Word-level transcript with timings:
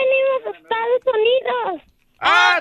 venimos 0.00 0.40
a 0.46 0.50
Estados 0.58 1.02
Unidos? 1.14 1.82
¡A 2.20 2.60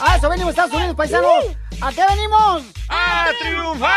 ¡Ah, 0.00 0.16
eso 0.16 0.28
venimos 0.28 0.48
a 0.48 0.50
Estados 0.50 0.72
Unidos, 0.74 0.96
paisanos! 0.96 1.44
¿A 1.80 1.92
qué 1.92 2.02
venimos? 2.08 2.62
¡A 2.88 3.26
triunfar! 3.40 3.90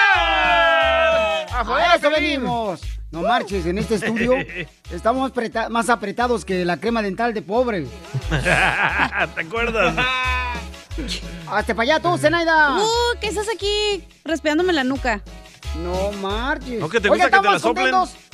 ¡A 1.51 1.63
joder 1.65 1.85
A 1.85 1.91
a 1.91 1.95
eso 1.95 2.09
venimos. 2.09 2.81
No 3.11 3.21
marches, 3.21 3.65
en 3.65 3.77
este 3.77 3.95
estudio 3.95 4.33
estamos 4.91 5.31
preta- 5.31 5.69
más 5.69 5.89
apretados 5.89 6.43
que 6.45 6.65
la 6.65 6.77
crema 6.77 7.01
dental 7.01 7.33
de 7.33 7.41
pobre. 7.41 7.87
¿Te 8.29 9.41
acuerdas? 9.41 9.95
Hasta 11.49 11.73
para 11.75 11.93
allá 11.93 11.99
tú, 12.01 12.17
Zenaida. 12.17 12.75
Uh, 12.77 13.17
¿qué 13.21 13.27
estás 13.27 13.47
aquí 13.53 14.03
respirándome 14.25 14.73
la 14.73 14.83
nuca? 14.83 15.21
No 15.83 16.11
marches. 16.13 16.79
¿No 16.79 16.89
que 16.89 16.99
te 16.99 17.09
Oiga, 17.09 17.25
gusta 17.25 17.37
que 17.37 17.43
te 17.43 17.49
la 17.51 17.55
estamos 17.57 17.61
soplen? 17.61 17.91
contentos. 17.91 18.26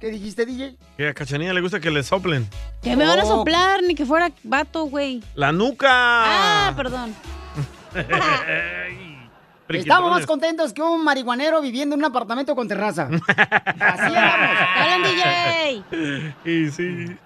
¿Qué 0.00 0.08
dijiste, 0.08 0.46
DJ? 0.46 0.76
Que 0.96 1.08
a 1.08 1.14
Cachanilla 1.14 1.52
le 1.52 1.60
gusta 1.60 1.78
que 1.78 1.90
le 1.90 2.02
soplen. 2.02 2.48
Que 2.82 2.96
me 2.96 3.06
van 3.06 3.20
a 3.20 3.24
Oh. 3.24 3.38
soplar, 3.38 3.82
ni 3.82 3.94
que 3.94 4.06
fuera 4.06 4.30
vato, 4.42 4.84
güey. 4.84 5.22
¡La 5.34 5.52
nuca! 5.52 5.88
Ah, 5.90 6.72
perdón. 6.74 7.14
Estamos 9.68 10.10
más 10.10 10.26
contentos 10.26 10.72
que 10.72 10.82
un 10.82 11.04
marihuanero 11.04 11.60
viviendo 11.60 11.94
en 11.94 12.00
un 12.00 12.06
apartamento 12.06 12.56
con 12.56 12.66
terraza. 12.66 13.08
Así 13.78 14.16
andamos. 14.16 14.58
¡Hablan, 14.76 15.02
DJ! 15.02 16.34
Y 16.44 16.70
sí. 16.70 17.16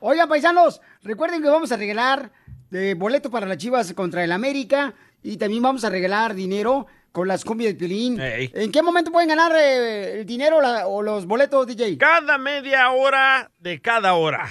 Oigan, 0.00 0.28
paisanos, 0.28 0.82
recuerden 1.02 1.40
que 1.40 1.48
vamos 1.48 1.72
a 1.72 1.76
regalar 1.78 2.30
eh, 2.72 2.94
boleto 2.98 3.30
para 3.30 3.46
las 3.46 3.56
Chivas 3.56 3.94
contra 3.94 4.22
el 4.22 4.32
América 4.32 4.92
y 5.22 5.38
también 5.38 5.62
vamos 5.62 5.84
a 5.84 5.88
regalar 5.90 6.34
dinero 6.34 6.86
con 7.18 7.26
las 7.28 7.44
cumbias 7.44 7.72
de 7.72 7.78
Piolín. 7.78 8.16
¿En 8.20 8.70
qué 8.70 8.80
momento 8.80 9.10
pueden 9.10 9.28
ganar 9.28 9.50
eh, 9.56 10.20
el 10.20 10.24
dinero 10.26 10.60
la- 10.60 10.86
o 10.86 11.02
los 11.02 11.26
boletos, 11.26 11.66
DJ? 11.66 11.98
Cada 11.98 12.38
media 12.38 12.90
hora 12.92 13.50
de 13.58 13.80
cada 13.80 14.14
hora. 14.14 14.48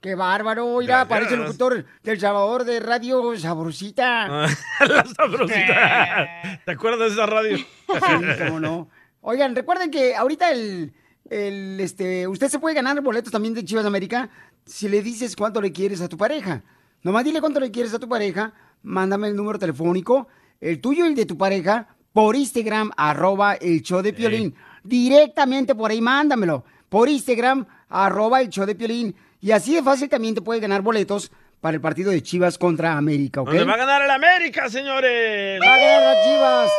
¡Qué 0.00 0.14
bárbaro! 0.14 0.78
Mira, 0.80 1.06
parece 1.06 1.34
el 1.34 1.40
locutor 1.40 1.84
del 2.02 2.18
Salvador 2.20 2.64
de 2.64 2.80
Radio 2.80 3.36
Sabrosita. 3.38 4.26
La 4.80 5.04
sabrosita. 5.16 6.60
¿Te 6.64 6.72
acuerdas 6.72 7.08
de 7.10 7.14
esa 7.14 7.26
radio? 7.26 7.56
Sí, 7.86 8.44
cómo 8.46 8.60
no. 8.60 8.88
Oigan, 9.20 9.54
recuerden 9.54 9.90
que 9.90 10.14
ahorita 10.16 10.50
el, 10.52 10.92
el, 11.30 11.78
este, 11.80 12.26
usted 12.28 12.48
se 12.48 12.58
puede 12.58 12.74
ganar 12.74 13.00
boletos 13.02 13.30
también 13.32 13.54
de 13.54 13.64
Chivas 13.64 13.84
América 13.86 14.28
si 14.66 14.88
le 14.88 15.02
dices 15.02 15.36
cuánto 15.36 15.60
le 15.60 15.70
quieres 15.72 16.00
a 16.00 16.08
tu 16.08 16.16
pareja. 16.16 16.62
Nomás 17.02 17.24
dile 17.24 17.40
cuánto 17.40 17.60
le 17.60 17.70
quieres 17.70 17.92
a 17.94 17.98
tu 17.98 18.08
pareja, 18.08 18.52
mándame 18.82 19.28
el 19.28 19.36
número 19.36 19.58
telefónico, 19.58 20.28
el 20.70 20.80
tuyo 20.80 21.04
y 21.04 21.08
el 21.08 21.14
de 21.14 21.26
tu 21.26 21.36
pareja, 21.38 21.88
por 22.12 22.36
Instagram, 22.36 22.90
arroba 22.96 23.54
el 23.54 23.82
show 23.82 24.02
de 24.02 24.12
Piolín. 24.12 24.54
Directamente 24.82 25.74
por 25.74 25.90
ahí, 25.90 26.00
mándamelo. 26.00 26.64
Por 26.88 27.08
Instagram, 27.08 27.66
arroba 27.88 28.40
el 28.40 28.48
show 28.48 28.64
de 28.66 28.74
Piolín. 28.74 29.14
Y 29.40 29.50
así 29.52 29.74
de 29.74 29.82
fácil 29.82 30.08
también 30.08 30.34
te 30.34 30.40
puedes 30.42 30.62
ganar 30.62 30.80
boletos 30.82 31.30
para 31.60 31.74
el 31.74 31.80
partido 31.80 32.10
de 32.10 32.22
Chivas 32.22 32.56
contra 32.58 32.96
América, 32.96 33.40
¿ok? 33.42 33.48
¿Dónde 33.48 33.64
va 33.64 33.74
a 33.74 33.76
ganar 33.78 34.02
el 34.02 34.10
América, 34.10 34.68
señores? 34.68 35.60
Va 35.60 35.74
a 35.74 35.78
ganar 35.78 36.02
las 36.14 36.24
Chivas. 36.24 36.70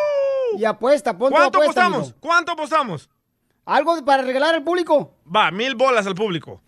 Y 0.57 0.65
apuesta, 0.65 1.17
pon 1.17 1.29
tu 1.29 1.35
¿Cuánto 1.35 1.57
apuesta, 1.59 1.81
apostamos? 1.81 2.03
amigo. 2.07 2.17
¿Cuánto 2.19 2.51
apostamos? 2.53 3.09
¿Algo 3.65 4.05
para 4.05 4.21
regalar 4.23 4.55
al 4.55 4.63
público? 4.63 5.15
Va, 5.35 5.51
mil 5.51 5.75
bolas 5.75 6.05
al 6.07 6.15
público. 6.15 6.61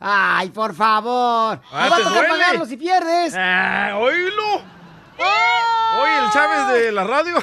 Ay, 0.00 0.50
por 0.50 0.74
favor. 0.74 1.60
Ah, 1.72 1.84
Me 1.84 1.88
va 1.90 1.96
a 1.96 1.98
¿te 1.98 2.04
tocar 2.04 2.18
duele? 2.26 2.28
pagarlo 2.28 2.66
si 2.66 2.76
pierdes. 2.76 3.34
Ah, 3.36 3.96
oílo. 3.98 4.73
Oye, 5.18 6.24
el 6.24 6.30
Chávez 6.32 6.82
de 6.82 6.92
la 6.92 7.04
radio. 7.04 7.36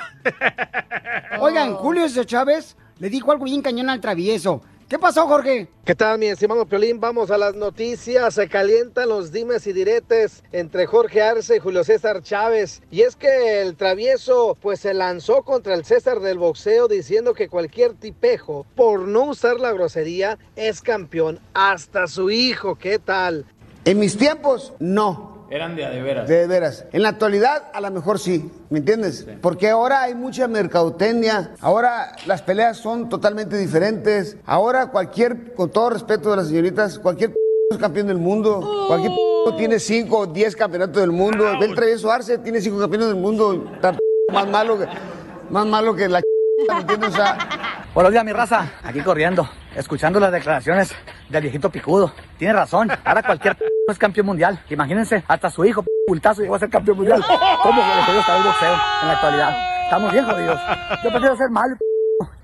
Oigan, 1.40 1.76
Julio 1.76 2.08
César 2.08 2.26
Chávez 2.26 2.76
le 3.00 3.10
dijo 3.10 3.32
algo 3.32 3.46
bien 3.46 3.62
cañón 3.62 3.90
al 3.90 4.02
travieso. 4.02 4.62
¿Qué 4.92 5.00
pasó, 5.00 5.26
Jorge? 5.26 5.70
¿Qué 5.86 5.96
tal, 5.96 6.20
mi 6.20 6.26
estimado 6.26 6.66
Piolín? 6.66 7.00
Vamos 7.00 7.32
a 7.32 7.38
las 7.38 7.56
noticias. 7.56 8.34
Se 8.34 8.50
calientan 8.50 9.08
los 9.08 9.32
dimes 9.32 9.66
y 9.66 9.72
diretes 9.72 10.44
entre 10.52 10.86
Jorge 10.86 11.22
Arce 11.22 11.56
y 11.56 11.60
Julio 11.60 11.86
César 11.86 12.22
Chávez. 12.22 12.81
Y 12.92 13.04
es 13.04 13.16
que 13.16 13.62
el 13.62 13.78
travieso, 13.78 14.58
pues 14.62 14.81
se 14.81 14.94
lanzó 14.94 15.44
contra 15.44 15.76
el 15.76 15.86
César 15.86 16.20
del 16.20 16.40
boxeo 16.40 16.90
diciendo 16.90 17.34
que 17.34 17.48
cualquier 17.48 17.94
tipejo, 17.94 18.66
por 18.76 19.08
no 19.08 19.28
usar 19.28 19.62
la 19.62 19.72
grosería, 19.72 20.38
es 20.58 20.81
campeón. 20.81 21.40
Hasta 21.54 22.08
su 22.08 22.30
hijo, 22.30 22.76
¿qué 22.76 23.00
tal? 23.00 23.46
En 23.86 23.98
mis 23.98 24.18
tiempos, 24.18 24.74
no. 24.80 25.31
Eran 25.51 25.75
de 25.75 25.85
a 25.85 25.89
de 25.89 26.01
veras. 26.01 26.28
De 26.29 26.47
veras. 26.47 26.85
En 26.94 27.03
la 27.03 27.09
actualidad, 27.09 27.63
a 27.73 27.81
lo 27.81 27.91
mejor 27.91 28.19
sí. 28.19 28.50
¿Me 28.69 28.79
entiendes? 28.79 29.28
Porque 29.41 29.69
ahora 29.69 30.01
hay 30.01 30.16
mucha 30.16 30.47
mercadotecnia. 30.47 31.51
Ahora 31.59 32.16
las 32.25 32.41
peleas 32.41 32.78
son 32.78 33.09
totalmente 33.09 33.57
diferentes. 33.57 34.38
Ahora 34.45 34.88
cualquier, 34.88 35.53
con 35.53 35.69
todo 35.69 35.89
respeto 35.89 36.31
de 36.31 36.38
las 36.38 36.47
señoritas, 36.47 36.97
cualquier 36.97 37.34
es 37.69 37.78
campeón 37.78 38.07
del 38.07 38.17
mundo. 38.17 38.85
Cualquier 38.88 39.12
tiene 39.57 39.79
5 39.79 40.17
o 40.17 40.25
10 40.28 40.56
campeonatos 40.56 41.01
del 41.01 41.12
mundo. 41.12 41.45
El 41.62 41.75
travieso 41.75 42.09
Arce 42.09 42.38
tiene 42.38 42.62
5 42.62 42.79
campeones 42.79 43.09
del 43.09 43.18
mundo. 43.18 43.72
Está 43.75 43.97
más 44.31 44.47
malo 44.47 44.79
que, 44.79 44.88
más 45.50 45.66
malo 45.66 45.94
que 45.94 46.07
la 46.07 46.22
¿me 46.69 46.79
entiendes? 46.79 47.09
O 47.09 47.13
sea, 47.13 47.38
Buenos 47.94 48.13
días, 48.13 48.23
mi 48.23 48.31
raza. 48.31 48.72
Aquí 48.83 49.01
corriendo, 49.01 49.50
escuchando 49.76 50.20
las 50.20 50.32
declaraciones 50.32 50.94
del 51.30 51.42
viejito 51.42 51.70
picudo. 51.70 52.14
Tiene 52.38 52.54
razón. 52.54 52.90
Ahora 53.04 53.24
cualquier 53.24 53.58
es 53.88 53.98
campeón 53.98 54.28
mundial. 54.28 54.59
Imagínense, 54.70 55.24
hasta 55.28 55.50
su 55.50 55.66
hijo, 55.66 55.84
pultazo, 56.08 56.42
llegó 56.42 56.56
a 56.56 56.59
ser 56.59 56.70
campeón 56.70 56.98
mundial. 56.98 57.24
¿Cómo 57.64 57.81
que 57.81 58.12
le 58.14 58.20
está 58.20 58.38
el 58.38 58.44
boxeo 58.44 58.74
en 58.74 59.08
la 59.08 59.14
actualidad? 59.14 59.84
Estamos 59.86 60.12
bien 60.14 60.26
jodidos. 60.26 60.60
Yo 61.04 61.10
prefiero 61.10 61.36
ser 61.36 61.50
malo 61.50 61.76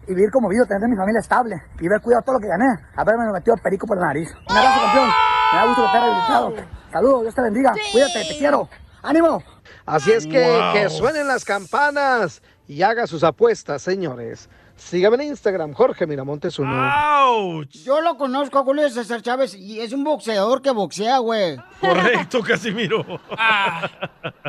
y 0.07 0.13
vivir 0.13 0.29
como 0.31 0.49
vivo, 0.49 0.65
tener 0.65 0.87
mi 0.89 0.95
familia 0.95 1.19
estable 1.19 1.55
y 1.79 1.87
ver 1.87 2.01
cuidado 2.01 2.23
todo 2.23 2.35
lo 2.35 2.39
que 2.41 2.47
gané. 2.47 2.65
Haberme 2.95 3.31
metido 3.31 3.55
el 3.55 3.61
perico 3.61 3.85
por 3.87 3.97
la 3.99 4.07
nariz. 4.07 4.29
Un 4.49 4.57
abrazo, 4.57 4.81
campeón. 4.81 5.09
Me 5.53 5.57
da 5.59 5.65
gusto 5.65 5.81
que 5.81 5.87
estés 5.87 6.01
rehabilitado. 6.01 6.53
Saludos, 6.91 7.21
Dios 7.23 7.35
te 7.35 7.41
bendiga. 7.41 7.73
Cuídate, 7.91 8.25
te 8.27 8.37
quiero. 8.37 8.69
¡Ánimo! 9.03 9.43
Así 9.85 10.11
es 10.11 10.25
que 10.27 10.45
Wow. 10.45 10.73
que 10.73 10.89
suenen 10.89 11.27
las 11.27 11.45
campanas 11.45 12.41
y 12.67 12.81
haga 12.81 13.07
sus 13.07 13.23
apuestas, 13.23 13.81
señores. 13.81 14.49
Sígame 14.77 15.15
en 15.23 15.29
Instagram, 15.29 15.73
Jorge 15.73 16.05
Miramontes 16.07 16.57
uno. 16.59 17.63
Yo 17.83 17.99
lo 18.01 18.15
conozco 18.17 18.59
a 18.59 18.63
Julio 18.63 18.89
César 18.89 19.21
Chávez 19.21 19.55
y 19.55 19.79
es 19.81 19.91
un 19.91 20.03
boxeador 20.03 20.61
que 20.61 20.69
boxea, 20.71 21.17
güey. 21.17 21.57
Correcto, 21.81 22.41
Casimiro. 22.41 23.03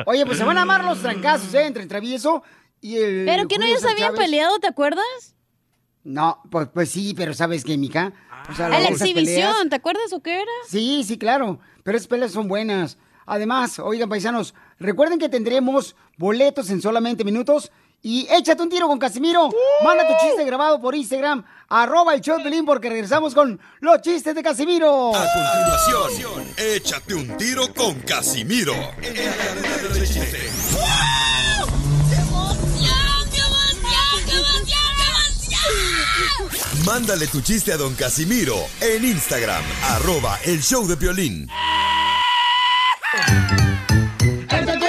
Oye, 0.05 0.25
pues 0.25 0.37
se 0.37 0.43
van 0.43 0.57
a 0.57 0.61
amar 0.61 0.83
los 0.83 1.01
trancazos, 1.01 1.53
¿eh? 1.53 1.65
Entre 1.65 1.81
el 1.83 1.89
travieso 1.89 2.43
y 2.79 2.97
el. 2.97 3.25
¿Pero 3.25 3.47
que 3.47 3.57
no 3.57 3.65
ellos 3.65 3.79
César 3.81 3.93
habían 3.93 4.13
peleado, 4.15 4.59
te 4.59 4.67
acuerdas? 4.67 5.35
No, 6.03 6.41
pues, 6.49 6.69
pues 6.73 6.89
sí, 6.89 7.13
pero 7.15 7.33
¿sabes 7.33 7.63
qué, 7.65 7.77
Mica? 7.77 8.13
O 8.49 8.53
sea, 8.55 8.67
A 8.67 8.69
la 8.69 8.79
esas 8.79 9.01
exhibición, 9.01 9.51
peleas- 9.53 9.69
¿te 9.69 9.75
acuerdas 9.75 10.13
o 10.13 10.21
qué 10.21 10.35
era? 10.41 10.51
Sí, 10.67 11.03
sí, 11.03 11.17
claro. 11.17 11.59
Pero 11.83 11.97
esas 11.97 12.07
peleas 12.07 12.31
son 12.31 12.47
buenas. 12.47 12.97
Además, 13.25 13.77
oigan, 13.79 14.09
paisanos, 14.09 14.55
recuerden 14.79 15.19
que 15.19 15.29
tendremos 15.29 15.95
boletos 16.17 16.69
en 16.69 16.81
solamente 16.81 17.23
minutos. 17.23 17.71
Y 18.01 18.27
échate 18.31 18.61
un 18.61 18.69
tiro 18.69 18.87
con 18.87 18.97
Casimiro. 18.97 19.49
Manda 19.83 20.07
tu 20.07 20.13
chiste 20.25 20.45
grabado 20.45 20.79
por 20.79 20.95
Instagram, 20.95 21.43
arroba 21.67 22.13
el 22.13 22.21
show 22.21 22.37
de 22.37 22.43
Pelín, 22.43 22.65
porque 22.65 22.89
regresamos 22.89 23.35
con 23.35 23.59
los 23.81 24.01
chistes 24.01 24.33
de 24.33 24.41
Casimiro. 24.41 25.13
A 25.13 25.25
continuación, 25.33 26.53
échate 26.57 27.13
un 27.13 27.35
tiro 27.37 27.73
con 27.73 27.99
Casimiro. 28.01 28.73
Mándale 36.85 37.27
tu 37.27 37.41
chiste 37.41 37.73
a 37.73 37.77
don 37.77 37.93
Casimiro 37.95 38.55
en 38.79 39.03
Instagram, 39.03 39.63
arroba 39.89 40.39
el 40.45 40.63
show 40.63 40.87
de 40.87 40.95
violín. 40.95 41.47
Échate 44.49 44.88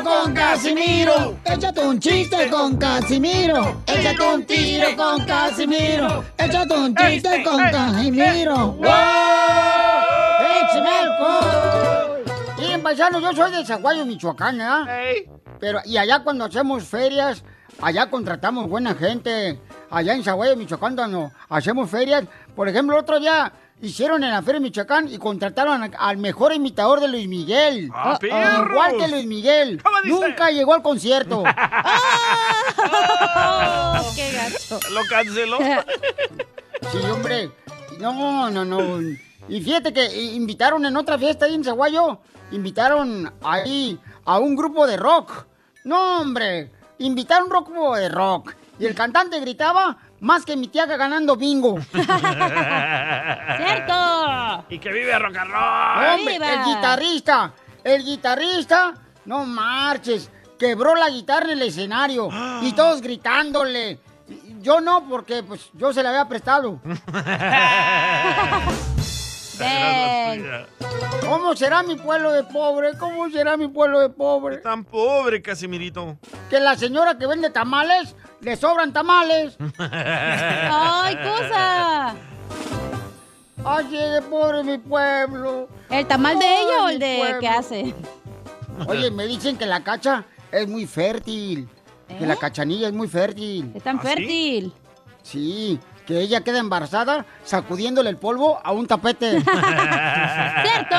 tiro 0.00 0.22
con 0.24 0.34
Casimiro. 0.34 1.36
Échate 1.44 1.80
un 1.80 1.98
chiste 1.98 2.48
con 2.50 2.76
Casimiro. 2.76 3.82
Échate 3.86 4.22
un 4.22 4.44
tiro 4.44 4.96
con 4.96 5.24
Casimiro. 5.24 6.24
Échate 6.38 6.74
un 6.74 6.94
chiste 6.94 7.42
con 7.44 7.58
Casimiro. 7.58 8.72
¡Wow! 8.72 8.86
¡Échame 10.62 10.90
alcohol! 10.90 12.24
Miren, 12.58 12.82
paisanos, 12.82 13.22
yo 13.22 13.32
soy 13.32 13.52
de 13.52 13.64
Zaguayo, 13.64 14.06
Michoacán, 14.06 14.60
¿ah? 14.60 14.86
Pero, 15.58 15.80
y 15.84 15.96
allá 15.96 16.20
cuando 16.20 16.44
hacemos 16.44 16.84
ferias, 16.84 17.42
allá 17.80 18.08
contratamos 18.10 18.68
buena 18.68 18.94
gente. 18.94 19.60
Allá 19.90 20.14
en 20.14 20.22
Zaguayo, 20.22 20.56
Michoacán, 20.56 20.94
cuando 20.94 21.32
hacemos 21.48 21.90
ferias, 21.90 22.24
por 22.54 22.68
ejemplo, 22.68 22.96
otro 22.98 23.18
día 23.18 23.52
hicieron 23.82 24.22
en 24.24 24.30
la 24.30 24.42
feria 24.42 24.60
de 24.60 24.64
Michoacán 24.64 25.08
y 25.12 25.18
contrataron 25.18 25.90
al 25.98 26.16
mejor 26.18 26.52
imitador 26.52 27.00
de 27.00 27.08
Luis 27.08 27.26
Miguel. 27.28 27.90
¡Ah, 27.94 28.12
Ah, 28.14 28.18
perros! 28.18 28.68
Igual 28.70 28.96
que 28.98 29.08
Luis 29.08 29.26
Miguel. 29.26 29.82
Nunca 30.04 30.50
llegó 30.50 30.74
al 30.74 30.82
concierto. 30.82 31.42
¡Qué 34.14 34.32
gacho! 34.32 34.78
Lo 34.90 35.00
canceló. 35.08 35.58
Sí, 36.92 36.98
hombre. 37.10 37.50
No, 37.98 38.48
no, 38.50 38.64
no. 38.64 39.00
Y 39.48 39.60
fíjate 39.60 39.92
que 39.92 40.06
invitaron 40.32 40.86
en 40.86 40.96
otra 40.96 41.18
fiesta 41.18 41.44
ahí 41.44 41.54
en 41.54 41.62
Zaguayo, 41.62 42.20
invitaron 42.52 43.30
ahí 43.44 43.98
a 44.24 44.38
un 44.38 44.56
grupo 44.56 44.86
de 44.86 44.96
rock. 44.96 45.44
No, 45.84 46.20
hombre. 46.22 46.70
Invitaron 46.98 47.44
un 47.44 47.50
grupo 47.50 47.94
de 47.96 48.08
rock. 48.08 48.54
Y 48.78 48.86
el 48.86 48.94
cantante 48.94 49.38
gritaba, 49.40 49.98
más 50.20 50.44
que 50.44 50.56
mi 50.56 50.68
tía 50.68 50.86
ganando 50.86 51.36
bingo. 51.36 51.78
¡Cierto! 53.56 54.64
Y 54.68 54.78
que 54.78 54.92
vive 54.92 55.18
rock 55.18 55.36
and 55.36 55.50
roll. 55.50 56.18
Hombre, 56.18 56.36
el 56.36 56.64
guitarrista, 56.64 57.52
el 57.82 58.04
guitarrista, 58.04 58.94
no 59.24 59.44
marches, 59.44 60.30
quebró 60.58 60.94
la 60.94 61.08
guitarra 61.08 61.46
en 61.46 61.52
el 61.52 61.62
escenario 61.62 62.28
y 62.62 62.72
todos 62.76 63.00
gritándole. 63.00 64.00
Yo 64.60 64.80
no, 64.80 65.08
porque 65.08 65.42
pues 65.42 65.70
yo 65.74 65.92
se 65.92 66.02
la 66.02 66.10
había 66.10 66.28
prestado. 66.28 66.80
¿Cómo 71.28 71.54
será 71.54 71.82
mi 71.82 71.96
pueblo 71.96 72.32
de 72.32 72.44
pobre? 72.44 72.96
¿Cómo 72.98 73.30
será 73.30 73.56
mi 73.56 73.68
pueblo 73.68 74.00
de 74.00 74.08
pobre? 74.08 74.58
Tan 74.58 74.84
pobre, 74.84 75.40
Casimirito. 75.40 76.18
Que 76.48 76.60
la 76.60 76.76
señora 76.76 77.16
que 77.18 77.26
vende 77.26 77.50
tamales, 77.50 78.14
le 78.40 78.56
sobran 78.56 78.92
tamales. 78.92 79.56
¡Ay, 79.78 81.16
cosa! 81.16 82.14
Ay, 83.64 83.86
de 83.90 84.22
pobre 84.22 84.64
mi 84.64 84.78
pueblo. 84.78 85.68
¿El 85.90 86.06
tamal 86.06 86.38
de 86.38 86.46
ella 86.46 86.82
o 86.84 86.88
el 86.88 86.98
de 86.98 87.16
pueblo. 87.18 87.40
qué 87.40 87.48
hace? 87.48 87.94
Oye, 88.86 89.10
me 89.10 89.26
dicen 89.26 89.56
que 89.58 89.66
la 89.66 89.84
cacha 89.84 90.24
es 90.50 90.66
muy 90.66 90.86
fértil. 90.86 91.68
Que 92.08 92.24
¿Eh? 92.24 92.26
la 92.26 92.36
cachanilla 92.36 92.88
es 92.88 92.94
muy 92.94 93.06
fértil. 93.08 93.70
Es 93.74 93.82
tan 93.82 94.00
fértil. 94.00 94.72
Sí, 95.22 95.78
que 96.06 96.20
ella 96.20 96.42
queda 96.42 96.58
embarazada 96.58 97.26
sacudiéndole 97.44 98.10
el 98.10 98.16
polvo 98.16 98.60
a 98.62 98.72
un 98.72 98.86
tapete. 98.86 99.40
¡Cierto! 100.62 100.96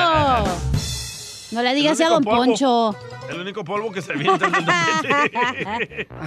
No 1.52 1.62
le 1.62 1.74
digas 1.74 2.00
a 2.00 2.08
Don 2.08 2.24
polvo. 2.24 2.44
Poncho. 2.44 2.96
El 3.28 3.40
único 3.40 3.64
polvo 3.64 3.92
que 3.92 4.02
se 4.02 4.12
avienta 4.12 4.46
en 4.46 4.54
el 4.54 4.64
tapete. 4.64 6.08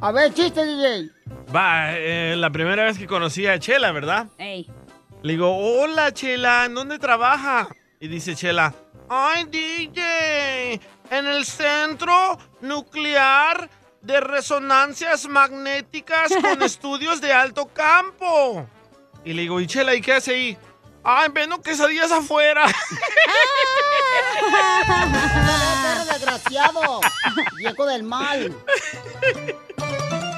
A 0.00 0.10
ver, 0.10 0.34
chiste, 0.34 0.66
DJ. 0.66 1.10
Va, 1.54 1.96
eh, 1.96 2.34
la 2.36 2.50
primera 2.50 2.84
vez 2.84 2.98
que 2.98 3.06
conocí 3.06 3.46
a 3.46 3.58
Chela, 3.60 3.92
¿verdad? 3.92 4.26
Ey. 4.36 4.68
Le 5.22 5.34
digo, 5.34 5.56
hola 5.56 6.12
Chela, 6.12 6.64
¿en 6.64 6.74
dónde 6.74 6.98
trabaja? 6.98 7.68
Y 8.00 8.08
dice 8.08 8.34
Chela, 8.34 8.74
ay 9.08 9.44
DJ, 9.44 10.80
en 11.10 11.26
el 11.26 11.44
centro 11.44 12.36
nuclear 12.62 13.70
de 14.02 14.20
resonancias 14.20 15.26
magnéticas 15.28 16.32
con 16.40 16.62
estudios 16.64 17.20
de 17.20 17.32
alto 17.32 17.66
campo. 17.66 18.66
Y 19.24 19.32
le 19.32 19.42
digo, 19.42 19.60
¿y 19.60 19.66
Chela, 19.66 19.94
y 19.94 20.00
qué 20.00 20.14
hace 20.14 20.32
ahí? 20.32 20.58
Ay, 21.04 21.28
vendo 21.32 21.60
quesadillas 21.60 22.12
afuera. 22.12 22.64
perro 25.82 26.04
desgraciado! 26.12 27.00
¡Viejo 27.56 27.86
del 27.86 28.02
mal! 28.02 28.52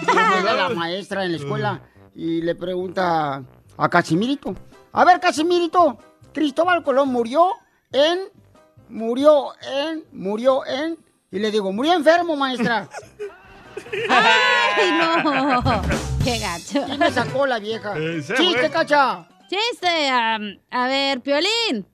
Llega 0.06 0.54
la 0.54 0.68
maestra 0.70 1.24
en 1.24 1.32
la 1.32 1.38
escuela 1.38 1.80
y 2.14 2.40
le 2.42 2.54
pregunta 2.54 3.42
a 3.76 3.88
Casimirito. 3.88 4.54
A 4.92 5.04
ver, 5.04 5.18
Casimirito, 5.20 5.98
Cristóbal 6.32 6.82
Colón 6.82 7.08
murió 7.08 7.52
en... 7.92 8.20
Murió 8.88 9.54
en... 9.60 10.04
Murió 10.12 10.64
en... 10.66 10.98
Y 11.30 11.38
le 11.40 11.50
digo, 11.50 11.72
murió 11.72 11.94
enfermo, 11.94 12.36
maestra. 12.36 12.88
¡Ay, 14.08 14.90
no! 14.92 15.82
¡Qué 16.24 16.38
gacho! 16.38 16.84
Y 16.92 16.98
me 16.98 17.10
sacó 17.10 17.46
la 17.46 17.58
vieja. 17.58 17.94
Eh, 17.96 18.22
¡Chiste, 18.26 18.60
fue. 18.60 18.70
cacha! 18.70 19.28
¡Chiste! 19.48 20.08
a 20.10 20.86
ver, 20.88 21.20
Piolín. 21.20 21.86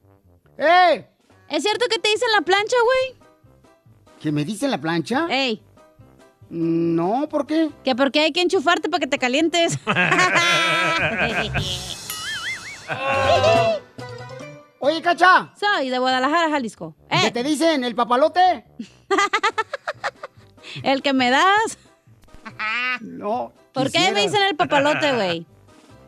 ¡Eh! 0.58 1.06
¿Es 1.48 1.62
cierto 1.62 1.86
que 1.90 1.98
te 1.98 2.08
dicen 2.10 2.28
la 2.32 2.42
plancha, 2.42 2.76
güey? 2.84 3.20
¿Que 4.20 4.30
me 4.30 4.44
dicen 4.44 4.70
la 4.70 4.78
plancha? 4.78 5.26
¡Ey! 5.30 5.62
No, 6.48 7.28
¿por 7.28 7.46
qué? 7.46 7.70
Que 7.84 7.94
porque 7.94 8.20
hay 8.20 8.32
que 8.32 8.42
enchufarte 8.42 8.88
para 8.88 9.00
que 9.00 9.06
te 9.06 9.18
calientes. 9.18 9.78
Oye, 14.82 15.02
cacha. 15.02 15.52
Soy 15.58 15.90
de 15.90 15.98
Guadalajara, 15.98 16.50
Jalisco. 16.50 16.96
¿Qué 17.08 17.26
¡Eh! 17.26 17.30
te 17.30 17.42
dicen? 17.42 17.84
¿El 17.84 17.94
papalote? 17.94 18.64
¿El 20.82 21.02
que 21.02 21.12
me 21.12 21.30
das? 21.30 21.78
No. 23.00 23.52
¿Por 23.72 23.90
qué 23.90 24.12
me 24.12 24.22
dicen 24.22 24.42
el 24.42 24.56
papalote, 24.56 25.12
güey? 25.12 25.46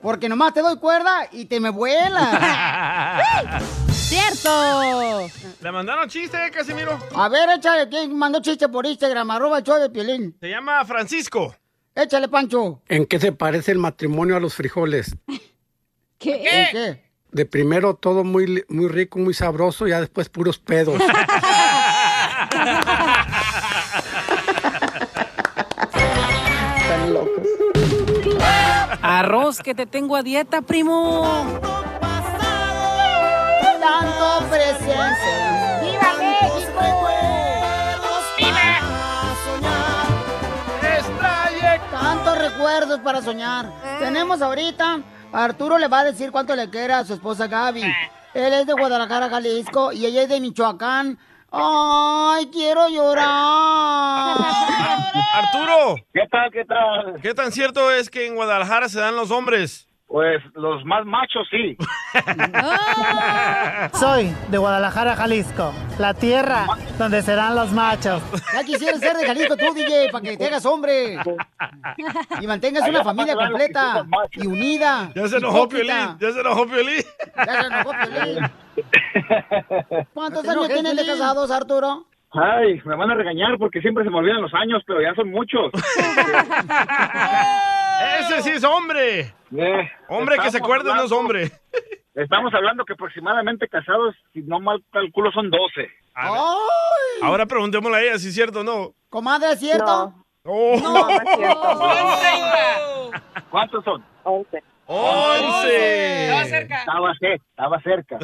Porque 0.03 0.29
nomás 0.29 0.53
te 0.53 0.61
doy 0.61 0.77
cuerda 0.79 1.29
y 1.31 1.45
te 1.45 1.61
me 1.61 1.71
vuelas. 1.71 3.63
¡Cierto! 3.93 5.31
Le 5.61 5.73
mandaron 5.73 6.09
chiste, 6.09 6.37
Casimiro. 6.53 6.99
A 7.15 7.29
ver, 7.29 7.49
échale, 7.57 7.89
¿quién 7.89 8.17
mandó 8.17 8.43
chiste 8.43 8.69
por 8.69 8.85
Instagram? 8.85 9.31
Arroba 9.31 9.59
el 9.59 9.65
show 9.65 9.79
de 9.79 9.89
Piolín. 9.91 10.37
Se 10.41 10.49
llama 10.49 10.85
Francisco. 10.85 11.55
Échale, 11.95 12.29
Pancho. 12.29 12.83
¿En 12.89 13.07
qué 13.07 13.21
se 13.21 13.33
parece 13.33 13.71
el 13.73 13.79
matrimonio 13.79 14.37
a 14.37 14.41
los 14.41 14.55
frijoles? 14.55 15.15
¿Qué? 16.19 16.35
¿En 16.35 16.67
qué? 16.73 17.13
De 17.31 17.47
primero 17.47 17.95
todo 17.95 18.25
muy, 18.25 18.65
muy 18.69 18.89
rico, 18.89 19.19
muy 19.19 19.35
sabroso, 19.35 19.87
ya 19.87 20.01
después 20.01 20.29
puros 20.29 20.59
pedos. 20.59 21.01
Arroz 29.23 29.61
que 29.61 29.73
te 29.73 29.87
tengo 29.87 30.17
a 30.17 30.23
dieta, 30.25 30.63
primo. 30.63 31.23
Tanto 33.81 34.49
presencia. 34.51 35.81
¡Viva 35.81 36.13
México! 36.19 36.81
Tantos 41.93 42.37
recuerdos 42.37 42.99
para 42.99 43.23
soñar. 43.23 43.71
Tenemos 44.01 44.43
ahorita, 44.43 44.99
Arturo 45.33 45.79
le 45.79 45.87
va 45.87 46.01
a 46.01 46.05
decir 46.05 46.33
cuánto 46.33 46.57
le 46.57 46.69
quiere 46.69 46.93
a 46.93 47.05
su 47.05 47.15
esposa 47.15 47.47
Gaby. 47.47 47.85
Él 48.35 48.53
es 48.53 48.67
de 48.67 48.73
Guadalajara, 48.73 49.31
Jalisco, 49.31 49.93
y 49.93 50.05
ella 50.05 50.23
es 50.23 50.31
de 50.31 50.41
Michoacán. 50.41 51.17
¡Ay, 51.53 52.49
quiero 52.51 52.89
llorar! 52.89 54.37
Arturo. 55.35 55.97
¿Qué 56.13 56.23
tal, 56.31 56.51
qué 56.51 56.65
tal? 56.65 57.21
¿Qué 57.21 57.35
tan 57.35 57.53
cierto 57.53 57.91
es 57.91 58.09
que 58.09 58.27
en 58.27 58.35
Guadalajara 58.37 58.89
se 58.89 59.01
dan 59.01 59.17
los 59.17 59.31
hombres? 59.31 59.87
Pues 60.07 60.43
los 60.55 60.85
más 60.85 61.07
machos 61.07 61.47
sí. 61.51 61.77
Soy 63.99 64.35
de 64.49 64.59
Guadalajara, 64.59 65.17
Jalisco, 65.17 65.73
la 65.99 66.13
tierra 66.13 66.67
donde 66.99 67.23
serán 67.23 67.55
los 67.55 67.73
machos. 67.73 68.23
Ya 68.53 68.63
quisieras 68.63 69.01
ser 69.01 69.17
de 69.17 69.27
Jalisco 69.27 69.57
tú, 69.57 69.73
DJ, 69.73 70.11
para 70.11 70.23
que 70.23 70.37
te 70.37 70.47
hagas 70.47 70.67
hombre. 70.67 71.19
Y 72.41 72.47
mantengas 72.47 72.87
una 72.89 73.03
familia 73.03 73.35
completa 73.35 74.05
y 74.33 74.47
unida. 74.47 75.11
Ya 75.15 75.29
se 75.29 75.39
enojó. 75.39 75.67
Piolín, 75.69 76.19
ya 76.21 76.31
se 76.31 76.41
enojó 76.41 76.67
Piolín. 76.67 77.03
Ya 77.37 77.61
se 77.61 77.67
enojó 77.69 77.91
Piolín. 77.93 78.51
¿Cuántos 80.15 80.49
años 80.49 80.69
tienen 80.69 80.97
de 80.97 81.05
casados, 81.07 81.51
Arturo? 81.51 82.07
Ay, 82.31 82.81
me 82.85 82.97
van 82.97 83.11
a 83.11 83.15
regañar 83.15 83.59
porque 83.59 83.81
siempre 83.83 84.05
se 84.05 84.11
me 84.11 84.17
olvidan 84.19 84.41
los 84.43 84.55
años, 84.55 84.83
pero 84.87 85.03
ya 85.03 85.15
son 85.15 85.31
muchos. 85.31 85.71
Ese 88.21 88.43
sí 88.43 88.51
es 88.51 88.65
hombre. 88.65 89.35
Eh, 89.57 89.91
Hombre 90.09 90.37
que 90.39 90.51
se 90.51 90.59
acuerde 90.59 90.85
no 90.85 90.91
es 91.05 91.13
hablando- 91.13 91.19
hombre. 91.19 91.53
Estamos 92.15 92.53
hablando 92.55 92.85
que 92.85 92.93
aproximadamente 92.95 93.69
casados, 93.69 94.15
si 94.33 94.43
no 94.43 94.61
mal 94.61 94.83
calculo, 94.93 95.31
son 95.33 95.51
12. 95.51 95.89
¡Ay! 96.15 96.31
Ahora 97.23 97.47
preguntémosle 97.47 97.97
a 97.97 98.03
ella 98.03 98.19
si 98.19 98.29
es 98.29 98.35
cierto 98.35 98.61
o 98.61 98.65
no. 98.65 98.93
Comadre, 99.09 99.53
¿es 99.53 99.61
cierto? 99.61 100.15
Oh. 100.45 100.77
No, 100.83 101.07
no 101.07 101.11
es 101.11 101.23
cierto. 101.37 103.11
¿Cuántos 103.51 103.85
son? 103.85 104.05
11. 104.25 104.63
¡Once! 104.95 106.25
Estaba 106.27 106.45
cerca. 106.45 106.79
Estaba 106.79 107.15
cerca, 107.19 107.45
estaba 107.51 107.81
cerca. 107.81 108.19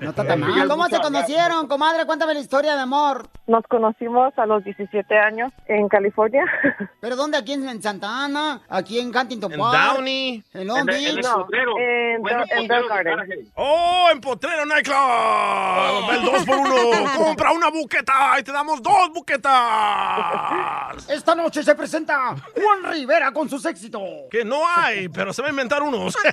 No 0.00 0.10
está 0.10 0.26
tan 0.26 0.40
mal. 0.40 0.68
¿Cómo 0.68 0.88
se 0.88 0.98
conocieron, 1.00 1.68
comadre? 1.68 2.04
Cuéntame 2.04 2.34
la 2.34 2.40
historia 2.40 2.74
de 2.74 2.80
amor. 2.82 3.28
Nos 3.46 3.62
conocimos 3.64 4.36
a 4.36 4.46
los 4.46 4.64
17 4.64 5.16
años 5.16 5.52
en 5.66 5.88
California. 5.88 6.44
¿Pero 7.00 7.14
dónde? 7.16 7.38
¿Aquí 7.38 7.52
en 7.52 7.68
en 7.68 7.80
Santa 7.82 8.24
Ana? 8.24 8.60
¿Aquí 8.68 8.98
en 8.98 9.16
Huntington 9.16 9.52
En 9.52 9.58
Park? 9.60 9.94
Downey. 9.94 10.42
¿En 10.52 10.66
Long 10.66 10.84
Beach? 10.86 11.22
No, 11.22 11.46
en, 11.78 12.22
Bueno, 12.22 12.44
en 12.50 12.66
Del 12.68 12.88
Garden. 12.88 13.52
¡Oh, 13.54 14.08
en 14.10 14.20
Potrero 14.20 14.66
Nightclub! 14.66 16.10
El 16.10 16.24
2 16.24 16.44
por 16.44 16.56
1 16.56 16.74
¡Compra 17.16 17.52
una 17.52 17.70
buqueta 17.70 18.34
y 18.40 18.42
te 18.42 18.52
damos 18.52 18.82
dos 18.82 19.10
buquetas! 19.14 21.08
Esta 21.08 21.34
noche 21.34 21.62
se 21.62 21.74
presenta 21.74 22.34
Juan 22.54 22.92
Rivera 22.92 23.32
con 23.32 23.48
sus 23.48 23.64
éxitos. 23.66 24.02
Que 24.30 24.44
no 24.44 24.60
hay, 24.76 25.03
pero 25.08 25.32
se 25.32 25.42
va 25.42 25.48
a 25.48 25.50
inventar 25.50 25.82
unos. 25.82 26.16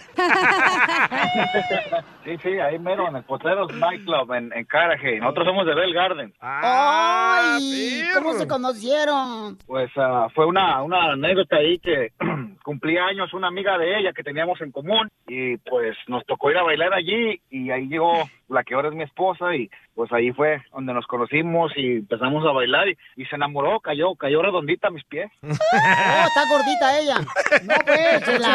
Sí, 2.23 2.37
sí, 2.43 2.49
ahí 2.59 2.77
mero 2.77 3.07
en 3.07 3.15
el 3.15 3.23
Potreros 3.23 3.73
Nightclub 3.73 4.31
en, 4.33 4.53
en 4.53 4.65
Carajay. 4.65 5.19
Nosotros 5.19 5.47
somos 5.47 5.65
de 5.65 5.73
Bell 5.73 5.91
Garden. 5.91 6.31
¡Ay! 6.39 8.03
¿Cómo 8.13 8.33
se 8.33 8.47
conocieron? 8.47 9.57
Pues 9.65 9.89
ah, 9.97 10.27
fue 10.35 10.45
una, 10.45 10.83
una 10.83 11.13
anécdota 11.13 11.55
ahí 11.55 11.79
que 11.79 12.11
cumplía 12.63 13.05
años 13.05 13.33
una 13.33 13.47
amiga 13.47 13.77
de 13.79 13.99
ella 13.99 14.13
que 14.13 14.21
teníamos 14.23 14.61
en 14.61 14.71
común 14.71 15.09
y 15.27 15.57
pues 15.57 15.97
nos 16.07 16.23
tocó 16.25 16.51
ir 16.51 16.57
a 16.57 16.63
bailar 16.63 16.93
allí 16.93 17.41
y 17.49 17.71
ahí 17.71 17.87
llegó 17.87 18.13
la 18.49 18.63
que 18.63 18.75
ahora 18.75 18.89
es 18.89 18.95
mi 18.95 19.03
esposa 19.03 19.55
y 19.55 19.69
pues 19.95 20.12
ahí 20.13 20.31
fue 20.31 20.62
donde 20.71 20.93
nos 20.93 21.05
conocimos 21.05 21.71
y 21.75 21.98
empezamos 21.98 22.45
a 22.48 22.51
bailar 22.51 22.88
y, 22.89 22.98
y 23.17 23.25
se 23.25 23.36
enamoró, 23.36 23.79
cayó, 23.79 24.15
cayó 24.15 24.41
redondita 24.41 24.88
a 24.88 24.91
mis 24.91 25.03
pies. 25.05 25.29
Oh, 25.43 26.27
está 26.27 26.48
gordita 26.50 27.00
ella. 27.00 27.15
No, 27.63 27.75
pues, 27.86 28.24
Chela, 28.25 28.50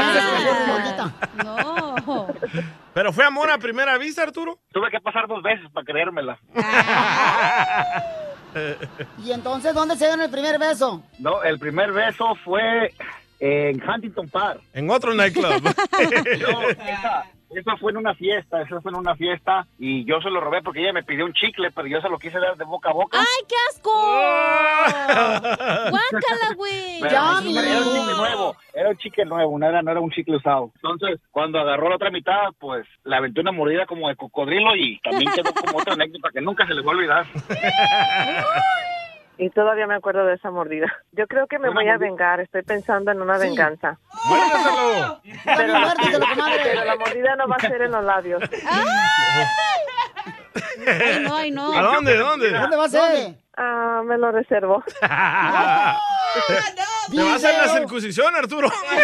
gordita. 0.68 1.12
No. 1.44 2.26
¿Pero 2.94 3.12
fue 3.12 3.24
amor 3.24 3.50
a 3.50 3.58
primera 3.58 3.98
vista, 3.98 4.22
Arturo? 4.22 4.58
Tuve 4.72 4.90
que 4.90 5.00
pasar 5.00 5.26
dos 5.26 5.42
veces 5.42 5.68
para 5.72 5.84
creérmela. 5.84 6.38
¿Y 9.24 9.32
entonces 9.32 9.74
dónde 9.74 9.96
se 9.96 10.04
dieron 10.06 10.22
el 10.22 10.30
primer 10.30 10.58
beso? 10.58 11.02
No, 11.18 11.42
el 11.42 11.58
primer 11.58 11.92
beso 11.92 12.34
fue 12.44 12.92
en 13.40 13.82
Huntington 13.82 14.28
Park. 14.28 14.60
En 14.72 14.90
otro 14.90 15.14
nightclub. 15.14 15.62
No, 16.40 16.62
esa, 16.70 17.24
esa 17.50 17.76
fue 17.76 17.92
en 17.92 17.98
una 17.98 18.14
fiesta, 18.14 18.62
esa 18.62 18.80
fue 18.80 18.90
en 18.90 18.98
una 18.98 19.14
fiesta 19.14 19.66
y 19.78 20.04
yo 20.04 20.20
se 20.20 20.30
lo 20.30 20.40
robé 20.40 20.62
porque 20.62 20.80
ella 20.80 20.92
me 20.92 21.02
pidió 21.02 21.24
un 21.24 21.32
chicle, 21.32 21.70
pero 21.70 21.86
yo 21.86 22.00
se 22.00 22.08
lo 22.08 22.18
quise 22.18 22.38
dar 22.38 22.56
de 22.56 22.64
boca 22.64 22.90
a 22.90 22.92
boca. 22.92 23.18
¡Ay, 23.18 23.46
qué 23.48 23.54
asco! 23.70 23.90
¡Guácala, 25.90 26.54
güey! 26.56 27.02
Era 27.02 27.32
un 27.32 27.44
chicle 27.44 28.14
nuevo, 28.16 28.56
era 28.74 28.88
un 28.90 28.96
chicle 28.96 29.24
nuevo, 29.24 29.58
no 29.58 29.68
era, 29.68 29.82
no 29.82 29.90
era 29.90 30.00
un 30.00 30.10
chicle 30.10 30.36
usado. 30.36 30.72
Entonces, 30.76 31.20
cuando 31.30 31.58
agarró 31.58 31.88
la 31.88 31.96
otra 31.96 32.10
mitad, 32.10 32.50
pues 32.58 32.86
le 33.04 33.16
aventé 33.16 33.40
una 33.40 33.52
mordida 33.52 33.86
como 33.86 34.08
de 34.08 34.16
cocodrilo 34.16 34.74
y 34.76 34.98
también 35.00 35.32
quedó 35.32 35.52
como 35.54 35.78
otra 35.78 35.94
anécdota 35.98 36.30
que 36.32 36.40
nunca 36.40 36.66
se 36.66 36.74
les 36.74 36.84
va 36.84 36.90
a 36.90 36.94
olvidar. 36.94 37.26
Y 39.38 39.50
todavía 39.50 39.86
me 39.86 39.94
acuerdo 39.96 40.24
de 40.24 40.34
esa 40.34 40.50
mordida. 40.50 40.86
Yo 41.12 41.26
creo 41.26 41.46
que 41.46 41.58
me 41.58 41.68
voy 41.70 41.86
a 41.88 41.98
vengar. 41.98 42.40
Estoy 42.40 42.62
pensando 42.62 43.10
en 43.12 43.20
una 43.20 43.38
Sí. 43.38 43.48
venganza. 43.48 43.98
¡Muérdeselo! 44.28 45.20
Pero 45.44 45.74
pero 46.64 46.84
la 46.84 46.96
mordida 46.96 47.36
no 47.36 47.46
va 47.48 47.56
a 47.56 47.60
ser 47.60 47.82
en 47.82 47.92
los 47.92 48.04
labios. 48.04 48.42
Ay, 50.88 51.20
no, 51.20 51.36
ay, 51.36 51.50
no. 51.50 51.76
¿A 51.76 51.82
dónde? 51.82 52.16
¿Dónde? 52.16 52.50
¿Dónde 52.50 52.76
va 52.76 52.84
a 52.84 52.88
ser? 52.88 53.34
Ah, 53.58 54.02
me 54.04 54.16
lo 54.18 54.32
reservo. 54.32 54.82
¿Te 55.00 55.06
va 57.22 57.32
a 57.32 57.34
hacer 57.36 57.54
la 57.58 57.68
circuncisión, 57.68 58.34
Arturo? 58.34 58.68
Sí, 58.68 58.96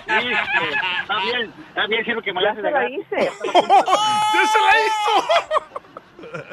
está 0.00 1.18
bien, 1.20 1.52
está 1.68 1.86
bien, 1.86 2.04
sirve 2.04 2.22
que 2.22 2.32
me 2.32 2.42
la 2.42 2.52
hice. 2.88 3.16
¡Ya 3.44 4.46
se 4.46 4.58
la 4.60 4.72
hizo! 4.86 5.79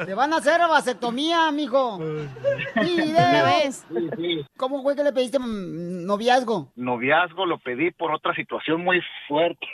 Te 0.04 0.14
van 0.14 0.32
a 0.32 0.36
hacer 0.36 0.60
vasectomía, 0.60 1.50
mijo. 1.52 1.96
Una 1.96 3.42
vez. 3.44 3.86
Sí, 3.88 4.10
sí. 4.16 4.46
¿Cómo 4.56 4.82
fue 4.82 4.96
que 4.96 5.04
le 5.04 5.12
pediste 5.12 5.38
mm, 5.38 6.06
noviazgo? 6.06 6.72
Noviazgo 6.76 7.46
lo 7.46 7.58
pedí 7.58 7.90
por 7.90 8.12
otra 8.12 8.34
situación 8.34 8.82
muy 8.82 9.00
fuerte. 9.26 9.66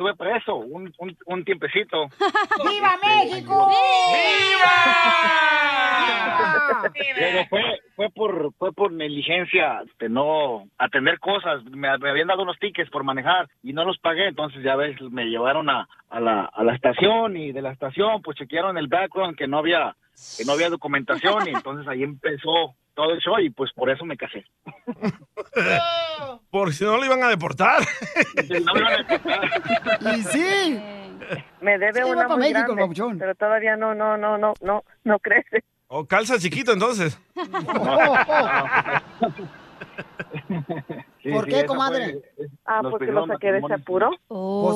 Estuve 0.00 0.14
preso 0.14 0.56
un, 0.56 0.90
un, 0.96 1.18
un 1.26 1.44
tiempecito. 1.44 2.08
¡Viva 2.64 2.96
México! 3.04 3.70
Pero 7.14 7.44
fue, 7.50 7.60
fue 7.96 8.08
por 8.08 8.54
fue 8.54 8.72
por 8.72 8.92
negligencia 8.92 9.82
de 9.98 10.08
no 10.08 10.64
atender 10.78 11.18
cosas. 11.18 11.62
Me, 11.64 11.98
me 11.98 12.08
habían 12.08 12.28
dado 12.28 12.44
unos 12.44 12.58
tickets 12.58 12.88
por 12.88 13.04
manejar 13.04 13.46
y 13.62 13.74
no 13.74 13.84
los 13.84 13.98
pagué. 13.98 14.28
Entonces, 14.28 14.62
ya 14.62 14.74
ves, 14.74 14.98
me 15.02 15.26
llevaron 15.26 15.68
a, 15.68 15.86
a, 16.08 16.18
la, 16.18 16.46
a 16.46 16.64
la 16.64 16.74
estación 16.74 17.36
y 17.36 17.52
de 17.52 17.60
la 17.60 17.72
estación, 17.72 18.22
pues 18.22 18.38
chequearon 18.38 18.78
el 18.78 18.88
background 18.88 19.36
que 19.36 19.48
no 19.48 19.58
había 19.58 19.94
que 20.38 20.46
no 20.46 20.52
había 20.52 20.70
documentación 20.70 21.46
y 21.46 21.50
entonces 21.50 21.86
ahí 21.86 22.04
empezó 22.04 22.74
todo 22.94 23.12
el 23.12 23.20
show 23.20 23.38
y 23.38 23.50
pues 23.50 23.72
por 23.72 23.90
eso 23.90 24.04
me 24.04 24.16
casé. 24.16 24.44
Porque 26.50 26.72
si 26.72 26.84
no 26.84 26.96
lo 26.96 27.04
iban 27.04 27.22
a 27.22 27.28
deportar. 27.28 27.82
No 28.64 28.74
me 28.74 28.80
iban 28.80 28.92
a 28.92 28.96
deportar. 28.96 29.50
Y 30.18 30.22
sí. 30.22 30.80
Me 31.60 31.78
debe 31.78 32.02
Sí, 32.02 32.10
una 32.10 32.26
muy 32.28 32.38
México, 32.38 32.60
grande, 32.60 32.82
papuchón. 32.82 33.18
pero 33.18 33.34
todavía 33.34 33.76
no, 33.76 33.94
no, 33.94 34.16
no, 34.16 34.38
no, 34.38 34.54
no, 34.60 34.82
no 35.04 35.18
crece. 35.18 35.62
O 35.88 36.06
calza 36.06 36.38
chiquito, 36.38 36.72
entonces. 36.72 37.18
Sí, 41.22 41.30
¿Por 41.30 41.44
sí, 41.44 41.50
qué, 41.50 41.66
comadre? 41.66 42.20
fue- 42.36 42.46
Ah, 42.64 42.80
nos 42.82 42.92
porque 42.92 43.12
lo 43.12 43.26
saqué 43.26 43.52
de 43.52 43.58
ese 43.58 43.74
apuro. 43.74 44.08
Pues 44.08 44.20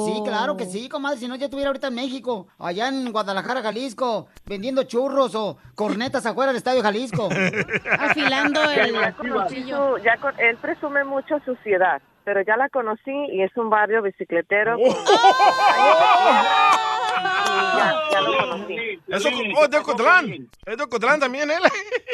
sí, 0.04 0.14
Oh. 0.18 0.24
claro 0.24 0.56
que 0.58 0.66
sí, 0.66 0.88
comadre. 0.90 1.18
Si 1.18 1.26
no, 1.26 1.36
yo 1.36 1.44
estuviera 1.46 1.68
ahorita 1.70 1.88
en 1.88 1.94
México, 1.94 2.48
allá 2.58 2.88
en 2.88 3.10
Guadalajara, 3.12 3.62
Jalisco, 3.62 4.26
vendiendo 4.44 4.82
churros 4.82 5.34
o 5.34 5.56
cornetas 5.74 6.26
afuera 6.26 6.48
del 6.52 6.58
Estadio 6.58 6.82
Jalisco. 6.82 7.28
Afilando 7.98 8.60
Ya, 8.62 8.84
el 8.84 8.92
ya 8.94 9.14
su- 9.16 9.98
ya 10.04 10.16
con- 10.18 10.38
él 10.38 10.56
presume 10.58 11.04
mucho 11.04 11.38
su 11.46 11.54
ciudad, 11.56 12.02
pero 12.24 12.42
ya 12.42 12.56
la 12.58 12.68
conocí 12.68 13.12
y 13.32 13.42
es 13.42 13.56
un 13.56 13.70
barrio 13.70 14.02
bicicletero. 14.02 14.76
Oh. 14.76 14.94
con- 14.94 16.44
Y 17.54 17.78
ya, 17.78 17.94
ya 18.12 18.20
lo 18.20 18.36
conocí. 18.38 18.76
Eso, 19.08 19.28
oh, 19.56 19.64
es 19.64 19.70
de 19.70 19.78
Ocotlán. 19.78 20.48
Es 20.66 20.76
de 20.76 20.82
Ocotlán 20.84 21.20
también, 21.20 21.50
él. 21.50 21.62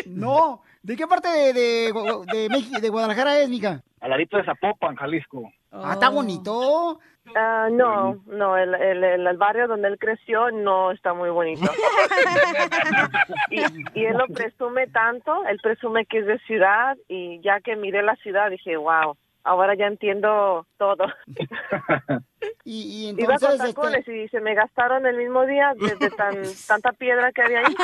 No, 0.06 0.62
¿de 0.82 0.96
qué 0.96 1.06
parte 1.06 1.28
de, 1.28 1.52
de, 1.52 1.92
de 2.32 2.49
México, 2.49 2.80
de 2.80 2.88
Guadalajara 2.88 3.38
es, 3.40 3.49
mija? 3.49 3.82
Al 4.00 4.10
ladito 4.10 4.37
de 4.38 4.44
Zapopan, 4.44 4.96
Jalisco. 4.96 5.50
Ah, 5.72 5.90
está 5.92 6.08
bonito. 6.08 6.99
Ah, 7.37 7.68
no, 7.70 8.16
no, 8.26 8.56
el, 8.56 8.75
el, 8.75 9.04
el- 9.04 9.26
el 9.26 9.37
barrio 9.37 9.68
donde 9.68 9.87
él 9.88 9.99
creció 9.99 10.50
no 10.50 10.90
está 10.90 11.12
muy 11.14 11.30
bonito. 11.30 11.70
y, 13.50 13.60
y 14.00 14.04
él 14.04 14.16
lo 14.16 14.26
presume 14.28 14.87
tanto, 14.88 15.44
él 15.46 15.58
presume 15.62 16.06
que 16.06 16.18
es 16.18 16.26
de 16.26 16.38
ciudad 16.40 16.96
y 17.08 17.40
ya 17.42 17.60
que 17.60 17.76
miré 17.76 18.02
la 18.02 18.16
ciudad 18.16 18.50
dije, 18.50 18.76
wow, 18.76 19.16
ahora 19.44 19.75
ya 19.75 19.87
entiendo 19.87 20.66
todo. 20.76 21.06
Y, 22.64 23.09
y 23.09 23.09
Iba 23.11 23.35
con 23.37 23.52
entonces, 23.52 23.75
tacones 23.75 23.99
este... 24.00 24.25
y 24.25 24.28
se 24.28 24.40
me 24.40 24.54
gastaron 24.54 25.04
el 25.04 25.16
mismo 25.16 25.44
día 25.44 25.73
desde 25.76 26.11
tan, 26.11 26.35
tanta 26.66 26.92
piedra 26.92 27.32
que 27.32 27.42
había 27.42 27.59
ahí. 27.61 27.75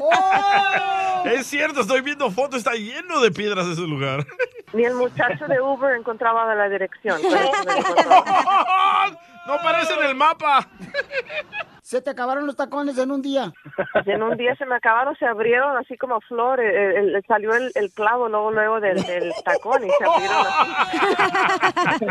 ¡Oh! 0.00 1.22
Es 1.24 1.46
cierto, 1.46 1.80
estoy 1.80 2.00
viendo 2.02 2.30
fotos, 2.30 2.58
está 2.58 2.74
lleno 2.74 3.20
de 3.20 3.30
piedras 3.30 3.66
ese 3.66 3.82
lugar. 3.82 4.24
Ni 4.72 4.84
el 4.84 4.94
muchacho 4.94 5.46
de 5.46 5.60
Uber 5.60 5.96
encontraba 5.96 6.54
la 6.54 6.68
dirección. 6.68 7.20
No 9.46 9.52
aparece 9.54 9.94
en 9.94 10.06
el 10.06 10.16
mapa. 10.16 10.68
Se 11.86 12.02
te 12.02 12.10
acabaron 12.10 12.46
los 12.48 12.56
tacones 12.56 12.98
en 12.98 13.12
un 13.12 13.22
día. 13.22 13.52
Y 14.04 14.10
en 14.10 14.20
un 14.20 14.36
día 14.36 14.56
se 14.56 14.66
me 14.66 14.74
acabaron, 14.74 15.14
se 15.18 15.24
abrieron 15.24 15.76
así 15.76 15.96
como 15.96 16.20
flores, 16.22 16.68
el- 16.74 17.14
el- 17.14 17.24
salió 17.28 17.54
el, 17.54 17.70
el 17.76 17.92
clavo 17.92 18.28
luego 18.28 18.50
luego 18.50 18.80
del, 18.80 19.00
del 19.04 19.32
tacón 19.44 19.84
y 19.84 19.88
se 19.90 20.04
abrieron 20.04 20.46
así. 21.86 22.06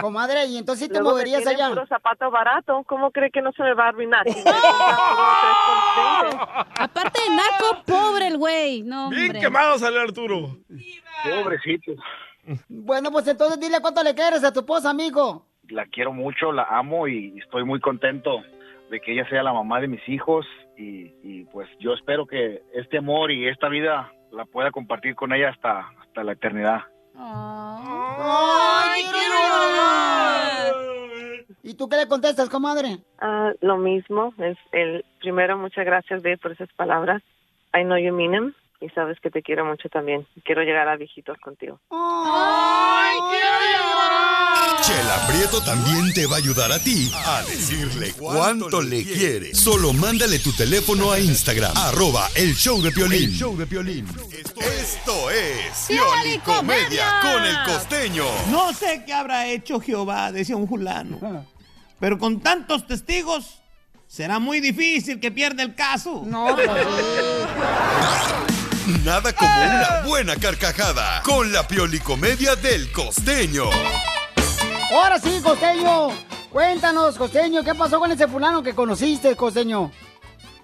Comadre, 0.00 0.44
y 0.46 0.56
entonces 0.58 0.86
sí 0.86 0.88
te 0.92 1.00
Luego 1.00 1.10
moverías 1.16 1.44
allá. 1.48 1.70
puro 1.70 1.84
zapato 1.88 2.30
barato, 2.30 2.84
¿cómo 2.86 3.10
cree 3.10 3.32
que 3.32 3.42
no 3.42 3.50
se 3.50 3.64
me 3.64 3.74
va 3.74 3.86
a 3.86 3.88
arruinar? 3.88 4.24
Si 4.28 4.36
me 4.38 4.44
compran 4.44 4.96
puro 6.20 6.30
3,20. 6.30 6.66
Aparte 6.78 7.20
de 7.22 7.30
naco, 7.34 7.82
pobre 7.86 8.28
el 8.28 8.38
güey. 8.38 8.82
No, 8.84 9.10
Bien 9.10 9.22
hombre. 9.26 9.40
quemado 9.40 9.78
sale 9.80 10.00
Arturo. 10.00 10.58
Pobrecito. 11.24 11.90
Bueno, 12.68 13.10
pues 13.10 13.26
entonces 13.26 13.58
dile 13.58 13.80
cuánto 13.80 14.04
le 14.04 14.14
quieres 14.14 14.44
a 14.44 14.52
tu 14.52 14.60
esposa, 14.60 14.90
amigo. 14.90 15.44
La 15.68 15.86
quiero 15.86 16.12
mucho, 16.12 16.52
la 16.52 16.64
amo 16.64 17.08
y 17.08 17.38
estoy 17.38 17.64
muy 17.64 17.80
contento 17.80 18.42
de 18.90 19.00
que 19.00 19.12
ella 19.12 19.28
sea 19.28 19.42
la 19.42 19.52
mamá 19.52 19.80
de 19.80 19.88
mis 19.88 20.08
hijos 20.08 20.46
y, 20.76 21.12
y, 21.22 21.44
pues 21.52 21.68
yo 21.80 21.94
espero 21.94 22.26
que 22.26 22.62
este 22.74 22.98
amor 22.98 23.30
y 23.30 23.48
esta 23.48 23.68
vida 23.68 24.12
la 24.30 24.44
pueda 24.44 24.70
compartir 24.70 25.14
con 25.14 25.32
ella 25.32 25.50
hasta, 25.50 25.88
hasta 26.00 26.22
la 26.22 26.32
eternidad. 26.32 26.82
¡Ay! 27.16 29.02
¿Y 31.62 31.74
tú 31.74 31.88
qué 31.88 31.96
le 31.96 32.06
contestas, 32.06 32.48
comadre? 32.48 32.98
Ah, 33.18 33.52
lo 33.60 33.76
mismo, 33.76 34.32
es 34.38 34.56
el 34.70 35.04
primero 35.18 35.58
muchas 35.58 35.84
gracias 35.84 36.22
Dave 36.22 36.38
por 36.38 36.52
esas 36.52 36.72
palabras. 36.74 37.22
I 37.74 37.82
know 37.82 37.98
you 37.98 38.12
mean 38.12 38.30
them 38.30 38.54
y 38.80 38.88
sabes 38.90 39.18
que 39.20 39.30
te 39.30 39.42
quiero 39.42 39.64
mucho 39.64 39.88
también. 39.88 40.26
Quiero 40.44 40.62
llegar 40.62 40.88
a 40.88 40.96
viejitos 40.96 41.38
contigo. 41.38 41.80
¡Ay, 41.90 43.16
quiero! 43.30 43.86
Chela 44.82 45.26
Prieto 45.26 45.60
también 45.64 46.12
te 46.14 46.26
va 46.26 46.36
a 46.36 46.38
ayudar 46.38 46.70
a 46.70 46.78
ti 46.78 47.10
a 47.12 47.42
decirle 47.42 48.12
cuánto 48.16 48.80
le 48.82 49.02
quiere. 49.04 49.52
Solo 49.54 49.92
mándale 49.92 50.38
tu 50.38 50.52
teléfono 50.52 51.10
a 51.10 51.18
Instagram, 51.18 51.72
arroba 51.76 52.28
el 52.36 52.54
show 52.54 52.80
de 52.80 52.92
Piolín. 52.92 53.30
show 53.30 53.56
de 53.56 53.66
Piolín. 53.66 54.06
Esto 54.60 55.30
es 55.30 55.86
Pioli 55.88 56.38
Comedia 56.44 57.18
con 57.20 57.44
el 57.44 57.56
costeño. 57.64 58.24
No 58.50 58.72
sé 58.72 59.02
qué 59.04 59.12
habrá 59.12 59.48
hecho 59.48 59.80
Jehová, 59.80 60.30
decía 60.30 60.56
un 60.56 60.68
fulano. 60.68 61.44
Pero 61.98 62.18
con 62.18 62.40
tantos 62.40 62.86
testigos, 62.86 63.60
será 64.06 64.38
muy 64.38 64.60
difícil 64.60 65.18
que 65.18 65.32
pierda 65.32 65.64
el 65.64 65.74
caso. 65.74 66.22
No, 66.26 66.56
Nada 69.04 69.32
como 69.32 69.50
una 69.50 70.02
buena 70.06 70.36
carcajada 70.36 71.20
con 71.24 71.52
la 71.52 71.66
Pioli 71.66 71.98
Comedia 71.98 72.54
del 72.54 72.92
costeño. 72.92 73.64
Ahora 74.92 75.18
sí, 75.18 75.40
costeño. 75.42 76.10
Cuéntanos, 76.52 77.16
costeño, 77.16 77.64
¿qué 77.64 77.74
pasó 77.74 77.98
con 77.98 78.12
ese 78.12 78.28
fulano 78.28 78.62
que 78.62 78.74
conociste, 78.74 79.34
costeño? 79.34 79.90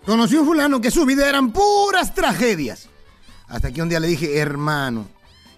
Conocí 0.06 0.36
un 0.36 0.46
fulano 0.46 0.80
que 0.80 0.92
su 0.92 1.04
vida 1.04 1.28
eran 1.28 1.50
puras 1.50 2.14
tragedias. 2.14 2.88
Hasta 3.48 3.72
que 3.72 3.82
un 3.82 3.88
día 3.88 3.98
le 3.98 4.06
dije, 4.06 4.38
hermano, 4.38 5.08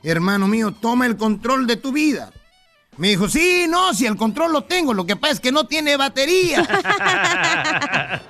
hermano 0.03 0.49
mío, 0.49 0.73
toma 0.73 1.05
el 1.05 1.19
control 1.19 1.67
de 1.67 1.77
tu 1.77 1.93
vida. 1.93 2.33
Me 2.97 3.09
dijo, 3.09 3.29
sí, 3.29 3.67
no, 3.69 3.93
si 3.93 4.07
el 4.07 4.17
control 4.17 4.53
lo 4.53 4.65
tengo, 4.65 4.95
lo 4.95 5.05
que 5.05 5.17
pasa 5.17 5.35
es 5.35 5.41
que 5.41 5.53
no 5.53 5.67
tiene 5.67 5.97
batería. 5.97 6.67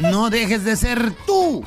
No 0.00 0.30
dejes 0.30 0.64
de 0.64 0.74
ser 0.76 1.12
tú. 1.26 1.64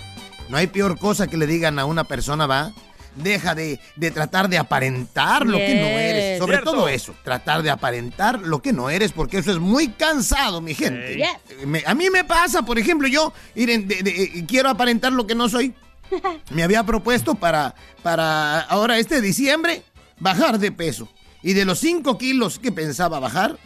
No 0.49 0.57
hay 0.57 0.67
peor 0.67 0.99
cosa 0.99 1.27
que 1.27 1.37
le 1.37 1.47
digan 1.47 1.79
a 1.79 1.85
una 1.85 2.03
persona, 2.03 2.45
va. 2.47 2.73
Deja 3.15 3.55
de, 3.55 3.79
de 3.95 4.11
tratar 4.11 4.49
de 4.49 4.57
aparentar 4.57 5.45
lo 5.45 5.57
que 5.57 5.73
no 5.75 5.85
eres. 5.87 6.37
Sobre 6.37 6.57
Cierto. 6.57 6.71
todo 6.71 6.89
eso, 6.89 7.15
tratar 7.23 7.63
de 7.63 7.69
aparentar 7.71 8.41
lo 8.41 8.61
que 8.61 8.73
no 8.73 8.89
eres, 8.89 9.13
porque 9.13 9.37
eso 9.37 9.51
es 9.51 9.59
muy 9.59 9.87
cansado, 9.89 10.59
mi 10.59 10.73
gente. 10.73 11.15
Yes. 11.15 11.65
Me- 11.65 11.83
a 11.85 11.93
mí 11.95 12.09
me 12.09 12.25
pasa, 12.25 12.63
por 12.63 12.77
ejemplo, 12.77 13.07
yo 13.07 13.31
miren, 13.55 13.87
de- 13.87 14.03
de- 14.03 14.23
eh, 14.23 14.45
quiero 14.45 14.69
aparentar 14.69 15.13
lo 15.13 15.25
que 15.25 15.33
no 15.35 15.47
soy. 15.47 15.73
Me 16.51 16.61
había 16.63 16.83
propuesto 16.83 17.35
para, 17.35 17.73
para 18.03 18.59
ahora 18.59 18.97
este 18.99 19.21
diciembre 19.21 19.83
bajar 20.19 20.59
de 20.59 20.73
peso. 20.73 21.07
Y 21.41 21.53
de 21.53 21.63
los 21.63 21.79
5 21.79 22.17
kilos 22.17 22.59
que 22.59 22.73
pensaba 22.73 23.19
bajar, 23.19 23.57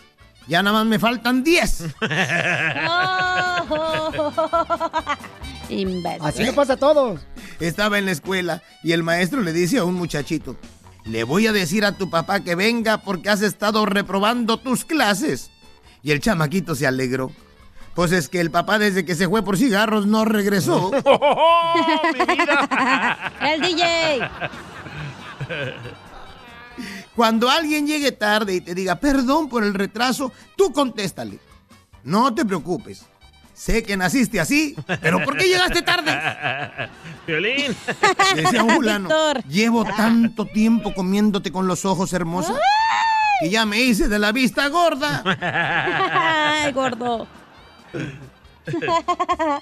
ya 0.48 0.62
nada 0.62 0.78
más 0.80 0.86
me 0.86 1.00
faltan 1.00 1.44
10. 1.44 1.86
Así 6.22 6.44
le 6.44 6.54
pasa 6.54 6.74
a 6.74 6.78
todos. 6.78 7.22
Estaba 7.60 7.98
en 7.98 8.06
la 8.06 8.12
escuela 8.12 8.62
y 8.84 8.92
el 8.94 9.04
maestro 9.04 9.42
le 9.42 9.54
dice 9.54 9.78
a 9.78 9.84
un 9.84 9.96
muchachito, 9.96 10.56
le 11.06 11.24
voy 11.24 11.48
a 11.48 11.52
decir 11.52 11.86
a 11.86 11.98
tu 11.98 12.10
papá 12.10 12.42
que 12.42 12.56
venga 12.56 13.00
porque 13.00 13.30
has 13.30 13.42
estado 13.42 13.86
reprobando 13.86 14.58
tus 14.58 14.86
clases. 14.86 15.52
Y 16.02 16.12
el 16.12 16.20
chamaquito 16.22 16.76
se 16.76 16.88
alegró. 16.88 17.32
Pues 17.96 18.12
es 18.12 18.30
que 18.30 18.40
el 18.40 18.52
papá 18.52 18.80
desde 18.80 19.04
que 19.04 19.16
se 19.16 19.28
fue 19.28 19.44
por 19.44 19.58
cigarros 19.58 20.06
no 20.06 20.24
regresó. 20.24 20.92
El 23.42 23.62
DJ. 23.62 24.30
Cuando 27.16 27.50
alguien 27.50 27.88
llegue 27.88 28.12
tarde 28.14 28.56
y 28.56 28.62
te 28.62 28.74
diga 28.74 28.96
perdón 28.96 29.50
por 29.50 29.64
el 29.64 29.74
retraso, 29.74 30.32
tú 30.56 30.72
contéstale. 30.72 31.40
No 32.04 32.34
te 32.34 32.46
preocupes. 32.46 33.06
Sé 33.60 33.84
que 33.84 33.98
naciste 33.98 34.40
así, 34.40 34.74
pero 35.02 35.22
¿por 35.22 35.36
qué 35.36 35.44
llegaste 35.44 35.82
tarde? 35.82 36.18
Violín. 37.28 37.76
Decía 38.34 38.64
un 38.64 38.70
fulano, 38.70 39.10
llevo 39.50 39.84
tanto 39.84 40.46
tiempo 40.46 40.94
comiéndote 40.94 41.52
con 41.52 41.68
los 41.68 41.84
ojos 41.84 42.14
hermosa 42.14 42.56
que 43.42 43.50
ya 43.50 43.66
me 43.66 43.82
hice 43.82 44.08
de 44.08 44.18
la 44.18 44.32
vista 44.32 44.66
gorda. 44.70 45.24
Ay, 46.64 46.72
gordo. 46.72 47.28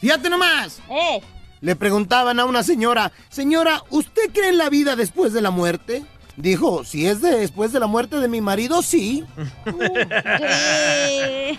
Fíjate 0.00 0.28
nomás. 0.28 0.80
Eh. 0.90 1.22
Le 1.60 1.76
preguntaban 1.76 2.40
a 2.40 2.44
una 2.44 2.64
señora, 2.64 3.12
señora, 3.28 3.84
¿usted 3.90 4.32
cree 4.32 4.48
en 4.48 4.58
la 4.58 4.68
vida 4.68 4.96
después 4.96 5.32
de 5.32 5.42
la 5.42 5.52
muerte? 5.52 6.04
Dijo, 6.36 6.84
si 6.84 7.06
es 7.06 7.20
de- 7.20 7.38
después 7.38 7.72
de 7.72 7.80
la 7.80 7.86
muerte 7.86 8.16
de 8.16 8.28
mi 8.28 8.40
marido, 8.40 8.82
sí. 8.82 9.24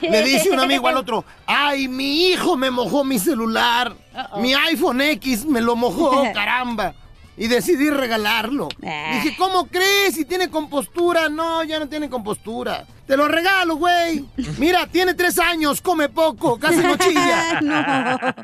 Le 0.01 0.23
dice 0.23 0.49
un 0.51 0.59
amigo 0.59 0.87
al 0.87 0.97
otro, 0.97 1.23
ay, 1.45 1.87
mi 1.87 2.27
hijo 2.29 2.57
me 2.57 2.71
mojó 2.71 3.03
mi 3.03 3.19
celular. 3.19 3.93
Mi 4.37 4.53
iPhone 4.53 5.01
X 5.01 5.45
me 5.45 5.61
lo 5.61 5.75
mojó, 5.75 6.23
caramba. 6.33 6.93
Y 7.37 7.47
decidí 7.47 7.89
regalarlo. 7.89 8.67
Dije, 8.79 9.35
¿cómo 9.37 9.65
crees? 9.67 10.15
Si 10.15 10.25
tiene 10.25 10.49
compostura. 10.49 11.29
No, 11.29 11.63
ya 11.63 11.79
no 11.79 11.87
tiene 11.87 12.09
compostura. 12.09 12.85
Te 13.07 13.15
lo 13.17 13.27
regalo, 13.27 13.75
güey. 13.77 14.25
Mira, 14.57 14.85
tiene 14.87 15.13
tres 15.13 15.39
años, 15.39 15.81
come 15.81 16.09
poco, 16.09 16.59
casi 16.59 16.77
no 16.77 16.95
chilla. 16.97 18.35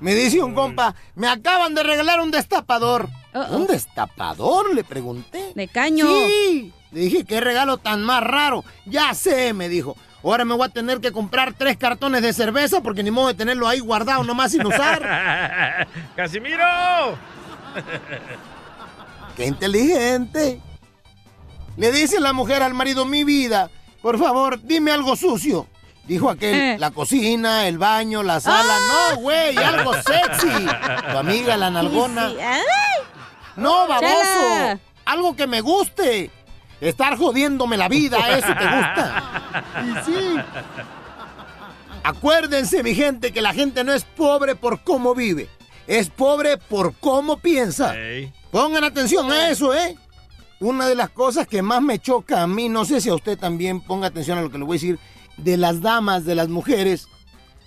Me 0.00 0.14
dice 0.14 0.42
un 0.42 0.54
compa, 0.54 0.94
me 1.14 1.28
acaban 1.28 1.74
de 1.74 1.82
regalar 1.82 2.20
un 2.20 2.30
destapador. 2.30 3.08
¿Un 3.50 3.66
destapador? 3.66 4.74
Le 4.74 4.84
pregunté. 4.84 5.52
De 5.54 5.68
caño. 5.68 6.06
Sí. 6.08 6.72
Le 6.92 7.00
dije, 7.00 7.24
qué 7.24 7.40
regalo 7.40 7.78
tan 7.78 8.02
más 8.02 8.22
raro. 8.22 8.64
Ya 8.84 9.12
sé, 9.14 9.52
me 9.52 9.68
dijo. 9.68 9.96
Ahora 10.22 10.44
me 10.44 10.54
voy 10.54 10.66
a 10.66 10.70
tener 10.70 11.00
que 11.00 11.12
comprar 11.12 11.54
tres 11.54 11.76
cartones 11.76 12.22
de 12.22 12.32
cerveza 12.32 12.80
porque 12.80 13.02
ni 13.02 13.10
modo 13.10 13.28
de 13.28 13.34
tenerlo 13.34 13.68
ahí 13.68 13.80
guardado 13.80 14.24
nomás 14.24 14.52
sin 14.52 14.66
usar. 14.66 15.86
¡Casimiro! 16.16 16.64
¡Qué 19.36 19.46
inteligente! 19.46 20.60
Le 21.76 21.92
dice 21.92 22.20
la 22.20 22.32
mujer 22.32 22.62
al 22.62 22.74
marido, 22.74 23.04
mi 23.04 23.22
vida, 23.22 23.70
por 24.00 24.18
favor, 24.18 24.60
dime 24.62 24.90
algo 24.90 25.14
sucio. 25.14 25.66
Dijo 26.06 26.30
aquel, 26.30 26.54
Eh. 26.54 26.76
la 26.78 26.90
cocina, 26.92 27.66
el 27.66 27.78
baño, 27.78 28.22
la 28.22 28.38
sala. 28.40 28.74
No, 29.12 29.16
güey, 29.20 29.56
algo 29.56 29.92
sexy. 29.94 30.66
Tu 31.10 31.18
amiga, 31.18 31.56
la 31.56 31.70
nalgona. 31.70 32.28
Sí. 32.30 32.36
No, 33.56 33.88
baboso. 33.88 34.80
Algo 35.04 35.34
que 35.36 35.46
me 35.46 35.60
guste. 35.60 36.30
Estar 36.80 37.16
jodiéndome 37.16 37.76
la 37.76 37.88
vida, 37.88 38.18
eso 38.36 38.48
te 38.48 38.64
gusta. 38.64 39.42
Y 39.82 40.04
sí. 40.04 40.36
Acuérdense, 42.02 42.82
mi 42.82 42.94
gente, 42.94 43.32
que 43.32 43.40
la 43.40 43.52
gente 43.52 43.82
no 43.82 43.92
es 43.92 44.04
pobre 44.04 44.54
por 44.54 44.80
cómo 44.82 45.14
vive. 45.14 45.48
Es 45.86 46.08
pobre 46.10 46.56
por 46.58 46.94
cómo 46.94 47.38
piensa. 47.38 47.94
Pongan 48.50 48.84
atención 48.84 49.30
a 49.32 49.48
eso, 49.50 49.74
¿eh? 49.74 49.96
Una 50.60 50.86
de 50.86 50.94
las 50.94 51.10
cosas 51.10 51.46
que 51.46 51.62
más 51.62 51.82
me 51.82 51.98
choca 51.98 52.42
a 52.42 52.46
mí, 52.46 52.68
no 52.68 52.84
sé 52.84 53.00
si 53.00 53.08
a 53.08 53.14
usted 53.14 53.38
también 53.38 53.80
ponga 53.80 54.06
atención 54.06 54.38
a 54.38 54.42
lo 54.42 54.50
que 54.50 54.58
le 54.58 54.64
voy 54.64 54.76
a 54.76 54.80
decir, 54.80 54.98
de 55.36 55.56
las 55.56 55.80
damas, 55.80 56.24
de 56.24 56.34
las 56.34 56.48
mujeres, 56.48 57.08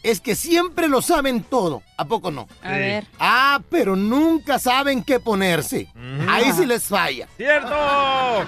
es 0.03 0.21
que 0.21 0.36
siempre 0.36 0.88
lo 0.88 1.01
saben 1.01 1.43
todo. 1.43 1.84
¿A 1.97 2.05
poco 2.05 2.32
no? 2.32 2.47
A 2.63 2.71
ver. 2.71 3.05
Ah, 3.19 3.62
pero 3.69 3.95
nunca 3.95 4.60
saben 4.60 5.03
qué 5.03 5.19
ponerse. 5.19 5.91
Ahí 6.27 6.51
sí 6.53 6.65
les 6.65 6.84
falla. 6.84 7.27
¡Cierto! 7.38 7.75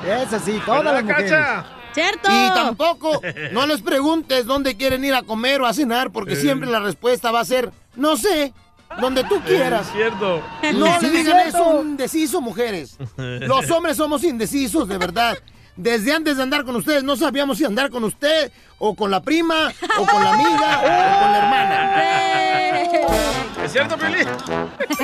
Eso 0.05 0.39
sí, 0.43 0.61
todas 0.65 0.83
¿Verdad, 0.83 0.93
las 0.93 1.03
mujeres. 1.03 1.31
Cacha? 1.31 1.65
¡Cierto! 1.93 2.29
Y 2.29 2.49
tampoco 2.53 3.21
no 3.51 3.65
les 3.67 3.81
preguntes 3.81 4.45
dónde 4.45 4.77
quieren 4.77 5.03
ir 5.03 5.13
a 5.13 5.23
comer 5.23 5.61
o 5.61 5.65
a 5.65 5.73
cenar, 5.73 6.11
porque 6.11 6.35
siempre 6.35 6.69
la 6.69 6.79
respuesta 6.79 7.31
va 7.31 7.41
a 7.41 7.45
ser, 7.45 7.71
no 7.95 8.15
sé, 8.15 8.53
donde 8.99 9.23
tú 9.25 9.41
quieras. 9.41 9.87
Es 9.87 9.93
cierto. 9.93 10.41
No 10.73 10.99
le 11.01 11.09
digan 11.09 11.47
eso 11.47 11.63
a 11.63 11.67
un 11.75 11.89
indeciso, 11.89 12.39
mujeres. 12.39 12.97
Los 13.17 13.69
hombres 13.71 13.97
somos 13.97 14.23
indecisos, 14.23 14.87
de 14.87 14.97
verdad. 14.97 15.37
Desde 15.75 16.13
antes 16.13 16.37
de 16.37 16.43
andar 16.43 16.63
con 16.65 16.75
ustedes, 16.75 17.03
no 17.03 17.15
sabíamos 17.15 17.57
si 17.57 17.65
andar 17.65 17.89
con 17.89 18.03
usted, 18.03 18.51
o 18.77 18.95
con 18.95 19.09
la 19.09 19.21
prima, 19.21 19.71
o 19.97 20.05
con 20.05 20.23
la 20.23 20.33
amiga, 20.33 20.77
o 20.77 20.81
con 20.81 21.31
la 21.31 21.37
hermana. 21.43 21.97
¿Es 23.63 23.71
cierto, 23.71 23.95
Violín? 23.97 24.27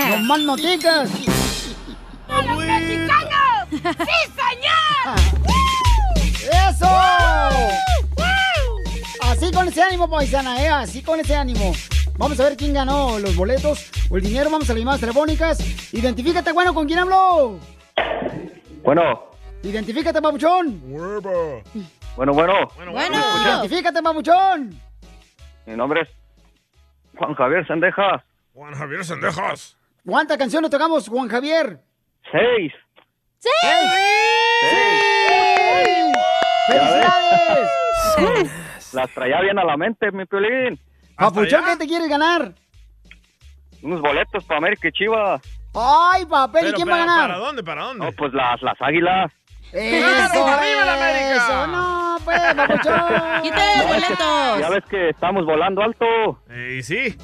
¡No 0.10 0.18
más 0.20 0.40
noticas! 0.42 1.10
mexicanos! 2.58 3.68
¡Sí, 3.72 3.80
señor! 4.36 5.16
¡Eso! 6.70 6.88
Así 9.22 9.52
con 9.52 9.68
ese 9.68 9.84
ánimo, 9.84 10.10
paisana, 10.10 10.62
¿eh? 10.62 10.70
Así 10.70 11.02
con 11.02 11.20
ese 11.20 11.36
ánimo. 11.36 11.74
Vamos 12.18 12.40
a 12.40 12.44
ver 12.46 12.58
quién 12.58 12.74
ganó 12.74 13.20
los 13.20 13.36
boletos 13.36 13.92
o 14.10 14.18
el 14.18 14.24
dinero. 14.24 14.50
Vamos 14.50 14.70
a 14.70 14.74
las 14.74 14.80
llamadas 14.80 15.02
telefónicas. 15.02 15.60
Identifícate, 15.94 16.52
bueno, 16.52 16.74
¿con 16.74 16.88
quién 16.88 17.00
hablo? 17.00 17.60
Bueno, 18.84 19.32
Identifícate, 19.64 20.22
papuchón. 20.22 20.82
bueno, 22.16 22.34
bueno. 22.34 22.70
Identifícate, 23.44 24.02
papuchón. 24.02 24.80
Mi 25.66 25.76
nombre 25.76 26.02
es 26.02 26.10
Juan 27.18 27.34
Javier 27.34 27.66
Sendejas. 27.68 28.24
Juan 28.54 28.74
Javier 28.74 29.04
Sendejas. 29.04 29.78
¿Cuántas 30.06 30.38
canciones 30.38 30.72
tocamos, 30.72 31.10
Juan 31.10 31.28
Javier? 31.28 31.80
Seis. 32.32 32.72
¡Sí! 33.40 33.50
¡Felicidades! 36.68 38.52
Las 38.94 39.14
traía 39.14 39.42
bien 39.42 39.60
a 39.60 39.64
la 39.64 39.78
mente, 39.78 40.12
mi 40.12 40.26
piolín. 40.26 40.80
Papuchón, 41.18 41.66
¿qué 41.66 41.76
te 41.78 41.88
quieres 41.88 42.08
ganar? 42.08 42.54
Unos 43.82 44.02
boletos 44.02 44.44
para 44.46 44.58
América 44.60 44.88
y 44.88 44.92
Chivas. 44.92 45.42
¡Ay, 45.76 46.26
papel! 46.26 46.62
¿Y 46.62 46.66
Pero, 46.68 46.76
quién 46.78 46.90
va 46.90 46.94
a 46.94 46.98
pero, 46.98 47.08
ganar? 47.08 47.28
¿Para 47.30 47.40
dónde? 47.40 47.64
¿Para 47.64 47.84
dónde? 47.84 48.06
No, 48.06 48.12
pues 48.14 48.34
las, 48.34 48.62
las 48.62 48.82
águilas. 48.82 49.32
¡Eso! 49.72 50.46
¡Arriba 50.48 50.86
la 50.86 50.94
América! 50.94 51.36
¡Eso! 51.36 51.68
¡No, 51.68 52.18
pues, 52.24 52.40
papuchón! 52.56 53.12
¡Quítale 53.44 53.78
los 53.78 53.88
boletos! 53.88 54.60
Ya 54.60 54.70
ves 54.70 54.84
que 54.90 55.10
estamos 55.10 55.46
volando 55.46 55.82
alto. 55.82 56.06
Y 56.78 56.82
sí. 56.84 57.16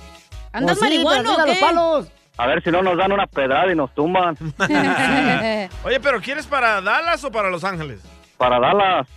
¿Andas 0.51 0.77
Pues 0.77 0.91
marihuano 0.91 1.35
o 1.35 1.45
los 1.45 1.57
palos. 1.57 2.07
A 2.37 2.47
ver 2.47 2.63
si 2.63 2.71
no 2.71 2.81
nos 2.81 2.97
dan 2.97 3.11
una 3.11 3.27
pedrada 3.27 3.71
y 3.71 3.75
nos 3.75 3.93
tumban. 3.93 4.35
Oye, 5.83 5.99
pero 6.01 6.19
¿quieres 6.21 6.47
para 6.47 6.81
Dallas 6.81 7.23
o 7.23 7.31
para 7.31 7.49
Los 7.49 7.63
Ángeles? 7.63 8.01
Para 8.37 8.59
Dallas. 8.59 9.07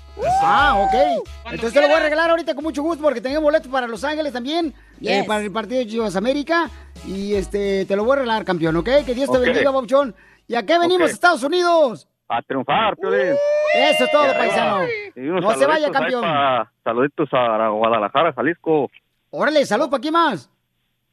Ah, 0.42 0.74
ok. 0.78 1.24
Entonces 1.52 1.72
te 1.74 1.80
lo 1.82 1.88
voy 1.88 1.96
a 1.96 2.00
regalar 2.00 2.30
ahorita 2.30 2.54
con 2.54 2.64
mucho 2.64 2.82
gusto 2.82 3.02
porque 3.02 3.20
tengo 3.20 3.40
boletos 3.40 3.68
para 3.70 3.86
Los 3.86 4.02
Ángeles 4.04 4.32
también, 4.32 4.68
eh, 5.02 5.18
Yes. 5.18 5.26
para 5.26 5.42
el 5.42 5.52
partido 5.52 5.78
de 5.80 5.86
Chivas 5.86 6.16
América. 6.16 6.70
Y 7.06 7.34
este, 7.34 7.84
te 7.84 7.96
lo 7.96 8.04
voy 8.04 8.12
a 8.14 8.20
regalar, 8.20 8.44
campeón, 8.44 8.76
¿ok? 8.76 8.88
Que 9.04 9.14
Dios 9.14 9.30
te 9.30 9.36
Ok. 9.36 9.44
bendiga, 9.44 9.72
Papuchón. 9.72 10.14
¿Y 10.48 10.54
a 10.54 10.64
qué 10.64 10.78
venimos, 10.78 11.08
Ok. 11.08 11.14
Estados 11.14 11.42
Unidos? 11.42 12.08
A 12.28 12.42
triunfar, 12.42 12.96
piolín. 12.96 13.34
Eso 13.74 14.04
es 14.04 14.10
todo, 14.10 14.22
arriba. 14.22 14.38
paisano. 14.38 14.80
No 15.16 15.50
se 15.52 15.66
vaya, 15.66 15.90
campeón. 15.90 16.22
pa- 16.22 16.70
saluditos 16.82 17.28
a 17.32 17.68
Guadalajara, 17.68 18.32
Jalisco. 18.32 18.90
Órale, 19.30 19.64
salud, 19.64 19.88
¿para 19.90 20.00
quién 20.00 20.12
más? 20.14 20.50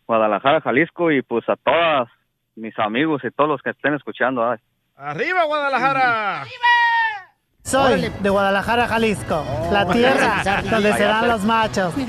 Guadalajara, 0.07 0.61
Jalisco 0.61 1.11
y 1.11 1.21
pues 1.21 1.47
a 1.49 1.55
todas 1.55 2.09
mis 2.55 2.77
amigos 2.79 3.21
y 3.23 3.31
todos 3.31 3.49
los 3.49 3.61
que 3.61 3.69
estén 3.71 3.93
escuchando. 3.95 4.43
ay. 4.49 4.57
¡Arriba, 4.95 5.43
Guadalajara! 5.45 6.45
Soy 7.63 7.93
Órale. 7.93 8.09
de 8.19 8.29
Guadalajara, 8.29 8.87
Jalisco, 8.87 9.45
la 9.71 9.87
tierra 9.87 10.43
donde 10.69 10.87
Allá 10.89 10.97
serán 10.97 11.15
está. 11.23 11.27
los 11.27 11.43
machos. 11.43 11.93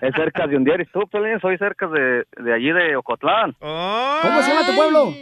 Es 0.00 0.12
cerca 0.16 0.46
de 0.46 0.56
Undier 0.56 0.80
y 0.80 0.86
tú, 0.86 1.06
Pelín, 1.08 1.38
soy 1.40 1.56
cerca 1.58 1.86
de, 1.86 2.24
de 2.36 2.52
allí 2.54 2.72
de 2.72 2.96
Ocotlán. 2.96 3.52
¿Cómo 3.60 4.42
se 4.42 4.50
llama 4.52 4.66
tu 4.66 4.74
pueblo? 4.74 5.12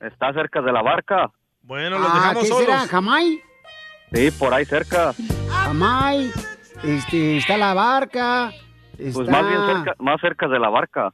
Está 0.00 0.32
cerca 0.32 0.60
de 0.60 0.72
la 0.72 0.82
barca. 0.82 1.30
Bueno, 1.62 1.96
Ah, 2.00 2.34
¿qué 2.38 2.46
será? 2.46 2.80
¿Jamay? 2.86 3.40
Sí, 4.12 4.30
por 4.32 4.52
ahí 4.52 4.64
cerca. 4.64 5.14
Jamay. 5.50 6.30
Este, 6.82 7.38
está 7.38 7.56
la 7.56 7.72
barca. 7.74 8.52
Está 8.98 9.12
Pues 9.14 9.28
más 9.28 9.46
bien 9.48 9.60
cerca, 9.66 9.94
más 9.98 10.20
cerca 10.20 10.48
de 10.48 10.58
la 10.58 10.68
barca. 10.68 11.12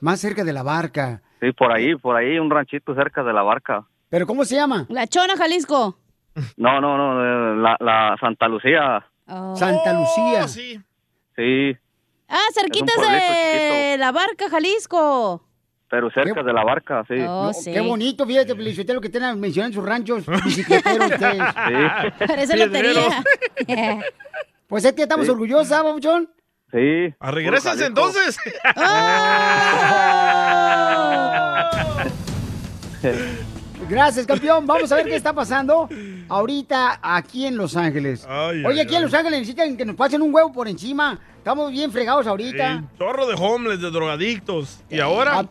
más 0.00 0.20
cerca 0.20 0.44
de 0.44 0.52
la 0.52 0.62
barca. 0.62 1.22
Sí, 1.40 1.52
por 1.52 1.72
ahí, 1.72 1.94
por 1.96 2.16
ahí, 2.16 2.38
un 2.38 2.50
ranchito 2.50 2.94
cerca 2.94 3.22
de 3.22 3.32
la 3.32 3.42
barca. 3.42 3.86
¿Pero 4.08 4.26
cómo 4.26 4.44
se 4.44 4.56
llama? 4.56 4.86
La 4.88 5.06
Chona, 5.06 5.36
Jalisco. 5.36 5.98
No, 6.56 6.80
no, 6.80 6.96
no, 6.96 7.22
eh, 7.22 7.56
la, 7.56 7.76
la 7.80 8.16
Santa 8.20 8.48
Lucía. 8.48 9.06
Santa 9.26 9.92
Lucía. 9.92 10.48
sí. 10.48 10.80
Sí, 11.36 11.76
Ah, 12.28 12.46
cerquitas 12.54 12.94
de 12.96 13.96
la 13.98 14.10
barca, 14.12 14.48
Jalisco. 14.48 15.44
Pero 15.94 16.10
cerca 16.10 16.42
de 16.42 16.52
la 16.52 16.64
barca, 16.64 17.04
sí. 17.06 17.14
Oh, 17.20 17.44
No, 17.44 17.52
sí. 17.52 17.72
Qué 17.72 17.80
bonito, 17.80 18.26
fíjate, 18.26 18.52
Felicitelo, 18.56 19.00
que 19.00 19.08
tengan 19.08 19.38
mencionan 19.38 19.72
sus 19.72 19.84
ranchos 19.84 20.24
bicicleteros 20.44 21.08
ustedes. 21.12 21.42
Parece 22.26 22.56
lotería. 22.56 23.22
Pues 24.66 24.84
es 24.84 24.92
que 24.94 25.02
estamos 25.02 25.26
Sí. 25.26 25.30
orgullosos, 25.30 25.70
¿ah, 25.70 25.82
babuchón? 25.82 26.28
Sí. 26.72 27.14
Ah, 27.20 27.30
regrésense 27.30 27.74
Puro 27.90 28.06
entonces. 28.08 28.36
Gracias, 33.88 34.26
campeón. 34.26 34.66
Vamos 34.66 34.90
a 34.90 34.96
ver 34.96 35.04
qué 35.06 35.16
está 35.16 35.32
pasando 35.32 35.88
ahorita 36.28 36.98
aquí 37.02 37.46
en 37.46 37.56
Los 37.56 37.76
Ángeles. 37.76 38.26
Ay, 38.28 38.64
Oye, 38.64 38.80
ay, 38.80 38.86
aquí 38.86 38.96
en. 38.96 39.02
Los 39.02 39.12
Ángeles 39.14 39.40
necesitan 39.40 39.76
que 39.76 39.84
nos 39.84 39.94
pasen 39.96 40.22
un 40.22 40.34
huevo 40.34 40.52
por 40.52 40.66
encima. 40.68 41.18
Estamos 41.36 41.70
bien 41.70 41.92
fregados 41.92 42.26
ahorita. 42.26 42.76
Un 42.76 42.98
chorro 42.98 43.26
de 43.26 43.34
homeless, 43.38 43.80
de 43.80 43.90
drogadictos. 43.90 44.82
¿Y 44.88 45.00
ahora? 45.00 45.40
A, 45.40 45.46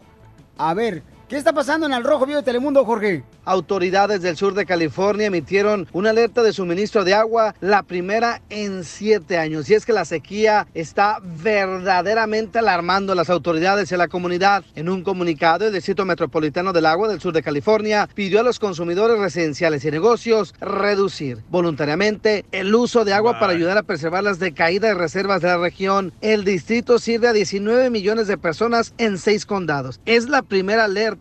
a 0.57 0.73
ver, 0.73 1.03
¿qué 1.27 1.37
está 1.37 1.53
pasando 1.53 1.85
en 1.85 1.93
el 1.93 2.03
Rojo 2.03 2.25
Vivo 2.25 2.37
de 2.37 2.43
Telemundo, 2.43 2.85
Jorge? 2.85 3.23
Autoridades 3.45 4.21
del 4.21 4.37
sur 4.37 4.53
de 4.53 4.65
California 4.65 5.27
emitieron 5.27 5.87
una 5.91 6.11
alerta 6.11 6.43
de 6.43 6.53
suministro 6.53 7.03
de 7.03 7.13
agua, 7.13 7.55
la 7.59 7.83
primera 7.83 8.41
en 8.49 8.83
siete 8.83 9.37
años. 9.37 9.69
Y 9.69 9.73
es 9.73 9.85
que 9.85 9.91
la 9.91 10.05
sequía 10.05 10.67
está 10.73 11.19
verdaderamente 11.21 12.59
alarmando 12.59 13.13
a 13.13 13.15
las 13.15 13.29
autoridades 13.29 13.91
y 13.91 13.95
a 13.95 13.97
la 13.97 14.07
comunidad. 14.07 14.63
En 14.75 14.87
un 14.87 15.03
comunicado, 15.03 15.67
el 15.67 15.73
Distrito 15.73 16.05
Metropolitano 16.05 16.71
del 16.71 16.85
Agua 16.85 17.09
del 17.09 17.19
sur 17.19 17.33
de 17.33 17.43
California 17.43 18.07
pidió 18.13 18.39
a 18.39 18.43
los 18.43 18.59
consumidores 18.59 19.19
residenciales 19.19 19.83
y 19.83 19.91
negocios 19.91 20.55
reducir 20.61 21.39
voluntariamente 21.49 22.45
el 22.51 22.73
uso 22.73 23.03
de 23.03 23.13
agua 23.13 23.39
para 23.39 23.53
ayudar 23.53 23.77
a 23.77 23.83
preservar 23.83 24.23
las 24.23 24.39
decaídas 24.39 24.97
reservas 24.97 25.41
de 25.41 25.49
la 25.49 25.57
región. 25.57 26.13
El 26.21 26.45
distrito 26.45 26.97
sirve 26.97 27.27
a 27.27 27.33
19 27.33 27.89
millones 27.89 28.27
de 28.27 28.37
personas 28.37 28.93
en 28.97 29.17
seis 29.17 29.45
condados. 29.45 29.99
Es 30.05 30.29
la 30.29 30.43
primera 30.43 30.85
alerta 30.85 31.12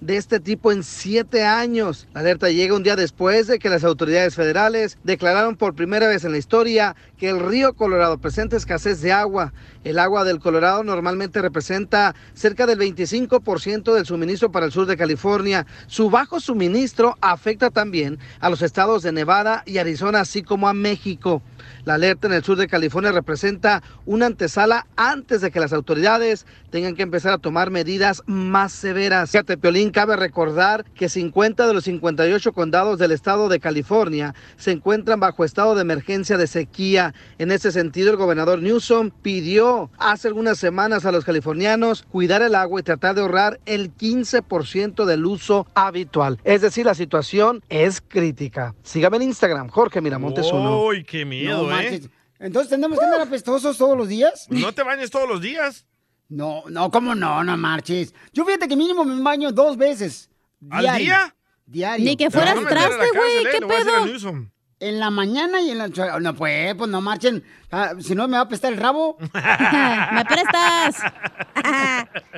de 0.00 0.16
este 0.16 0.40
tipo 0.40 0.72
en 0.72 0.82
siete 0.82 1.44
años. 1.44 2.08
La 2.14 2.20
alerta 2.20 2.50
llega 2.50 2.74
un 2.74 2.82
día 2.82 2.96
después 2.96 3.46
de 3.46 3.58
que 3.58 3.68
las 3.68 3.84
autoridades 3.84 4.34
federales 4.34 4.98
declararon 5.04 5.56
por 5.56 5.74
primera 5.74 6.08
vez 6.08 6.24
en 6.24 6.32
la 6.32 6.38
historia 6.38 6.96
que 7.16 7.28
el 7.28 7.40
río 7.40 7.74
Colorado 7.74 8.18
presenta 8.18 8.56
escasez 8.56 9.00
de 9.00 9.12
agua. 9.12 9.52
El 9.84 9.98
agua 9.98 10.24
del 10.24 10.40
Colorado 10.40 10.82
normalmente 10.82 11.40
representa 11.40 12.14
cerca 12.34 12.66
del 12.66 12.78
25% 12.78 13.94
del 13.94 14.06
suministro 14.06 14.50
para 14.50 14.66
el 14.66 14.72
sur 14.72 14.86
de 14.86 14.96
California. 14.96 15.66
Su 15.86 16.10
bajo 16.10 16.40
suministro 16.40 17.16
afecta 17.20 17.70
también 17.70 18.18
a 18.40 18.50
los 18.50 18.62
estados 18.62 19.02
de 19.02 19.12
Nevada 19.12 19.62
y 19.64 19.78
Arizona, 19.78 20.20
así 20.20 20.42
como 20.42 20.68
a 20.68 20.74
México. 20.74 21.42
La 21.84 21.94
alerta 21.94 22.26
en 22.26 22.34
el 22.34 22.44
sur 22.44 22.56
de 22.56 22.66
California 22.66 23.12
representa 23.12 23.82
una 24.04 24.26
antesala 24.26 24.86
antes 24.96 25.40
de 25.40 25.50
que 25.50 25.60
las 25.60 25.72
autoridades 25.72 26.46
tengan 26.76 26.94
que 26.94 27.04
empezar 27.04 27.32
a 27.32 27.38
tomar 27.38 27.70
medidas 27.70 28.22
más 28.26 28.70
severas. 28.70 29.30
Fíjate, 29.30 29.56
Piolín, 29.56 29.90
cabe 29.90 30.14
recordar 30.14 30.84
que 30.92 31.08
50 31.08 31.66
de 31.66 31.72
los 31.72 31.84
58 31.84 32.52
condados 32.52 32.98
del 32.98 33.12
estado 33.12 33.48
de 33.48 33.60
California 33.60 34.34
se 34.58 34.72
encuentran 34.72 35.18
bajo 35.18 35.46
estado 35.46 35.74
de 35.74 35.80
emergencia 35.80 36.36
de 36.36 36.46
sequía. 36.46 37.14
En 37.38 37.50
ese 37.50 37.72
sentido, 37.72 38.10
el 38.10 38.18
gobernador 38.18 38.60
Newsom 38.60 39.10
pidió 39.10 39.90
hace 39.96 40.28
algunas 40.28 40.58
semanas 40.58 41.06
a 41.06 41.12
los 41.12 41.24
californianos 41.24 42.02
cuidar 42.02 42.42
el 42.42 42.54
agua 42.54 42.80
y 42.80 42.82
tratar 42.82 43.14
de 43.14 43.22
ahorrar 43.22 43.58
el 43.64 43.96
15% 43.96 45.06
del 45.06 45.24
uso 45.24 45.66
habitual. 45.74 46.38
Es 46.44 46.60
decir, 46.60 46.84
la 46.84 46.94
situación 46.94 47.62
es 47.70 48.02
crítica. 48.06 48.74
Sígame 48.82 49.16
en 49.16 49.22
Instagram, 49.22 49.68
Jorge 49.68 50.02
Miramontes 50.02 50.52
uno. 50.52 50.82
Uy, 50.82 51.04
qué 51.04 51.24
miedo, 51.24 51.70
No 51.70 51.80
¿eh? 51.80 52.02
Entonces, 52.38 52.68
¿tenemos 52.68 52.98
que 52.98 53.04
andar 53.06 53.22
apestosos 53.22 53.78
todos 53.78 53.96
los 53.96 54.08
días? 54.08 54.46
No 54.50 54.74
te 54.74 54.82
bañes 54.82 55.10
todos 55.10 55.26
los 55.26 55.40
días. 55.40 55.86
No, 56.28 56.64
no, 56.68 56.90
¿cómo 56.90 57.14
no? 57.14 57.44
No 57.44 57.56
marches. 57.56 58.14
Yo 58.32 58.44
fíjate 58.44 58.68
que 58.68 58.76
mínimo 58.76 59.04
me 59.04 59.22
baño 59.22 59.52
dos 59.52 59.76
veces. 59.76 60.28
¿Al 60.70 60.82
diario. 60.82 61.04
día? 61.04 61.36
Diario. 61.66 62.04
Ni 62.04 62.16
que 62.16 62.30
fueras 62.30 62.58
traste, 62.68 63.06
güey. 63.14 63.44
¿Qué 63.52 63.66
pedo? 63.66 64.46
En 64.78 65.00
la 65.00 65.10
mañana 65.10 65.62
y 65.62 65.70
en 65.70 65.78
la... 65.78 65.88
No, 66.20 66.34
pues, 66.34 66.74
pues 66.74 66.90
no 66.90 67.00
marchen. 67.00 67.42
Ah, 67.70 67.94
si 67.98 68.14
no, 68.14 68.28
me 68.28 68.34
va 68.34 68.40
a 68.40 68.42
apestar 68.42 68.72
el 68.72 68.78
rabo. 68.78 69.16
¿Me 69.20 70.24
prestas? 70.24 70.96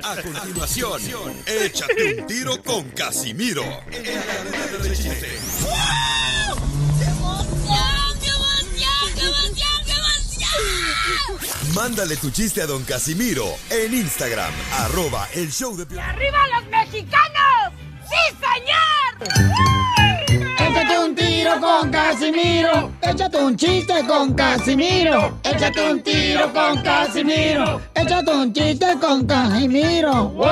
A 0.01 0.15
continuación, 0.21 1.33
échate 1.45 2.21
un 2.21 2.27
tiro 2.27 2.63
con 2.63 2.89
Casimiro. 2.91 3.63
Mándale 11.73 12.17
tu 12.17 12.29
chiste 12.31 12.61
a 12.61 12.65
don 12.65 12.83
Casimiro 12.83 13.45
en 13.69 13.93
Instagram, 13.93 14.51
arroba 14.79 15.27
el 15.33 15.51
show 15.51 15.75
de 15.77 15.85
Piolín. 15.85 16.03
¡Arriba 16.03 16.37
los 16.55 16.65
mexicanos! 16.69 17.73
¡Sí, 18.09 18.35
señor! 18.39 18.89
Échate 20.57 20.99
un 20.99 21.15
tiro 21.15 21.59
con 21.59 21.91
Casimiro. 21.91 22.91
Échate 23.01 23.37
un 23.37 23.55
chiste 23.55 24.05
con 24.07 24.33
Casimiro. 24.33 25.39
Échate 25.43 25.91
un 25.91 26.01
tiro 26.01 26.53
con 26.53 26.81
Casimiro. 26.81 27.81
Échate 27.95 28.31
un 28.31 28.53
chiste 28.53 28.97
con 28.99 29.25
Casimiro. 29.25 30.29
¡Wow! 30.29 30.47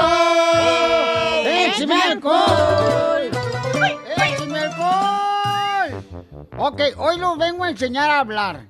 ¡Échame 1.45 2.01
alcohol! 2.01 3.31
¡Échame 4.17 4.59
alcohol! 4.59 6.03
Ok, 6.57 6.81
hoy 6.97 7.19
los 7.19 7.37
vengo 7.37 7.63
a 7.63 7.69
enseñar 7.69 8.09
a 8.09 8.19
hablar. 8.19 8.67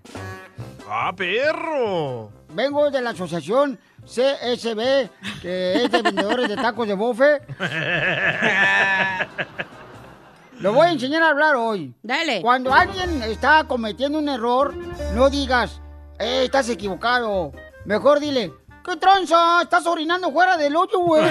¡Ah, 0.89 1.11
perro! 1.15 2.31
Vengo 2.49 2.89
de 2.89 3.01
la 3.01 3.09
asociación 3.09 3.77
CSB, 4.05 5.09
que 5.41 5.83
es 5.83 5.91
de 5.91 6.01
vendedores 6.01 6.47
de 6.47 6.55
tacos 6.55 6.87
de 6.87 6.93
bofe. 6.93 7.41
Lo 10.59 10.71
voy 10.71 10.87
a 10.87 10.91
enseñar 10.91 11.23
a 11.23 11.29
hablar 11.29 11.57
hoy. 11.57 11.93
Dale. 12.01 12.41
Cuando 12.41 12.73
alguien 12.73 13.21
está 13.23 13.65
cometiendo 13.65 14.17
un 14.17 14.29
error, 14.29 14.73
no 15.13 15.29
digas, 15.29 15.81
eh, 16.19 16.43
estás 16.45 16.69
equivocado. 16.69 17.51
Mejor 17.83 18.21
dile, 18.21 18.53
¿qué 18.83 18.95
tranza? 18.95 19.61
Estás 19.61 19.85
orinando 19.85 20.31
fuera 20.31 20.55
del 20.55 20.73
hoyo, 20.75 20.99
güey. 20.99 21.23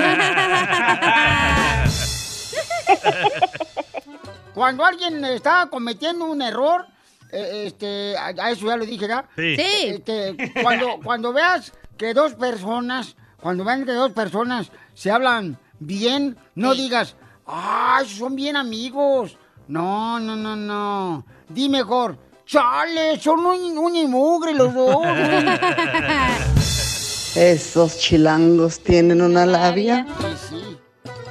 Cuando 4.55 4.85
alguien 4.85 5.25
está 5.25 5.67
cometiendo 5.71 6.27
un 6.27 6.43
error, 6.43 6.87
eh, 6.87 6.96
este, 7.31 8.17
a, 8.17 8.27
a 8.29 8.51
eso 8.51 8.67
ya 8.67 8.77
lo 8.77 8.87
dije, 8.87 9.07
¿verdad? 9.07 9.27
Sí. 9.37 9.57
Sí. 9.57 9.87
Este, 9.87 10.37
cuando, 10.63 10.99
cuando 11.05 11.33
veas 11.33 11.73
que 11.97 12.15
dos 12.15 12.35
personas, 12.35 13.17
cuando 13.41 13.65
vean 13.65 13.85
que 13.85 13.93
dos 13.93 14.13
personas 14.13 14.71
se 14.95 15.11
hablan 15.11 15.59
bien, 15.79 16.37
no 16.55 16.75
digas, 16.75 17.17
¡ay, 17.47 18.09
son 18.09 18.37
bien 18.37 18.57
amigos! 18.57 19.39
No, 19.69 20.21
no, 20.21 20.37
no, 20.37 20.57
no. 20.57 21.27
Di 21.49 21.69
mejor, 21.69 22.19
¡chale, 22.45 23.19
son 23.19 23.45
un, 23.45 23.79
un 23.79 23.97
y 23.97 24.07
mugre 24.07 24.55
los 24.55 24.73
dos! 24.73 25.05
Esos 27.37 27.99
chilangos 27.99 28.81
tienen 28.81 29.21
una 29.21 29.45
labia. 29.45 30.07
Sí, 30.21 30.37
sí. 30.49 30.79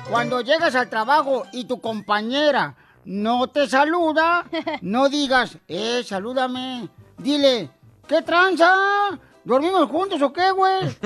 Cuando 0.09 0.41
llegas 0.41 0.75
al 0.75 0.89
trabajo 0.89 1.45
y 1.51 1.65
tu 1.65 1.81
compañera 1.81 2.75
no 3.05 3.47
te 3.47 3.67
saluda, 3.69 4.45
no 4.81 5.09
digas, 5.09 5.57
eh, 5.67 6.03
salúdame. 6.05 6.89
Dile, 7.17 7.69
¿qué 8.07 8.21
tranza? 8.21 8.71
¿Dormimos 9.43 9.87
juntos 9.89 10.21
o 10.21 10.33
qué, 10.33 10.51
güey? 10.51 10.83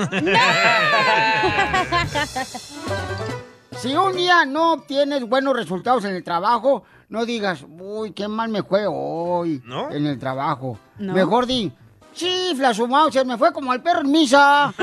Si 3.78 3.96
un 3.96 4.14
día 4.14 4.44
no 4.44 4.72
obtienes 4.74 5.26
buenos 5.26 5.54
resultados 5.56 6.04
en 6.04 6.14
el 6.14 6.22
trabajo, 6.22 6.82
no 7.08 7.24
digas, 7.24 7.64
uy, 7.66 8.12
qué 8.12 8.28
mal 8.28 8.50
me 8.50 8.62
fue 8.62 8.84
hoy 8.86 9.62
en 9.90 10.04
el 10.06 10.18
trabajo. 10.18 10.78
No. 10.98 11.14
Mejor 11.14 11.46
di, 11.46 11.72
chifla 12.12 12.74
su 12.74 12.86
mouse, 12.86 13.24
me 13.24 13.38
fue 13.38 13.54
como 13.54 13.72
al 13.72 13.80
perro 13.82 14.00
en 14.00 14.10
misa. 14.10 14.74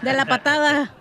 De 0.00 0.12
la 0.12 0.24
patada. 0.28 0.94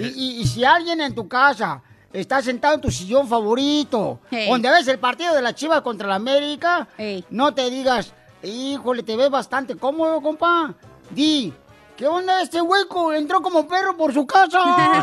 Y, 0.00 0.06
y- 0.06 0.40
y 0.40 0.46
si 0.46 0.64
alguien 0.64 1.00
en 1.02 1.14
tu 1.14 1.28
casa 1.28 1.82
está 2.12 2.40
sentado 2.42 2.74
en 2.74 2.80
tu 2.80 2.90
sillón 2.90 3.28
favorito, 3.28 4.20
Hey. 4.30 4.48
donde 4.48 4.70
ves 4.70 4.88
el 4.88 4.98
partido 4.98 5.34
de 5.34 5.42
la 5.42 5.54
Chivas 5.54 5.82
contra 5.82 6.08
la 6.08 6.14
América, 6.16 6.88
no 7.30 7.52
te 7.54 7.68
digas, 7.70 8.12
híjole, 8.42 9.02
te 9.02 9.16
ves 9.16 9.30
bastante 9.30 9.76
cómodo, 9.76 10.20
compa. 10.20 10.74
Di, 11.10 11.52
¿qué 11.96 12.06
onda 12.06 12.42
este 12.42 12.60
hueco? 12.62 13.12
Entró 13.12 13.40
como 13.42 13.66
perro 13.66 13.96
por 13.96 14.12
su 14.12 14.26
casa. 14.26 14.58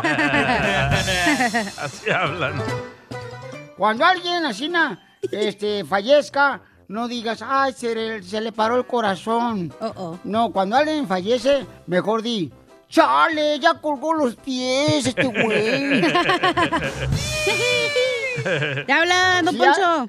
Así 1.80 2.10
hablan. 2.10 2.62
Cuando 3.76 4.04
alguien 4.06 4.46
así 4.46 4.68
na, 4.70 4.98
este, 5.30 5.84
fallezca, 5.84 6.62
no 6.88 7.08
digas, 7.08 7.42
ay, 7.46 7.72
se 7.74 7.94
le, 7.94 8.22
se 8.22 8.40
le 8.40 8.52
paró 8.52 8.76
el 8.76 8.86
corazón. 8.86 9.70
No, 10.24 10.50
cuando 10.50 10.76
alguien 10.76 11.06
fallece, 11.06 11.66
mejor 11.86 12.22
di, 12.22 12.50
chale, 12.88 13.58
ya 13.58 13.74
colgó 13.74 14.14
los 14.14 14.36
pies 14.36 15.06
este 15.06 15.24
güey. 15.24 16.02
¿Te 18.86 18.92
hablan, 18.92 19.44
don 19.44 19.54
Si 19.54 19.60
Poncho? 19.60 19.84
a- 19.84 20.08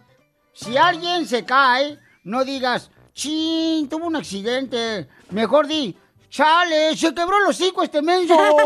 si 0.53 0.77
alguien 0.77 1.27
se 1.27 1.43
cae, 1.45 1.99
no 2.23 2.43
digas, 2.43 2.89
chin, 3.13 3.87
tuvo 3.89 4.07
un 4.07 4.15
accidente. 4.15 5.07
Mejor 5.31 5.67
di, 5.67 5.95
chale, 6.29 6.95
se 6.97 7.13
quebró 7.13 7.37
el 7.43 7.47
hocico 7.49 7.83
este 7.83 8.01
menso. 8.01 8.35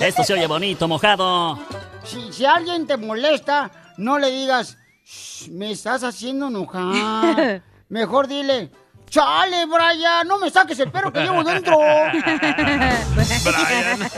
Esto 0.00 0.24
se 0.24 0.32
oye 0.34 0.46
bonito, 0.46 0.86
mojado. 0.88 1.58
Si, 2.04 2.32
si 2.32 2.44
alguien 2.44 2.86
te 2.86 2.96
molesta, 2.96 3.70
no 3.96 4.18
le 4.18 4.30
digas, 4.30 4.76
"Shh, 5.04 5.48
me 5.50 5.70
estás 5.72 6.02
haciendo 6.04 6.48
enojar. 6.48 7.62
Mejor 7.88 8.26
dile, 8.28 8.70
chale, 9.08 9.66
Brian, 9.66 10.26
no 10.26 10.38
me 10.38 10.50
saques 10.50 10.78
el 10.80 10.90
perro 10.90 11.12
que 11.12 11.20
llevo 11.20 11.44
dentro. 11.44 11.78
Brian. 13.44 14.10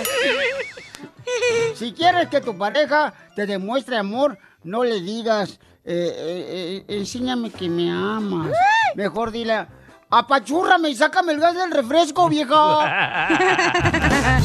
Si 1.75 1.93
quieres 1.93 2.29
que 2.29 2.41
tu 2.41 2.57
pareja 2.57 3.13
te 3.35 3.47
demuestre 3.47 3.97
amor, 3.97 4.39
no 4.65 4.85
le 4.85 5.01
digas, 5.01 5.59
eh, 5.85 6.15
eh, 6.17 6.85
eh, 6.89 6.97
enséñame 6.97 7.51
que 7.51 7.69
me 7.69 7.91
amas. 7.91 8.53
Mejor 8.95 9.31
dile, 9.31 9.67
apachúrrame 10.11 10.91
y 10.91 10.97
sácame 10.97 11.33
el 11.33 11.41
gas 11.41 11.55
del 11.55 11.71
refresco, 11.71 12.29
vieja. 12.29 13.29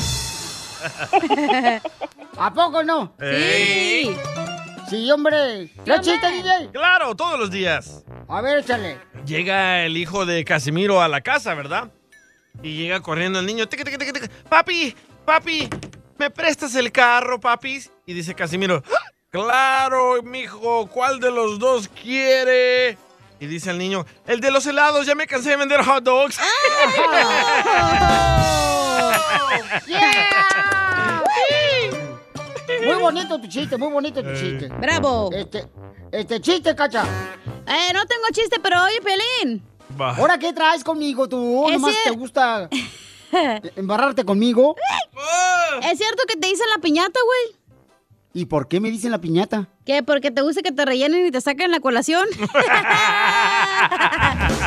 ¿A 2.38 2.54
poco 2.54 2.84
no? 2.84 3.13
Sí. 3.19 4.15
Sí, 4.91 5.10
hombre. 5.10 5.69
¿Qué 5.86 5.93
chiste, 6.01 6.30
DJ? 6.30 6.69
Claro, 6.73 7.15
todos 7.15 7.39
los 7.39 7.49
días. 7.49 8.04
A 8.27 8.41
ver, 8.41 8.58
échale. 8.60 8.99
Llega 9.25 9.86
el 9.86 9.95
hijo 9.95 10.25
de 10.25 10.43
Casimiro 10.43 11.01
a 11.01 11.08
la 11.08 11.21
casa, 11.21 11.54
¿verdad? 11.54 11.89
Y 12.62 12.75
llega 12.75 12.99
corriendo 12.99 13.39
el 13.39 13.45
niño. 13.45 13.69
tic, 13.69 13.86
tic, 13.86 13.97
tic. 13.97 14.30
Papi, 14.49 14.93
papi, 15.25 15.69
¿me 16.17 16.30
prestas 16.30 16.75
el 16.75 16.91
carro, 16.91 17.39
papi? 17.39 17.82
Y 18.06 18.13
dice 18.13 18.36
Casimiro, 18.36 18.84
"¡Ah! 18.93 19.12
claro, 19.30 20.21
mijo, 20.23 20.88
¿cuál 20.88 21.21
de 21.21 21.32
los 21.32 21.58
dos 21.58 21.88
quiere? 21.88 22.97
Y 23.39 23.45
dice 23.47 23.71
el 23.71 23.77
niño, 23.77 24.06
el 24.27 24.41
de 24.41 24.51
los 24.51 24.65
helados, 24.65 25.06
ya 25.06 25.15
me 25.15 25.25
cansé 25.25 25.51
de 25.51 25.56
vender 25.56 25.86
hot 25.86 26.04
dogs. 26.04 26.38
Muy 32.93 33.01
bonito 33.01 33.39
tu 33.39 33.47
chiste, 33.47 33.77
muy 33.77 33.91
bonito 33.91 34.21
tu 34.23 34.34
chiste. 34.34 34.67
Bravo. 34.80 35.30
Este, 35.34 35.67
este 36.12 36.39
chiste, 36.41 36.75
cacha. 36.75 37.04
Eh, 37.67 37.93
no 37.93 38.06
tengo 38.06 38.23
chiste, 38.32 38.60
pero 38.62 38.84
oye, 38.84 38.99
Pelín. 39.01 39.63
¿Ahora 39.99 40.38
qué 40.38 40.54
traes 40.54 40.84
conmigo 40.84 41.27
tú? 41.27 41.65
Ese- 41.67 41.73
¿Nomás 41.73 41.95
te 42.04 42.12
gusta 42.12 42.69
embarrarte 43.75 44.23
conmigo? 44.25 44.75
¿Es 45.84 45.97
cierto 45.97 46.23
que 46.27 46.36
te 46.38 46.47
dicen 46.47 46.67
la 46.69 46.77
piñata, 46.80 47.19
güey? 47.25 47.56
¿Y 48.34 48.45
por 48.45 48.69
qué 48.69 48.80
me 48.80 48.89
dicen 48.89 49.12
la 49.12 49.19
piñata? 49.19 49.67
¿Qué? 49.86 50.04
¿Porque 50.04 50.32
te 50.32 50.41
gusta 50.41 50.62
que 50.62 50.71
te 50.71 50.86
rellenen 50.86 51.25
y 51.27 51.32
te 51.32 51.41
saquen 51.41 51.69
la 51.69 51.82
colación? 51.82 52.25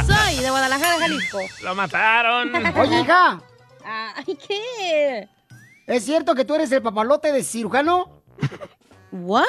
Soy 0.06 0.36
de 0.42 0.50
Guadalajara, 0.50 0.98
Jalisco. 0.98 1.38
Lo 1.62 1.74
mataron. 1.74 2.52
Oye, 2.78 3.00
hija, 3.00 3.40
Ay, 3.84 4.36
¿qué? 4.46 5.28
¿es 5.86 6.04
cierto 6.04 6.34
que 6.34 6.44
tú 6.44 6.54
eres 6.54 6.70
el 6.72 6.82
papalote 6.82 7.32
de 7.32 7.42
cirujano? 7.42 8.13
¿What? 9.12 9.44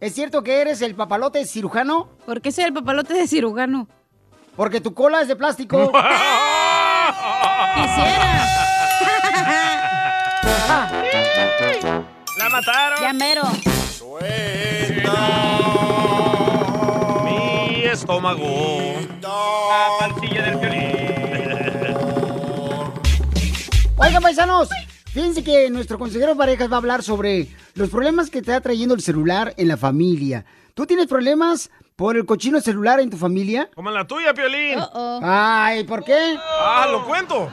¿Es 0.00 0.14
cierto 0.14 0.42
que 0.42 0.60
eres 0.60 0.80
el 0.82 0.94
papalote 0.94 1.44
cirujano? 1.44 2.08
¿Por 2.24 2.40
qué 2.40 2.52
soy 2.52 2.64
el 2.64 2.72
papalote 2.72 3.14
de 3.14 3.26
cirujano? 3.26 3.88
Porque 4.56 4.80
tu 4.80 4.94
cola 4.94 5.20
es 5.22 5.28
de 5.28 5.36
plástico. 5.36 5.90
Quisiera. 7.74 8.44
¡La 12.38 12.48
mataron! 12.50 13.00
Ya 13.00 13.12
mero. 13.12 13.42
Mi 17.24 17.84
estómago. 17.84 18.94
La 19.20 19.88
pastilla 19.98 20.42
del 20.44 20.56
violín. 20.56 21.08
Oigan, 23.96 24.22
paisanos, 24.22 24.68
fíjense 25.18 25.42
que 25.42 25.68
nuestro 25.68 25.98
consejero 25.98 26.30
de 26.30 26.36
parejas 26.36 26.70
va 26.70 26.74
a 26.74 26.78
hablar 26.78 27.02
sobre 27.02 27.48
los 27.74 27.90
problemas 27.90 28.30
que 28.30 28.40
te 28.40 28.52
está 28.52 28.60
trayendo 28.60 28.94
el 28.94 29.00
celular 29.00 29.52
en 29.56 29.66
la 29.66 29.76
familia. 29.76 30.44
¿Tú 30.74 30.86
tienes 30.86 31.08
problemas 31.08 31.72
por 31.96 32.16
el 32.16 32.24
cochino 32.24 32.60
celular 32.60 33.00
en 33.00 33.10
tu 33.10 33.16
familia? 33.16 33.68
Como 33.74 33.90
la 33.90 34.06
tuya, 34.06 34.32
Piolín. 34.32 34.78
Ay, 35.20 35.82
¿por 35.82 36.04
qué? 36.04 36.38
Ah, 36.38 36.86
lo 36.88 37.04
cuento. 37.04 37.50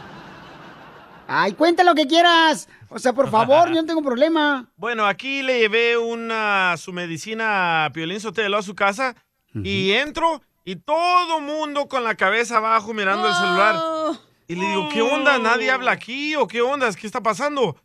Ay, 1.27 1.53
cuenta 1.53 1.83
lo 1.83 1.95
que 1.95 2.05
quieras. 2.05 2.69
O 2.89 2.99
sea, 2.99 3.13
por 3.13 3.31
favor, 3.31 3.69
yo 3.69 3.81
no 3.81 3.85
tengo 3.85 4.03
problema. 4.03 4.69
Bueno, 4.77 5.07
aquí 5.07 5.41
le 5.41 5.57
llevé 5.57 5.97
una, 5.97 6.75
su 6.77 6.93
medicina 6.93 7.85
a 7.85 7.89
Piolín 7.89 8.19
Sotelo 8.19 8.57
a 8.57 8.61
su 8.61 8.75
casa 8.75 9.15
y 9.55 9.93
entro 9.93 10.43
y 10.65 10.75
todo 10.75 11.41
mundo 11.41 11.87
con 11.87 12.03
la 12.03 12.13
cabeza 12.13 12.57
abajo 12.57 12.93
mirando 12.93 13.27
el 13.27 13.33
celular. 13.33 13.94
Y 14.47 14.55
le 14.55 14.67
digo, 14.67 14.89
¿qué 14.93 15.01
onda? 15.01 15.39
¿Nadie 15.39 15.71
habla 15.71 15.91
aquí 15.91 16.35
o 16.35 16.47
qué 16.47 16.61
onda? 16.61 16.91
¿Qué 16.93 17.07
está 17.07 17.21
pasando? 17.21 17.75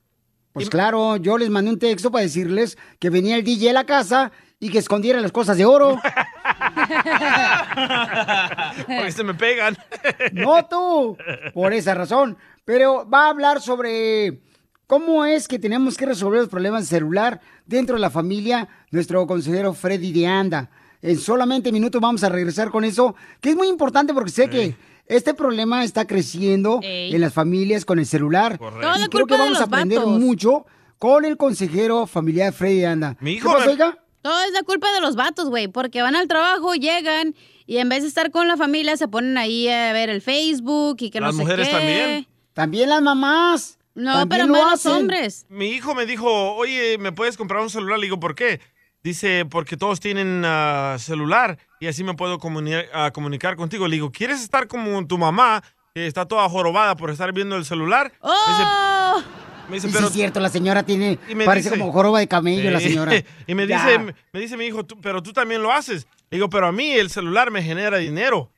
Pues 0.52 0.68
claro, 0.68 1.16
yo 1.16 1.38
les 1.38 1.48
mandé 1.48 1.70
un 1.70 1.78
texto 1.78 2.10
para 2.10 2.22
decirles 2.22 2.76
que 2.98 3.08
venía 3.08 3.36
el 3.36 3.44
DJ 3.44 3.70
a 3.70 3.72
la 3.72 3.86
casa 3.86 4.32
y 4.58 4.68
que 4.68 4.78
escondiera 4.78 5.20
las 5.20 5.32
cosas 5.32 5.56
de 5.56 5.64
oro. 5.64 5.98
Porque 8.86 9.12
se 9.12 9.24
me 9.24 9.34
pegan. 9.34 9.76
No 10.32 10.66
tú, 10.66 11.16
por 11.54 11.72
esa 11.72 11.94
razón. 11.94 12.36
Pero 12.64 13.08
va 13.08 13.26
a 13.26 13.30
hablar 13.30 13.60
sobre 13.60 14.40
cómo 14.86 15.24
es 15.24 15.48
que 15.48 15.58
tenemos 15.58 15.96
que 15.96 16.06
resolver 16.06 16.40
los 16.40 16.48
problemas 16.48 16.82
de 16.82 16.96
celular 16.96 17.40
dentro 17.64 17.94
de 17.94 18.00
la 18.00 18.10
familia, 18.10 18.68
nuestro 18.90 19.26
consejero 19.26 19.72
Freddy 19.72 20.12
de 20.12 20.26
Anda. 20.26 20.70
En 21.02 21.18
solamente 21.18 21.72
minutos 21.72 22.00
vamos 22.00 22.22
a 22.24 22.28
regresar 22.28 22.70
con 22.70 22.84
eso, 22.84 23.14
que 23.40 23.50
es 23.50 23.56
muy 23.56 23.68
importante 23.68 24.12
porque 24.12 24.30
sé 24.30 24.50
que 24.50 24.74
este 25.06 25.34
problema 25.34 25.82
está 25.84 26.06
creciendo 26.06 26.80
Ey. 26.82 27.14
en 27.14 27.20
las 27.20 27.32
familias 27.32 27.84
con 27.84 27.98
el 27.98 28.06
celular. 28.06 28.58
Correcto. 28.58 28.88
Y 29.04 29.08
creo 29.08 29.26
que 29.26 29.36
vamos 29.36 29.60
a 29.60 29.64
aprender 29.64 29.98
vatos. 29.98 30.18
mucho 30.20 30.66
con 30.98 31.24
el 31.24 31.36
consejero 31.36 32.06
familiar 32.06 32.52
Freddy 32.52 32.84
Anda. 32.84 33.16
Mi 33.20 33.38
¿Qué 33.38 33.44
pasó, 33.44 33.70
oiga? 33.70 33.98
Todo 34.22 34.38
es 34.44 34.52
la 34.52 34.62
culpa 34.62 34.92
de 34.92 35.00
los 35.00 35.16
vatos, 35.16 35.48
güey, 35.48 35.66
porque 35.68 36.02
van 36.02 36.14
al 36.14 36.28
trabajo, 36.28 36.74
llegan 36.74 37.34
y 37.66 37.78
en 37.78 37.88
vez 37.88 38.02
de 38.02 38.08
estar 38.08 38.30
con 38.30 38.46
la 38.48 38.58
familia 38.58 38.96
se 38.98 39.08
ponen 39.08 39.38
ahí 39.38 39.66
a 39.68 39.94
ver 39.94 40.10
el 40.10 40.20
Facebook 40.20 40.98
y 41.00 41.10
que 41.10 41.20
Las 41.20 41.32
no 41.32 41.38
sé 41.38 41.42
mujeres 41.44 41.68
qué. 41.68 41.74
también. 41.74 42.26
También 42.52 42.88
las 42.90 43.00
mamás. 43.00 43.78
No, 43.94 44.28
pero 44.28 44.46
lo 44.46 44.52
más 44.52 44.84
los 44.84 44.94
hombres. 44.94 45.46
Mi 45.48 45.68
hijo 45.68 45.94
me 45.94 46.04
dijo, 46.04 46.52
oye, 46.54 46.98
¿me 46.98 47.12
puedes 47.12 47.36
comprar 47.36 47.62
un 47.62 47.70
celular? 47.70 47.98
Le 47.98 48.04
digo, 48.06 48.20
¿por 48.20 48.34
qué? 48.34 48.60
Dice, 49.02 49.46
porque 49.46 49.76
todos 49.78 49.98
tienen 49.98 50.42
ah, 50.44 50.96
celular 50.98 51.58
y 51.80 51.86
así 51.86 52.04
me 52.04 52.14
puedo 52.14 52.38
comuni- 52.38 52.86
ah, 52.92 53.10
comunicar 53.12 53.56
contigo. 53.56 53.88
Le 53.88 53.94
digo, 53.96 54.12
¿quieres 54.12 54.42
estar 54.42 54.66
como 54.68 55.06
tu 55.06 55.16
mamá, 55.16 55.62
que 55.94 56.06
está 56.06 56.26
toda 56.26 56.46
jorobada 56.50 56.96
por 56.96 57.10
estar 57.10 57.32
viendo 57.32 57.56
el 57.56 57.64
celular? 57.64 58.12
Me 58.22 58.28
dice, 58.52 58.62
¡Oh! 58.64 59.22
me 59.70 59.74
dice, 59.76 59.88
Sí, 59.88 59.92
pero 59.94 60.06
sí, 60.08 60.12
es 60.12 60.14
cierto, 60.16 60.40
la 60.40 60.50
señora 60.50 60.82
tiene, 60.82 61.18
Y 61.28 61.34
me 61.34 61.46
parece 61.46 61.70
dice- 61.70 61.80
como 61.80 61.92
joroba 61.92 62.18
de 62.18 62.28
camello 62.28 62.70
la 62.70 62.78
Sí. 62.80 62.88
señora. 62.90 63.12
y 63.46 63.54
me 63.54 63.66
Ya. 63.66 63.86
dice, 63.86 64.14
me 64.32 64.40
dice 64.40 64.56
mi 64.58 64.66
hijo, 64.66 64.84
"Tú- 64.84 65.00
pero 65.00 65.22
tú 65.22 65.32
también 65.32 65.62
lo 65.62 65.72
haces. 65.72 66.06
Le 66.30 66.36
digo, 66.36 66.50
pero 66.50 66.66
a 66.66 66.72
mí 66.72 66.92
el 66.92 67.08
celular 67.08 67.50
me 67.50 67.62
genera 67.62 67.96
dinero. 67.96 68.50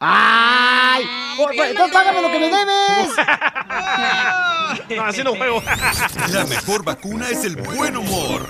¡Ay! 0.00 1.04
Por- 1.36 1.54
por- 1.54 1.66
Entonces 1.66 1.92
págame 1.92 2.22
lo 2.22 2.28
que 2.30 2.38
me 2.40 2.48
debes. 2.48 3.10
No, 4.96 5.02
así 5.04 5.22
no 5.22 5.34
juego. 5.36 5.62
La 6.32 6.44
mejor 6.46 6.84
vacuna 6.84 7.28
es 7.28 7.44
el 7.44 7.56
buen 7.56 7.96
humor. 7.96 8.48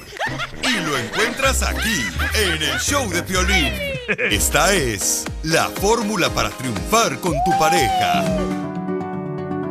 Y 0.62 0.80
lo 0.86 0.96
encuentras 0.96 1.62
aquí, 1.62 2.02
en 2.34 2.62
el 2.62 2.78
show 2.78 3.08
de 3.10 3.22
Piolín. 3.22 3.72
Esta 4.30 4.72
es 4.72 5.24
la 5.42 5.68
fórmula 5.68 6.28
para 6.30 6.48
triunfar 6.50 7.18
con 7.20 7.32
tu 7.44 7.58
pareja. 7.58 8.22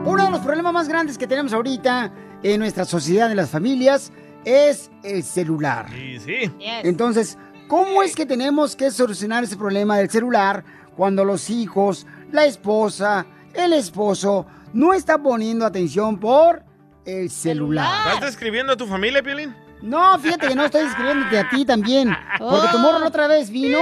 Uno 0.05 0.25
de 0.25 0.31
los 0.31 0.39
problemas 0.41 0.73
más 0.73 0.87
grandes 0.87 1.17
que 1.17 1.27
tenemos 1.27 1.53
ahorita 1.53 2.11
en 2.43 2.59
nuestra 2.59 2.85
sociedad, 2.85 3.29
en 3.31 3.37
las 3.37 3.49
familias, 3.49 4.11
es 4.45 4.89
el 5.03 5.23
celular. 5.23 5.87
Sí, 5.91 6.19
sí. 6.19 6.51
Entonces, 6.83 7.37
¿cómo 7.67 8.01
es 8.03 8.15
que 8.15 8.25
tenemos 8.27 8.75
que 8.75 8.91
solucionar 8.91 9.43
ese 9.43 9.57
problema 9.57 9.97
del 9.97 10.09
celular 10.09 10.63
cuando 10.99 11.23
los 11.23 11.49
hijos, 11.49 12.05
la 12.33 12.43
esposa, 12.43 13.25
el 13.53 13.71
esposo 13.71 14.45
no 14.73 14.93
está 14.93 15.17
poniendo 15.17 15.65
atención 15.65 16.19
por 16.19 16.61
el 17.05 17.29
celular. 17.29 18.15
¿Estás 18.15 18.31
describiendo 18.31 18.73
a 18.73 18.75
tu 18.75 18.85
familia, 18.85 19.23
Piolín? 19.23 19.55
No, 19.81 20.19
fíjate 20.19 20.49
que 20.49 20.55
no 20.55 20.65
estoy 20.65 20.81
escribiéndote 20.81 21.39
a 21.39 21.49
ti 21.49 21.63
también. 21.63 22.13
Porque 22.37 22.67
tu 22.73 22.79
morro 22.79 22.99
la 22.99 23.07
otra 23.07 23.27
vez 23.27 23.49
vino 23.49 23.79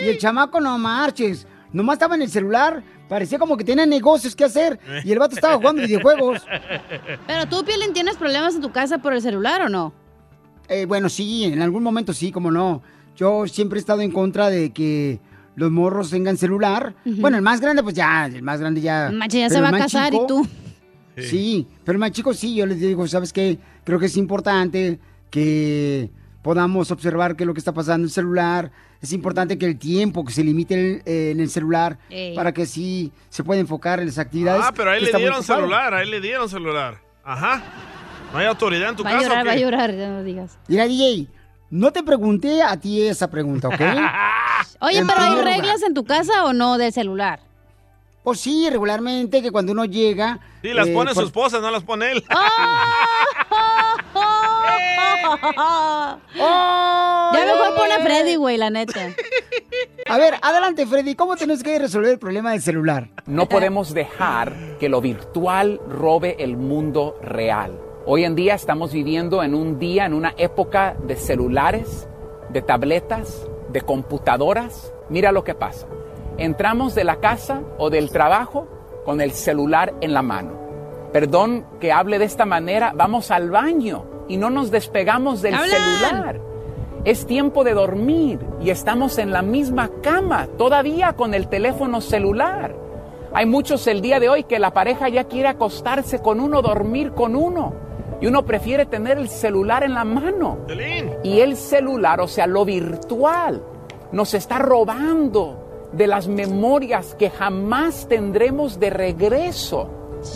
y 0.00 0.08
el 0.08 0.16
chamaco 0.16 0.58
no 0.58 0.78
marches. 0.78 1.46
Nomás 1.70 1.96
estaba 1.96 2.14
en 2.14 2.22
el 2.22 2.30
celular. 2.30 2.82
Parecía 3.10 3.38
como 3.38 3.58
que 3.58 3.64
tenía 3.64 3.84
negocios 3.84 4.34
que 4.34 4.44
hacer. 4.44 4.80
Y 5.04 5.12
el 5.12 5.18
vato 5.18 5.34
estaba 5.34 5.56
jugando 5.56 5.82
videojuegos. 5.82 6.46
Pero 7.26 7.46
tú, 7.46 7.62
Piolín, 7.62 7.92
¿tienes 7.92 8.16
problemas 8.16 8.54
en 8.54 8.62
tu 8.62 8.72
casa 8.72 8.96
por 8.96 9.12
el 9.12 9.20
celular 9.20 9.60
o 9.60 9.68
no? 9.68 9.92
Eh, 10.68 10.86
bueno, 10.86 11.10
sí, 11.10 11.44
en 11.44 11.60
algún 11.60 11.82
momento 11.82 12.14
sí, 12.14 12.32
como 12.32 12.50
no. 12.50 12.80
Yo 13.16 13.46
siempre 13.48 13.78
he 13.78 13.80
estado 13.80 14.00
en 14.00 14.10
contra 14.10 14.48
de 14.48 14.72
que 14.72 15.20
los 15.56 15.70
morros 15.70 16.10
tengan 16.10 16.36
celular. 16.36 16.94
Bueno, 17.04 17.36
el 17.36 17.42
más 17.42 17.60
grande, 17.60 17.82
pues 17.82 17.94
ya, 17.94 18.26
el 18.26 18.42
más 18.42 18.60
grande 18.60 18.80
ya. 18.80 19.10
Machi, 19.12 19.38
ya 19.40 19.48
pero 19.48 19.56
se 19.66 19.70
va 19.72 19.76
a 19.76 19.80
casar 19.80 20.10
chico- 20.12 20.24
y 20.24 20.26
tú. 20.26 20.48
Sí. 21.16 21.68
pero 21.84 21.94
el 21.94 22.00
más 22.00 22.10
chico 22.10 22.34
sí, 22.34 22.56
yo 22.56 22.66
les 22.66 22.80
digo, 22.80 23.06
¿sabes 23.06 23.32
qué? 23.32 23.58
Creo 23.84 23.98
que 24.00 24.06
es 24.06 24.16
importante 24.16 24.98
que 25.30 26.10
podamos 26.42 26.90
observar 26.90 27.36
qué 27.36 27.44
es 27.44 27.46
lo 27.46 27.54
que 27.54 27.60
está 27.60 27.72
pasando 27.72 28.02
en 28.02 28.06
el 28.06 28.10
celular. 28.10 28.72
Es 29.00 29.12
importante 29.12 29.56
que 29.58 29.66
el 29.66 29.78
tiempo 29.78 30.24
que 30.24 30.32
se 30.32 30.42
limite 30.42 30.74
en, 30.74 31.02
en 31.06 31.40
el 31.40 31.50
celular 31.50 31.98
Ey. 32.10 32.34
para 32.34 32.52
que 32.52 32.66
sí 32.66 33.12
se 33.28 33.44
pueda 33.44 33.60
enfocar 33.60 34.00
en 34.00 34.06
las 34.06 34.18
actividades. 34.18 34.62
Ah, 34.66 34.72
pero 34.74 34.90
ahí 34.90 35.04
le 35.04 35.12
dieron 35.12 35.42
celular, 35.42 35.94
ahí 35.94 36.10
le 36.10 36.20
dieron 36.20 36.48
celular. 36.48 37.00
Ajá. 37.22 37.62
¿No 38.32 38.38
hay 38.38 38.46
autoridad 38.46 38.90
en 38.90 38.96
tu 38.96 39.04
Va 39.04 39.10
a 39.10 39.12
casa 39.12 39.22
llorar, 39.28 39.38
o 39.38 39.42
qué? 39.42 39.48
va 39.48 39.52
a 39.54 39.58
llorar, 39.58 39.94
ya 39.96 40.08
no 40.08 40.22
digas. 40.24 40.58
Mira, 40.68 40.86
DJ, 40.88 41.28
no 41.70 41.92
te 41.92 42.02
pregunté 42.02 42.62
a 42.62 42.76
ti 42.78 43.02
esa 43.02 43.30
pregunta, 43.30 43.68
¿ok? 43.68 43.80
Oye, 44.80 44.98
En 44.98 45.06
pero 45.06 45.20
¿hay 45.20 45.30
lugar. 45.30 45.44
reglas 45.44 45.82
en 45.82 45.94
tu 45.94 46.04
casa 46.04 46.44
o 46.44 46.52
no 46.52 46.78
del 46.78 46.92
celular? 46.92 47.40
Pues 48.22 48.40
sí, 48.40 48.68
regularmente 48.70 49.42
que 49.42 49.50
cuando 49.50 49.72
uno 49.72 49.84
llega... 49.84 50.40
Sí, 50.62 50.72
las 50.72 50.88
eh, 50.88 50.94
pone 50.94 51.10
su 51.10 51.16
por- 51.16 51.24
esposa, 51.24 51.60
no 51.60 51.70
las 51.70 51.82
pone 51.82 52.12
él. 52.12 52.24
Ya 56.36 57.44
mejor 57.46 57.74
pone 57.76 57.94
a 57.94 58.00
Freddy, 58.00 58.36
güey, 58.36 58.56
la 58.56 58.70
neta. 58.70 59.00
A 60.08 60.18
ver, 60.18 60.34
adelante, 60.42 60.86
Freddy. 60.86 61.14
¿Cómo 61.14 61.36
tenemos 61.36 61.62
que 61.62 61.78
resolver 61.78 62.10
el 62.12 62.18
problema 62.18 62.52
del 62.52 62.62
celular? 62.62 63.08
No 63.26 63.48
podemos 63.48 63.94
dejar 63.94 64.52
que 64.78 64.88
lo 64.88 65.00
virtual 65.00 65.80
robe 65.88 66.36
el 66.38 66.56
mundo 66.56 67.18
real. 67.22 67.78
Hoy 68.06 68.24
en 68.24 68.34
día 68.34 68.54
estamos 68.54 68.92
viviendo 68.92 69.42
en 69.42 69.54
un 69.54 69.78
día, 69.78 70.04
en 70.06 70.12
una 70.12 70.34
época 70.36 70.94
de 71.04 71.16
celulares, 71.16 72.06
de 72.50 72.60
tabletas, 72.62 73.46
de 73.74 73.82
computadoras. 73.82 74.94
Mira 75.10 75.32
lo 75.32 75.44
que 75.44 75.54
pasa. 75.54 75.86
Entramos 76.38 76.94
de 76.94 77.04
la 77.04 77.16
casa 77.16 77.60
o 77.76 77.90
del 77.90 78.10
trabajo 78.10 78.66
con 79.04 79.20
el 79.20 79.32
celular 79.32 79.92
en 80.00 80.14
la 80.14 80.22
mano. 80.22 80.52
Perdón 81.12 81.66
que 81.80 81.92
hable 81.92 82.18
de 82.18 82.24
esta 82.24 82.46
manera, 82.46 82.92
vamos 82.96 83.30
al 83.30 83.50
baño 83.50 84.04
y 84.28 84.38
no 84.38 84.48
nos 84.48 84.70
despegamos 84.70 85.42
del 85.42 85.54
¡Hablan! 85.54 85.70
celular. 85.70 86.40
Es 87.04 87.26
tiempo 87.26 87.64
de 87.64 87.74
dormir 87.74 88.40
y 88.62 88.70
estamos 88.70 89.18
en 89.18 89.30
la 89.30 89.42
misma 89.42 89.90
cama, 90.02 90.48
todavía 90.56 91.12
con 91.12 91.34
el 91.34 91.48
teléfono 91.48 92.00
celular. 92.00 92.74
Hay 93.34 93.46
muchos 93.46 93.86
el 93.88 94.00
día 94.00 94.20
de 94.20 94.28
hoy 94.28 94.44
que 94.44 94.58
la 94.60 94.72
pareja 94.72 95.08
ya 95.08 95.24
quiere 95.24 95.48
acostarse 95.48 96.20
con 96.20 96.40
uno, 96.40 96.62
dormir 96.62 97.12
con 97.12 97.36
uno. 97.36 97.74
Y 98.20 98.26
uno 98.26 98.44
prefiere 98.44 98.86
tener 98.86 99.18
el 99.18 99.28
celular 99.28 99.82
en 99.82 99.94
la 99.94 100.04
mano. 100.04 100.58
Y 101.22 101.40
el 101.40 101.56
celular, 101.56 102.20
o 102.20 102.28
sea, 102.28 102.46
lo 102.46 102.64
virtual, 102.64 103.62
nos 104.12 104.34
está 104.34 104.58
robando 104.58 105.88
de 105.92 106.06
las 106.06 106.28
memorias 106.28 107.14
que 107.18 107.30
jamás 107.30 108.08
tendremos 108.08 108.80
de 108.80 108.90
regreso 108.90 109.88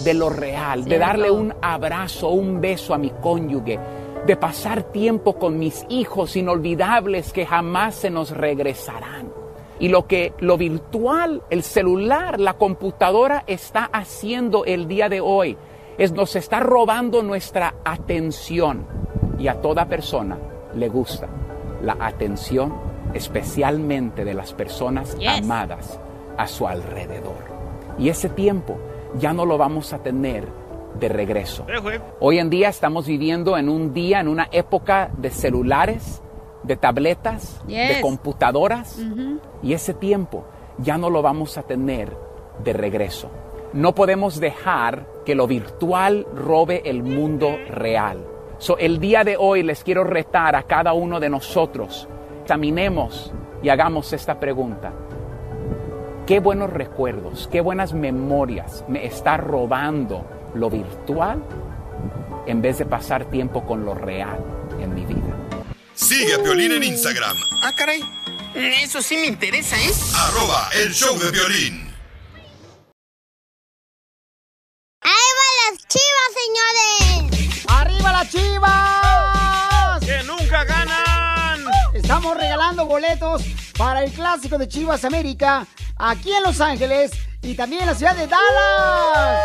de 0.05 0.14
lo 0.14 0.29
real, 0.29 0.85
de 0.85 0.99
darle 0.99 1.31
un 1.31 1.55
abrazo, 1.62 2.29
un 2.29 2.61
beso 2.61 2.95
a 2.95 2.99
mi 2.99 3.11
cónyuge, 3.11 3.79
de 4.27 4.37
pasar 4.37 4.83
tiempo 4.85 5.38
con 5.38 5.59
mis 5.59 5.87
hijos 5.88 6.37
inolvidables 6.37 7.33
que 7.33 7.47
jamás 7.47 7.95
se 7.95 8.11
nos 8.11 8.31
regresarán. 8.31 9.33
Y 9.81 9.88
lo 9.88 10.07
que 10.07 10.33
lo 10.41 10.57
virtual, 10.57 11.43
el 11.51 11.62
celular, 11.62 12.41
la 12.41 12.55
computadora 12.55 13.45
está 13.47 13.85
haciendo 13.85 14.64
el 14.64 14.88
día 14.88 15.09
de 15.09 15.21
hoy 15.21 15.57
es 15.99 16.13
nos 16.13 16.37
está 16.37 16.61
robando 16.61 17.23
nuestra 17.23 17.75
atención. 17.85 18.87
Y 19.39 19.49
a 19.49 19.61
toda 19.61 19.87
persona 19.87 20.39
le 20.75 20.89
gusta 20.89 21.29
la 21.83 21.97
atención, 22.01 22.75
especialmente 23.15 24.25
de 24.25 24.35
las 24.35 24.53
personas 24.55 25.17
amadas 25.27 26.01
a 26.37 26.47
su 26.47 26.67
alrededor. 26.67 27.59
Y 27.99 28.09
ese 28.09 28.29
tiempo 28.29 28.79
ya 29.19 29.33
no 29.33 29.45
lo 29.45 29.59
vamos 29.59 29.93
a 29.93 29.99
tener 29.99 30.47
de 30.99 31.09
regreso. 31.09 31.67
Hoy 32.21 32.39
en 32.39 32.51
día 32.51 32.69
estamos 32.69 33.07
viviendo 33.07 33.57
en 33.57 33.69
un 33.69 33.93
día, 33.93 34.21
en 34.21 34.29
una 34.29 34.49
época 34.51 35.11
de 35.17 35.31
celulares, 35.31 36.23
de 36.63 36.77
tabletas, 36.77 37.61
de 37.67 38.01
computadoras, 38.01 38.99
y 39.63 39.73
ese 39.73 39.95
tiempo 39.95 40.45
ya 40.79 40.99
no 40.99 41.11
lo 41.11 41.23
vamos 41.23 41.59
a 41.59 41.63
tener 41.63 42.17
de 42.63 42.73
regreso. 42.73 43.31
No 43.73 43.95
podemos 43.95 44.41
dejar 44.41 45.07
que 45.27 45.35
lo 45.35 45.47
virtual 45.47 46.27
robe 46.35 46.83
el 46.87 47.03
mundo 47.03 47.59
real. 47.69 48.25
So, 48.59 48.79
el 48.79 48.99
día 48.99 49.25
de 49.25 49.37
hoy 49.37 49.63
les 49.63 49.85
quiero 49.85 50.05
retar 50.05 50.57
a 50.57 50.63
cada 50.65 50.95
uno 50.95 51.21
de 51.21 51.29
nosotros. 51.29 52.09
Examinemos 52.43 53.33
y 53.63 53.69
hagamos 53.69 54.13
esta 54.13 54.41
pregunta. 54.41 54.93
¿Qué 56.27 56.41
buenos 56.41 56.71
recuerdos, 56.71 57.49
qué 57.51 57.61
buenas 57.61 57.93
memorias 57.93 58.85
me 58.89 59.07
está 59.07 59.37
robando 59.37 60.25
lo 60.55 60.69
virtual 60.69 61.43
en 62.47 62.61
vez 62.61 62.79
de 62.79 62.85
pasar 62.87 63.27
tiempo 63.27 63.65
con 63.65 63.85
lo 63.85 63.95
real 63.95 64.39
en 64.81 64.95
mi 64.95 65.07
vida? 65.07 65.35
Sigue 65.95 66.35
a 66.35 66.43
Piolín 66.43 66.73
en 66.73 66.85
Instagram, 66.85 67.37
Ah, 67.63 67.73
caray. 67.77 68.03
Eso 68.55 69.03
sí 69.03 69.17
me 69.17 69.27
interesa, 69.27 69.77
¿eh? 69.77 69.91
arroba 70.17 70.69
el 70.83 70.93
show 70.93 71.19
de 71.19 71.31
violín. 71.31 71.88
Señores! 76.49 77.65
¡Arriba 77.69 78.13
las 78.13 78.31
chivas! 78.31 80.01
¡Que 80.05 80.23
nunca 80.25 80.65
ganan! 80.65 81.65
Estamos 81.93 82.37
regalando 82.37 82.87
boletos 82.87 83.43
para 83.77 84.03
el 84.05 84.11
clásico 84.13 84.59
de 84.59 84.69
Chivas 84.69 85.05
América 85.05 85.67
aquí 85.97 86.33
en 86.33 86.43
Los 86.43 86.61
Ángeles 86.61 87.13
y 87.43 87.55
también 87.55 87.83
en 87.83 87.89
la 87.89 87.95
ciudad 87.95 88.17
de 88.17 88.27
Dallas. 88.27 89.41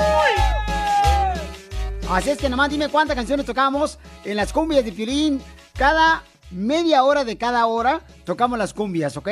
Así 2.10 2.30
es 2.32 2.38
que 2.38 2.50
nomás 2.50 2.70
dime 2.70 2.90
cuántas 2.90 3.16
canciones 3.16 3.46
tocamos 3.46 3.98
en 4.24 4.38
las 4.38 4.54
cumbias 4.54 4.86
de 4.86 4.92
Piolín. 4.92 5.42
Cada 5.76 6.24
media 6.52 7.04
hora 7.04 7.24
de 7.24 7.38
cada 7.38 7.66
hora 7.66 8.02
tocamos 8.24 8.60
las 8.60 8.74
cumbias, 8.74 9.18
¿ok? 9.18 9.30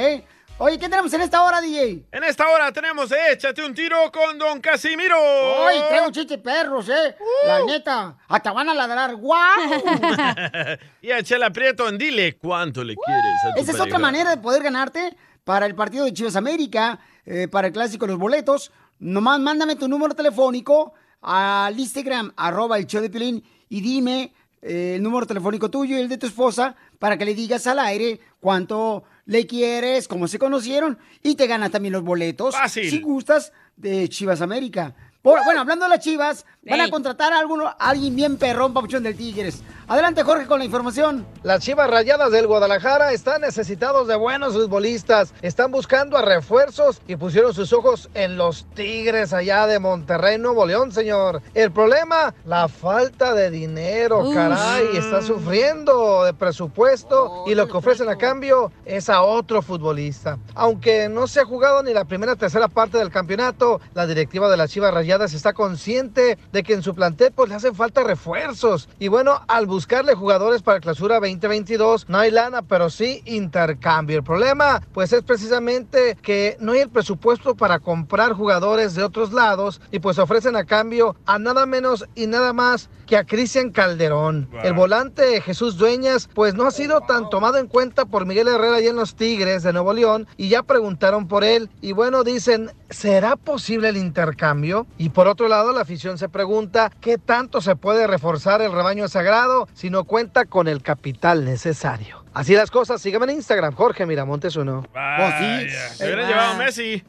Oye, 0.63 0.77
¿qué 0.77 0.87
tenemos 0.87 1.11
en 1.11 1.21
esta 1.21 1.41
hora, 1.41 1.59
DJ? 1.59 2.05
En 2.11 2.23
esta 2.23 2.47
hora 2.47 2.71
tenemos 2.71 3.11
Échate 3.31 3.65
un 3.65 3.73
tiro 3.73 3.97
con 4.11 4.37
Don 4.37 4.61
Casimiro. 4.61 5.17
Hoy 5.17 5.73
traigo 5.89 6.11
chistes 6.11 6.37
perros, 6.37 6.87
¿eh? 6.87 7.15
La 7.47 7.65
neta, 7.65 8.15
hasta 8.27 8.51
van 8.51 8.69
a 8.69 8.75
ladrar, 8.75 9.15
¡guau! 9.15 9.39
y 11.01 11.09
a 11.09 11.23
Chela 11.23 11.49
Prieto 11.49 11.89
en 11.89 11.97
Dile 11.97 12.37
cuánto 12.37 12.83
le 12.83 12.93
quieres 12.95 13.43
a 13.43 13.53
tu 13.55 13.59
Esa 13.59 13.71
es 13.71 13.79
otra 13.79 13.97
manera 13.97 14.29
de 14.29 14.37
poder 14.37 14.61
ganarte 14.61 15.17
para 15.43 15.65
el 15.65 15.73
partido 15.73 16.05
de 16.05 16.13
Chivas 16.13 16.35
América, 16.35 16.99
eh, 17.25 17.47
para 17.47 17.65
el 17.65 17.73
clásico 17.73 18.05
de 18.05 18.11
los 18.11 18.19
boletos. 18.19 18.71
Nomás 18.99 19.39
mándame 19.39 19.75
tu 19.77 19.87
número 19.87 20.13
telefónico 20.13 20.93
al 21.23 21.79
Instagram, 21.79 22.33
arroba 22.37 22.77
el 22.77 22.85
show 22.85 23.01
de 23.01 23.09
Pilín, 23.09 23.43
y 23.67 23.81
dime 23.81 24.31
eh, 24.61 24.93
el 24.97 25.01
número 25.01 25.25
telefónico 25.25 25.71
tuyo 25.71 25.97
y 25.97 26.01
el 26.01 26.07
de 26.07 26.19
tu 26.19 26.27
esposa 26.27 26.75
para 26.99 27.17
que 27.17 27.25
le 27.25 27.33
digas 27.33 27.65
al 27.65 27.79
aire 27.79 28.19
cuánto 28.39 29.05
le 29.25 29.45
quieres, 29.47 30.07
cómo 30.07 30.27
se 30.27 30.39
conocieron, 30.39 30.97
y 31.23 31.35
te 31.35 31.47
ganas 31.47 31.71
también 31.71 31.93
los 31.93 32.03
boletos. 32.03 32.55
Fácil. 32.55 32.89
Si 32.89 32.99
gustas, 33.01 33.51
de 33.77 34.07
Chivas 34.09 34.41
América. 34.41 34.95
Por- 35.21 35.43
bueno, 35.45 35.61
hablando 35.61 35.85
de 35.85 35.89
las 35.89 35.99
Chivas, 35.99 36.45
van 36.63 36.81
a 36.81 36.89
contratar 36.91 37.33
a, 37.33 37.39
alguno, 37.39 37.67
a 37.67 37.75
alguien 37.79 38.15
bien 38.15 38.37
perrón, 38.37 38.73
papuchón 38.73 39.01
del 39.01 39.15
Tigres. 39.15 39.63
Adelante, 39.87 40.23
Jorge, 40.23 40.45
con 40.45 40.59
la 40.59 40.65
información. 40.65 41.25
Las 41.43 41.63
Chivas 41.63 41.89
Rayadas 41.89 42.31
del 42.31 42.47
Guadalajara 42.47 43.11
están 43.11 43.41
necesitados 43.41 44.07
de 44.07 44.15
buenos 44.15 44.53
futbolistas. 44.53 45.33
Están 45.41 45.71
buscando 45.71 46.17
a 46.17 46.21
refuerzos 46.21 47.01
y 47.07 47.15
pusieron 47.15 47.53
sus 47.53 47.73
ojos 47.73 48.09
en 48.13 48.37
los 48.37 48.65
Tigres 48.75 49.33
allá 49.33 49.65
de 49.65 49.79
Monterrey, 49.79 50.37
Nuevo 50.37 50.65
León, 50.65 50.91
señor. 50.91 51.41
El 51.55 51.71
problema, 51.71 52.33
la 52.45 52.67
falta 52.67 53.33
de 53.33 53.49
dinero, 53.49 54.31
caray. 54.31 54.85
Está 54.95 55.21
sufriendo 55.23 56.23
de 56.23 56.33
presupuesto 56.35 57.43
y 57.47 57.55
lo 57.55 57.67
que 57.67 57.75
ofrecen 57.75 58.07
a 58.07 58.17
cambio 58.17 58.71
es 58.85 59.09
a 59.09 59.23
otro 59.23 59.61
futbolista. 59.61 60.37
Aunque 60.53 61.09
no 61.09 61.27
se 61.27 61.41
ha 61.41 61.45
jugado 61.45 61.81
ni 61.81 61.93
la 61.93 62.05
primera 62.05 62.33
o 62.33 62.35
tercera 62.37 62.67
parte 62.67 62.99
del 62.99 63.09
campeonato, 63.09 63.81
la 63.93 64.05
directiva 64.05 64.49
de 64.49 64.57
las 64.57 64.69
Chivas 64.69 64.93
Rayadas 64.93 65.33
está 65.33 65.53
consciente 65.53 66.37
de 66.51 66.63
que 66.63 66.73
en 66.73 66.83
su 66.83 66.95
plantel 66.95 67.31
pues 67.33 67.49
le 67.49 67.55
hacen 67.55 67.75
falta 67.75 68.03
refuerzos. 68.03 68.89
Y 68.99 69.07
bueno, 69.07 69.41
al 69.47 69.65
buscarle 69.65 70.13
jugadores 70.13 70.61
para 70.61 70.79
clausura 70.79 71.19
2022 71.19 72.09
no 72.09 72.17
hay 72.17 72.31
lana, 72.31 72.61
pero 72.61 72.89
sí 72.89 73.21
intercambio. 73.25 74.17
El 74.17 74.23
problema 74.23 74.81
pues 74.93 75.13
es 75.13 75.23
precisamente 75.23 76.17
que 76.21 76.57
no 76.59 76.73
hay 76.73 76.81
el 76.81 76.89
presupuesto 76.89 77.55
para 77.55 77.79
comprar 77.79 78.33
jugadores 78.33 78.95
de 78.95 79.03
otros 79.03 79.33
lados 79.33 79.81
y 79.91 79.99
pues 79.99 80.19
ofrecen 80.19 80.55
a 80.55 80.65
cambio 80.65 81.15
a 81.25 81.39
nada 81.39 81.65
menos 81.65 82.05
y 82.15 82.27
nada 82.27 82.53
más 82.53 82.89
que 83.05 83.17
a 83.17 83.25
Cristian 83.25 83.71
Calderón. 83.71 84.49
El 84.63 84.73
volante 84.73 85.41
Jesús 85.41 85.77
Dueñas 85.77 86.29
pues 86.33 86.53
no 86.53 86.65
ha 86.65 86.71
sido 86.71 87.01
tan 87.01 87.29
tomado 87.29 87.57
en 87.57 87.67
cuenta 87.67 88.05
por 88.05 88.25
Miguel 88.25 88.47
Herrera 88.47 88.79
y 88.79 88.87
en 88.87 88.95
los 88.95 89.15
Tigres 89.15 89.63
de 89.63 89.73
Nuevo 89.73 89.93
León 89.93 90.27
y 90.37 90.49
ya 90.49 90.63
preguntaron 90.63 91.27
por 91.27 91.43
él 91.43 91.69
y 91.81 91.91
bueno 91.91 92.23
dicen, 92.23 92.71
¿será 92.91 93.35
posible 93.35 93.89
el 93.89 93.97
intercambio? 93.97 94.85
Y 94.97 95.09
por 95.09 95.27
otro 95.27 95.47
lado 95.47 95.71
la 95.71 95.81
afición 95.81 96.17
se 96.17 96.29
pregunta, 96.29 96.91
¿qué 97.01 97.17
tanto 97.17 97.61
se 97.61 97.75
puede 97.75 98.05
reforzar 98.05 98.61
el 98.61 98.71
rebaño 98.71 99.07
sagrado 99.07 99.67
si 99.73 99.89
no 99.89 100.03
cuenta 100.03 100.45
con 100.45 100.67
el 100.67 100.81
capital 100.81 101.45
necesario? 101.45 102.23
Así 102.33 102.53
las 102.53 102.71
cosas, 102.71 103.01
síganme 103.01 103.25
en 103.25 103.37
Instagram, 103.37 103.73
Jorge 103.73 104.05
Miramontes 104.05 104.55
uno. 104.55 104.85
Vaya, 104.93 105.89
Se 105.89 106.05
hubiera 106.05 106.27
llevado 106.27 106.53
a 106.53 106.57
Messi. 106.57 107.03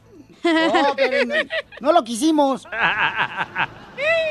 No, 0.44 0.94
pero 0.96 1.24
no, 1.26 1.34
no 1.80 1.92
lo 1.92 2.04
quisimos. 2.04 2.66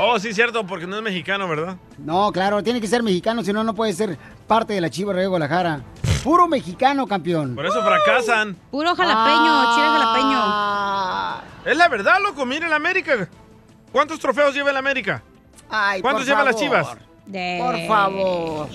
Oh, 0.03 0.17
sí, 0.19 0.33
cierto, 0.33 0.65
porque 0.65 0.87
no 0.87 0.97
es 0.97 1.03
mexicano, 1.03 1.47
¿verdad? 1.47 1.77
No, 1.99 2.31
claro, 2.31 2.63
tiene 2.63 2.81
que 2.81 2.87
ser 2.87 3.03
mexicano, 3.03 3.43
si 3.43 3.53
no, 3.53 3.63
no 3.63 3.75
puede 3.75 3.93
ser 3.93 4.17
parte 4.47 4.73
de 4.73 4.81
la 4.81 4.89
Chiva 4.89 5.13
de 5.13 5.27
Guadalajara. 5.27 5.83
Puro 6.23 6.47
mexicano, 6.47 7.05
campeón. 7.07 7.53
Por 7.55 7.67
eso 7.67 7.81
fracasan. 7.83 8.55
Puro 8.71 8.95
jalapeño, 8.95 9.75
chile 9.75 9.87
jalapeño. 9.87 11.71
Es 11.71 11.77
la 11.77 11.87
verdad, 11.87 12.17
loco, 12.23 12.45
mire 12.45 12.65
el 12.65 12.73
América. 12.73 13.29
¿Cuántos 13.91 14.19
trofeos 14.19 14.55
lleva 14.55 14.71
el 14.71 14.77
América? 14.77 15.23
Ay, 15.69 16.01
¿Cuántos 16.01 16.23
por 16.23 16.29
llevan 16.29 16.45
las 16.45 16.55
chivas? 16.55 16.87
Por 17.59 17.87
favor. 17.87 18.67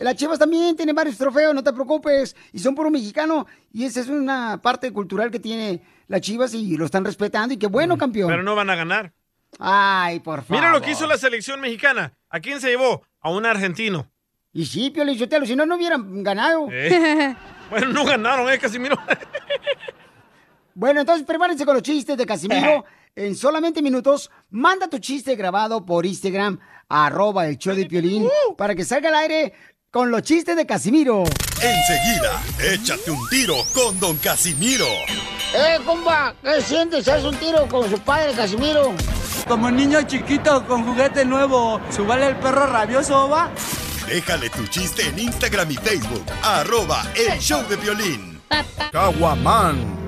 Las 0.00 0.16
Chivas 0.16 0.38
también 0.38 0.74
tienen 0.74 0.96
varios 0.96 1.16
trofeos, 1.16 1.54
no 1.54 1.62
te 1.62 1.72
preocupes. 1.72 2.34
Y 2.52 2.58
son 2.58 2.74
puro 2.74 2.90
mexicano. 2.90 3.46
Y 3.72 3.84
esa 3.84 4.00
es 4.00 4.08
una 4.08 4.60
parte 4.60 4.92
cultural 4.92 5.30
que 5.30 5.38
tiene 5.38 5.80
las 6.12 6.20
Chivas 6.20 6.52
y 6.54 6.76
lo 6.76 6.84
están 6.84 7.04
respetando. 7.04 7.54
Y 7.54 7.56
qué 7.56 7.66
bueno, 7.66 7.96
campeón. 7.96 8.28
Pero 8.28 8.42
no 8.42 8.54
van 8.54 8.68
a 8.70 8.76
ganar. 8.76 9.12
Ay, 9.58 10.20
por 10.20 10.42
favor. 10.42 10.56
Mira 10.56 10.70
lo 10.70 10.80
que 10.80 10.92
hizo 10.92 11.06
la 11.06 11.16
selección 11.16 11.60
mexicana. 11.60 12.12
¿A 12.28 12.38
quién 12.38 12.60
se 12.60 12.68
llevó? 12.68 13.02
A 13.20 13.30
un 13.30 13.46
argentino. 13.46 14.10
Y 14.52 14.66
sí, 14.66 14.90
Pio 14.90 15.04
Lizotelo, 15.04 15.46
si 15.46 15.56
no, 15.56 15.64
no 15.64 15.76
hubieran 15.76 16.22
ganado. 16.22 16.68
Eh. 16.70 17.34
Bueno, 17.70 17.86
no 17.86 18.04
ganaron, 18.04 18.52
¿eh, 18.52 18.58
Casimiro? 18.58 18.96
Bueno, 20.74 21.00
entonces 21.00 21.26
prepárense 21.26 21.64
con 21.66 21.74
los 21.74 21.82
chistes 21.82 22.16
de 22.16 22.26
Casimiro. 22.26 22.84
En 23.14 23.34
solamente 23.34 23.82
minutos, 23.82 24.30
manda 24.48 24.88
tu 24.88 24.98
chiste 24.98 25.36
grabado 25.36 25.84
por 25.84 26.06
Instagram, 26.06 26.58
arroba 26.88 27.46
el 27.46 27.58
show 27.58 27.74
de 27.74 27.84
Piolín, 27.84 28.26
para 28.56 28.74
que 28.74 28.86
salga 28.86 29.10
al 29.10 29.16
aire 29.16 29.52
con 29.90 30.10
los 30.10 30.22
chistes 30.22 30.56
de 30.56 30.64
Casimiro. 30.64 31.24
Enseguida, 31.62 32.42
échate 32.72 33.10
un 33.10 33.28
tiro 33.28 33.56
con 33.74 34.00
Don 34.00 34.16
Casimiro. 34.16 34.86
¡Eh, 35.54 35.78
compa! 35.84 36.34
¿Qué 36.42 36.60
sientes? 36.62 37.06
¿Haz 37.08 37.24
un 37.24 37.36
tiro 37.36 37.66
con 37.68 37.88
su 37.90 37.98
padre, 37.98 38.32
Casimiro? 38.32 38.94
Como 39.46 39.70
niño 39.70 40.02
chiquito 40.02 40.64
con 40.66 40.84
juguete 40.84 41.24
nuevo, 41.24 41.80
¿subale 41.90 42.28
el 42.28 42.36
perro 42.36 42.66
rabioso, 42.66 43.28
va? 43.28 43.50
Déjale 44.06 44.48
tu 44.50 44.66
chiste 44.66 45.06
en 45.06 45.18
Instagram 45.18 45.70
y 45.70 45.76
Facebook, 45.76 46.24
arroba 46.42 47.02
el 47.14 47.38
show 47.38 47.62
de 47.68 47.76
violín. 47.76 48.40
Caguaman. 48.92 50.02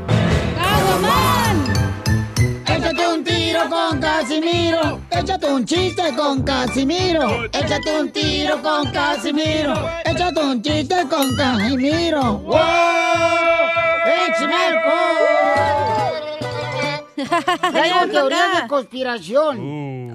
Échate 2.67 3.09
un 3.09 3.25
tiro 3.25 3.69
con 3.69 4.01
Casimiro. 4.01 5.01
Échate 5.11 5.47
un 5.47 5.65
chiste 5.65 6.15
con 6.17 6.43
Casimiro. 6.43 7.45
Échate 7.47 8.01
un 8.01 8.11
tiro 8.13 8.61
con 8.63 8.91
Casimiro. 8.93 9.75
Échate 10.05 10.41
un 10.41 10.63
chiste 10.63 11.07
con 11.09 11.35
Casimiro. 11.37 12.39
¡Wow! 12.39 12.59
¡Échame 14.07 14.55
alcohol! 14.55 15.14
Traigo 17.17 18.07
teorías 18.11 18.63
de 18.63 18.69
conspiración. 18.69 20.13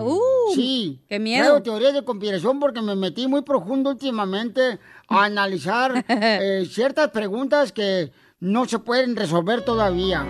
sí. 0.54 1.02
qué 1.08 1.20
miedo. 1.20 1.44
Traigo 1.44 1.64
teorías 1.64 1.94
de 1.94 2.04
conspiración 2.04 2.60
porque 2.60 2.82
me 2.82 2.96
metí 2.96 3.28
muy 3.28 3.42
profundo 3.42 3.92
últimamente 3.92 4.80
a 5.08 5.24
analizar 5.24 6.06
eh, 6.10 6.68
ciertas 6.70 7.10
preguntas 7.10 7.72
que 7.72 8.12
no 8.40 8.66
se 8.66 8.80
pueden 8.80 9.16
resolver 9.16 9.64
todavía. 9.64 10.26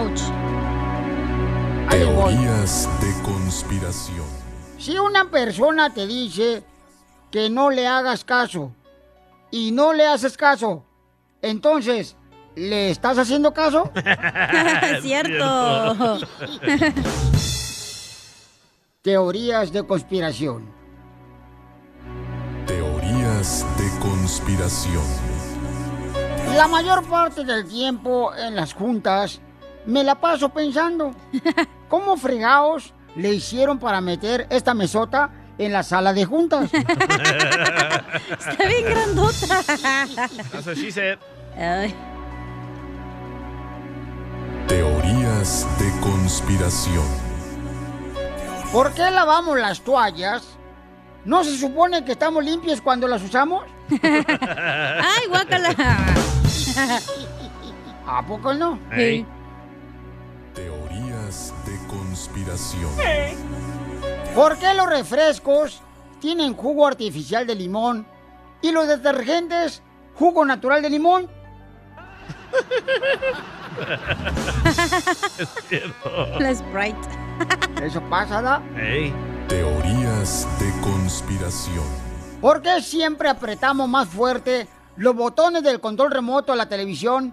Ouch. 0.00 0.20
Teorías 1.90 2.88
de 3.00 3.22
conspiración. 3.22 4.26
Si 4.78 4.98
una 4.98 5.30
persona 5.30 5.92
te 5.92 6.06
dice 6.06 6.62
que 7.30 7.48
no 7.48 7.70
le 7.70 7.86
hagas 7.86 8.24
caso 8.24 8.72
y 9.50 9.70
no 9.70 9.92
le 9.92 10.06
haces 10.06 10.36
caso, 10.36 10.84
entonces, 11.42 12.16
¿le 12.56 12.90
estás 12.90 13.16
haciendo 13.18 13.54
caso? 13.54 13.92
Cierto. 15.02 16.18
Teorías 19.02 19.72
de 19.72 19.86
conspiración. 19.86 20.74
Teorías 22.66 23.64
de 23.78 23.88
conspiración. 24.00 25.04
La 26.56 26.66
mayor 26.66 27.04
parte 27.04 27.44
del 27.44 27.68
tiempo 27.68 28.34
en 28.34 28.56
las 28.56 28.72
juntas 28.72 29.40
me 29.84 30.02
la 30.02 30.16
paso 30.16 30.48
pensando, 30.48 31.12
¿cómo 31.88 32.16
fregados 32.16 32.94
le 33.14 33.32
hicieron 33.34 33.78
para 33.78 34.00
meter 34.00 34.48
esta 34.50 34.74
mesota 34.74 35.30
en 35.58 35.72
la 35.72 35.84
sala 35.84 36.12
de 36.12 36.24
juntas? 36.24 36.68
Está 36.74 38.66
bien 38.66 38.84
grandota. 38.84 39.62
That's 40.50 40.66
what 40.66 40.76
she 40.76 40.90
said. 40.90 41.18
Ay. 41.56 41.94
Teorías 44.68 45.66
de 45.78 45.90
conspiración. 46.00 47.04
¿Por 48.72 48.92
qué 48.94 49.10
lavamos 49.12 49.56
las 49.58 49.80
toallas? 49.80 50.44
¿No 51.24 51.44
se 51.44 51.56
supone 51.56 52.04
que 52.04 52.12
estamos 52.12 52.44
limpios 52.44 52.80
cuando 52.80 53.06
las 53.06 53.22
usamos? 53.22 53.64
¡Ay, 54.02 55.28
guácala! 55.28 55.68
¿A 58.08 58.26
poco 58.26 58.52
no? 58.54 58.80
Ey. 58.90 59.24
Teorías 60.52 61.54
de 61.64 61.78
conspiración. 61.86 62.90
¿Por 64.34 64.58
qué 64.58 64.74
los 64.74 64.88
refrescos 64.88 65.80
tienen 66.20 66.54
jugo 66.54 66.88
artificial 66.88 67.46
de 67.46 67.54
limón 67.54 68.04
y 68.62 68.72
los 68.72 68.88
detergentes 68.88 69.80
jugo 70.16 70.44
natural 70.44 70.82
de 70.82 70.90
limón? 70.90 71.30
es 75.38 75.48
cierto. 75.68 76.38
La 76.38 76.54
Sprite. 76.54 77.08
Eso 77.82 78.00
pasa. 78.08 78.62
Ey. 78.76 79.12
Teorías 79.48 80.48
de 80.58 80.72
conspiración. 80.80 81.84
¿Por 82.40 82.62
qué 82.62 82.80
siempre 82.82 83.28
apretamos 83.28 83.88
más 83.88 84.08
fuerte 84.08 84.66
los 84.96 85.14
botones 85.14 85.62
del 85.62 85.80
control 85.80 86.10
remoto 86.10 86.52
a 86.52 86.56
la 86.56 86.68
televisión 86.68 87.32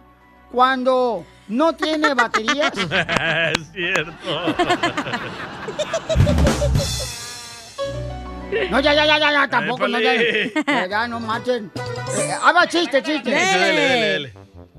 cuando 0.51 1.25
no 1.47 1.73
tiene 1.73 2.13
baterías? 2.13 2.73
es 2.77 3.71
cierto. 3.71 4.13
No, 8.71 8.79
ya, 8.79 8.93
ya, 8.93 9.05
ya, 9.05 9.19
ya, 9.19 9.31
ya, 9.31 9.47
tampoco, 9.47 9.87
no, 9.87 9.99
ya, 9.99 10.13
Épale. 10.13 10.53
ya, 10.67 10.87
ya, 10.87 11.07
no 11.07 11.19
marchen. 11.19 11.71
Eh, 12.17 12.31
ah, 12.41 12.51
va, 12.51 12.67
chiste, 12.67 13.01
chiste. 13.03 13.29
Dele, 13.29 13.59
dele, 13.59 14.07
dele. 14.07 14.33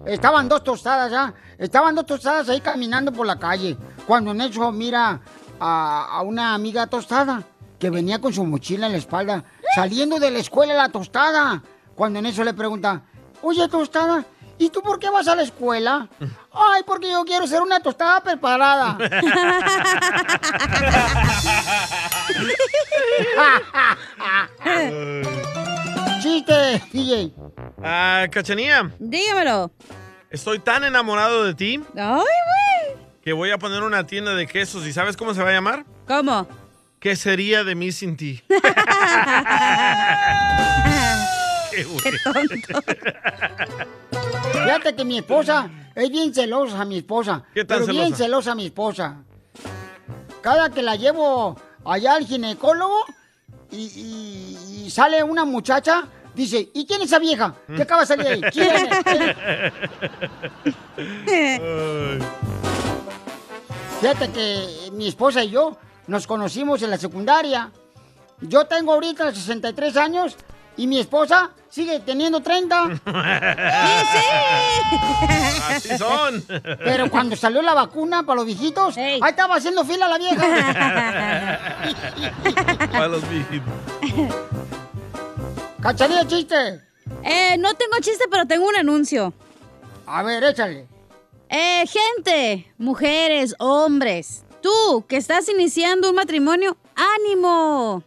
Estaban 0.06 0.48
dos 0.48 0.62
tostadas 0.62 1.10
ya, 1.10 1.32
estaban 1.58 1.94
dos 1.94 2.04
tostadas 2.06 2.48
ahí 2.48 2.60
caminando 2.60 3.10
por 3.12 3.26
la 3.26 3.38
calle, 3.38 3.76
cuando 4.06 4.32
en 4.32 4.42
eso 4.42 4.70
mira 4.70 5.20
a, 5.58 6.06
a 6.18 6.22
una 6.22 6.54
amiga 6.54 6.86
tostada 6.86 7.42
que 7.78 7.88
venía 7.90 8.20
con 8.20 8.32
su 8.32 8.44
mochila 8.44 8.86
en 8.86 8.92
la 8.92 8.98
espalda, 8.98 9.44
saliendo 9.74 10.18
de 10.18 10.30
la 10.30 10.38
escuela 10.38 10.74
la 10.74 10.88
tostada. 10.90 11.62
Cuando 11.94 12.18
en 12.18 12.26
eso 12.26 12.42
le 12.42 12.52
pregunta, 12.54 13.02
oye 13.40 13.68
tostada, 13.68 14.24
¿y 14.58 14.70
tú 14.70 14.82
por 14.82 14.98
qué 14.98 15.08
vas 15.10 15.28
a 15.28 15.36
la 15.36 15.42
escuela? 15.42 16.08
Ay, 16.52 16.82
porque 16.86 17.10
yo 17.10 17.24
quiero 17.24 17.46
ser 17.46 17.62
una 17.62 17.80
tostada 17.80 18.22
preparada. 18.22 18.96
Chiste, 26.22 26.82
DJ. 26.92 27.32
Ah, 27.82 28.26
Cachanía. 28.30 28.90
Dígamelo. 28.98 29.70
Estoy 30.30 30.58
tan 30.58 30.82
enamorado 30.84 31.44
de 31.44 31.54
ti 31.54 31.80
Ay, 31.96 32.16
güey. 32.16 32.26
que 33.22 33.32
voy 33.32 33.50
a 33.52 33.58
poner 33.58 33.82
una 33.82 34.06
tienda 34.06 34.34
de 34.34 34.46
quesos. 34.46 34.86
¿Y 34.86 34.92
sabes 34.92 35.16
cómo 35.16 35.32
se 35.34 35.42
va 35.42 35.48
a 35.50 35.52
llamar? 35.52 35.84
¿Cómo? 36.06 36.46
¿Qué 36.98 37.16
sería 37.16 37.64
de 37.64 37.74
mí 37.74 37.92
sin 37.92 38.16
ti? 38.16 38.42
Qué 41.70 41.84
güey. 41.84 42.00
Fíjate 44.52 44.94
que 44.96 45.04
mi 45.04 45.18
esposa 45.18 45.70
es 45.94 46.10
bien 46.10 46.32
celosa, 46.34 46.84
mi 46.84 46.98
esposa. 46.98 47.42
¿Qué 47.54 47.64
tan 47.64 47.80
pero 47.80 47.92
bien 47.92 48.04
celosa? 48.14 48.24
celosa 48.24 48.54
mi 48.54 48.66
esposa. 48.66 49.16
Cada 50.40 50.70
que 50.70 50.82
la 50.82 50.96
llevo 50.96 51.56
allá 51.84 52.14
al 52.14 52.26
ginecólogo 52.26 53.04
y, 53.70 53.76
y- 53.76 54.82
y 54.86 54.90
sale 54.90 55.22
una 55.22 55.44
muchacha, 55.44 56.04
dice, 56.34 56.68
¿y 56.74 56.86
quién 56.86 57.00
es 57.00 57.06
esa 57.08 57.18
vieja? 57.18 57.54
¿Qué 57.74 57.82
acaba 57.82 58.02
de 58.02 58.06
salir 58.06 58.26
ahí? 58.26 58.40
¿Quién 58.52 58.70
es? 58.76 58.88
Fíjate 64.00 64.30
que 64.32 64.90
mi 64.92 65.08
esposa 65.08 65.42
y 65.44 65.50
yo 65.50 65.76
nos 66.06 66.26
conocimos 66.26 66.82
en 66.82 66.90
la 66.90 66.98
secundaria. 66.98 67.70
Yo 68.40 68.66
tengo 68.66 68.92
ahorita 68.92 69.32
63 69.32 69.96
años 69.96 70.36
y 70.76 70.86
mi 70.86 70.98
esposa 70.98 71.50
sigue 71.68 72.00
teniendo 72.00 72.40
30. 72.40 73.00
Así 75.68 75.96
son. 75.98 76.44
Pero 76.84 77.10
cuando 77.10 77.36
salió 77.36 77.62
la 77.62 77.74
vacuna 77.74 78.24
para 78.24 78.36
los 78.36 78.46
viejitos, 78.46 78.96
ahí 78.96 79.20
estaba 79.26 79.56
haciendo 79.56 79.84
fila 79.84 80.08
la 80.08 80.18
vieja. 80.18 81.58
Para 82.92 83.08
los 83.08 83.28
viejitos. 83.28 83.72
¿Cachanilla 85.80 86.26
chiste? 86.26 86.80
Eh, 87.22 87.56
no 87.58 87.74
tengo 87.74 87.96
chiste, 88.00 88.24
pero 88.30 88.46
tengo 88.46 88.66
un 88.68 88.76
anuncio. 88.76 89.34
A 90.06 90.22
ver, 90.22 90.44
échale. 90.44 90.86
Eh, 91.48 91.84
gente, 91.86 92.72
mujeres, 92.78 93.54
hombres, 93.58 94.44
tú 94.62 95.04
que 95.08 95.16
estás 95.16 95.48
iniciando 95.48 96.08
un 96.08 96.16
matrimonio, 96.16 96.76
ánimo. 96.94 98.02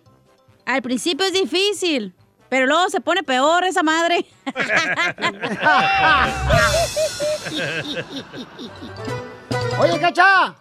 Al 0.65 0.82
principio 0.82 1.26
es 1.26 1.34
difícil, 1.34 2.13
pero 2.49 2.65
luego 2.65 2.89
se 2.89 3.01
pone 3.01 3.23
peor 3.23 3.63
esa 3.63 3.83
madre. 3.83 4.25
Oye, 9.79 9.99
Cacha. 9.99 10.55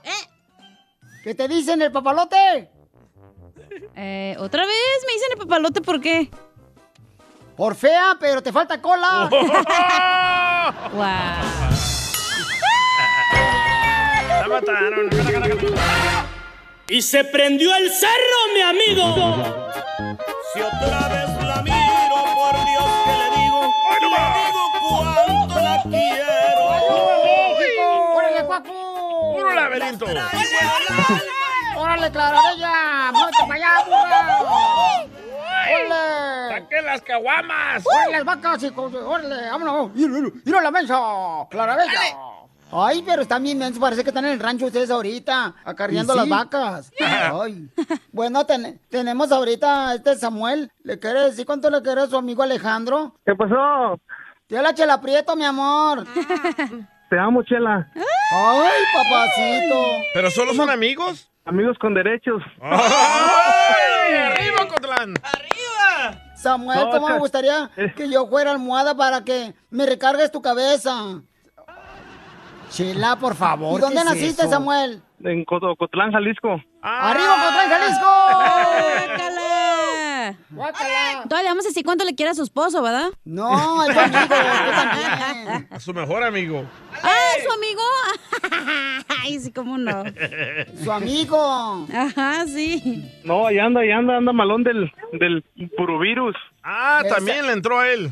¿Qué 1.22 1.34
te 1.34 1.48
dicen 1.48 1.82
el 1.82 1.92
papalote? 1.92 2.70
Eh, 3.94 4.36
¿Otra 4.38 4.64
vez 4.64 5.04
me 5.06 5.12
dicen 5.14 5.28
el 5.32 5.38
papalote 5.38 5.80
por 5.80 6.00
qué? 6.00 6.30
Por 7.56 7.74
fea, 7.74 8.16
pero 8.20 8.42
te 8.42 8.52
falta 8.52 8.80
cola. 8.80 9.28
La 14.40 14.48
mataron. 14.48 15.10
Y 16.88 17.02
se 17.02 17.24
prendió 17.24 17.74
el 17.74 17.90
cerro, 17.90 18.54
mi 18.54 18.60
amigo. 18.60 19.34
Si 20.52 20.60
otra 20.60 21.08
vez 21.08 21.25
quiero. 25.88 26.26
¡Órale, 28.16 28.44
Cuacu! 28.46 29.34
¡Puro 29.34 29.54
laberinto! 29.54 30.06
¡Órale, 31.76 32.10
Clarabella! 32.10 33.12
¡Muévete 33.12 33.38
para 33.48 33.54
allá, 33.54 33.84
burra! 33.84 34.38
¡Órale! 35.68 36.60
¡Saquen 36.60 36.84
las 36.86 37.02
caguamas! 37.02 37.84
¡Órale, 37.86 38.12
las 38.12 38.24
vacas, 38.24 38.62
hijos! 38.62 38.94
¡Órale, 38.94 39.50
vámonos! 39.50 39.90
¡Mira, 39.94 40.08
mira, 40.08 40.28
mira 40.44 40.60
la 40.62 40.70
mesa! 40.70 40.98
¡Clarabella! 41.50 41.92
Ay, 42.72 43.02
pero 43.06 43.22
están 43.22 43.44
bien 43.44 43.58
mensos, 43.58 43.78
parece 43.80 44.02
que 44.02 44.10
están 44.10 44.24
en 44.24 44.32
el 44.32 44.40
rancho 44.40 44.66
ustedes 44.66 44.90
ahorita, 44.90 45.54
acarreando 45.64 46.14
¿Y 46.16 46.18
sí? 46.18 46.28
las 46.28 46.38
vacas. 46.38 46.92
Ay. 47.00 47.68
Bueno, 48.10 48.44
ten- 48.44 48.80
tenemos 48.90 49.30
ahorita 49.30 49.90
a 49.90 49.94
este 49.94 50.16
Samuel. 50.16 50.72
¿Le 50.82 50.98
quiere 50.98 51.20
decir 51.20 51.46
cuánto 51.46 51.70
le 51.70 51.80
quiere 51.82 52.00
a 52.02 52.06
su 52.08 52.16
amigo 52.16 52.42
Alejandro? 52.42 53.14
¿Qué 53.24 53.36
pasó? 53.36 54.00
Te 54.48 54.62
la 54.62 54.72
chela 54.74 55.00
prieto, 55.00 55.34
mi 55.34 55.44
amor. 55.44 56.04
Te 57.10 57.18
amo, 57.18 57.42
Chela. 57.42 57.88
Ay, 58.32 58.82
papacito. 58.94 59.84
¿Pero 60.14 60.30
solo 60.30 60.54
son 60.54 60.70
amigos? 60.70 61.28
Amigos 61.44 61.76
con 61.80 61.94
derechos. 61.94 62.42
¡Ay! 62.62 64.14
¡Arriba, 64.14 64.68
Cotlán! 64.68 65.14
Samuel, 66.36 66.78
No, 66.78 66.90
¿cómo 66.90 67.08
me 67.08 67.18
gustaría 67.18 67.70
que 67.96 68.08
yo 68.08 68.28
fuera 68.28 68.52
almohada 68.52 68.96
para 68.96 69.24
que 69.24 69.52
me 69.70 69.84
recargues 69.86 70.30
tu 70.30 70.40
cabeza? 70.40 71.20
Chela, 72.70 73.16
por 73.16 73.34
favor. 73.34 73.78
¿Y 73.78 73.80
dónde 73.80 73.96
¿qué 73.96 74.00
es 74.02 74.04
naciste, 74.06 74.42
eso? 74.42 74.50
Samuel? 74.50 75.02
En 75.24 75.44
Cotlán, 75.44 76.12
Jalisco. 76.12 76.60
¡Arriba, 76.82 77.34
Cotlán, 77.42 77.68
Jalisco! 77.68 78.06
¡Guácala! 80.50 80.88
¡Guácala! 80.90 81.28
Todavía 81.28 81.50
vamos 81.50 81.64
a 81.64 81.68
decir 81.68 81.84
cuánto 81.84 82.04
le 82.04 82.14
quiere 82.14 82.30
a 82.30 82.34
su 82.34 82.42
esposo, 82.42 82.82
¿verdad? 82.82 83.10
No, 83.24 83.82
es 83.88 83.94
tu 83.94 84.00
amigo. 84.00 84.34
A 85.70 85.80
su 85.80 85.94
mejor 85.94 86.22
amigo. 86.22 86.64
¡Ah, 87.02 87.32
su 87.44 87.52
amigo! 87.52 87.82
Ay, 89.22 89.38
sí, 89.40 89.52
cómo 89.52 89.76
no. 89.78 90.04
Su 90.84 90.92
amigo. 90.92 91.86
Ajá, 91.92 92.46
sí. 92.46 93.10
No, 93.24 93.46
allá 93.46 93.64
anda, 93.64 93.80
allá 93.80 93.98
anda, 93.98 94.16
anda 94.16 94.32
malón 94.32 94.62
del, 94.62 94.92
del 95.12 95.44
purovirus. 95.76 96.36
Ah, 96.62 97.02
también 97.08 97.46
le 97.46 97.52
entró 97.52 97.78
a 97.80 97.88
él. 97.88 98.10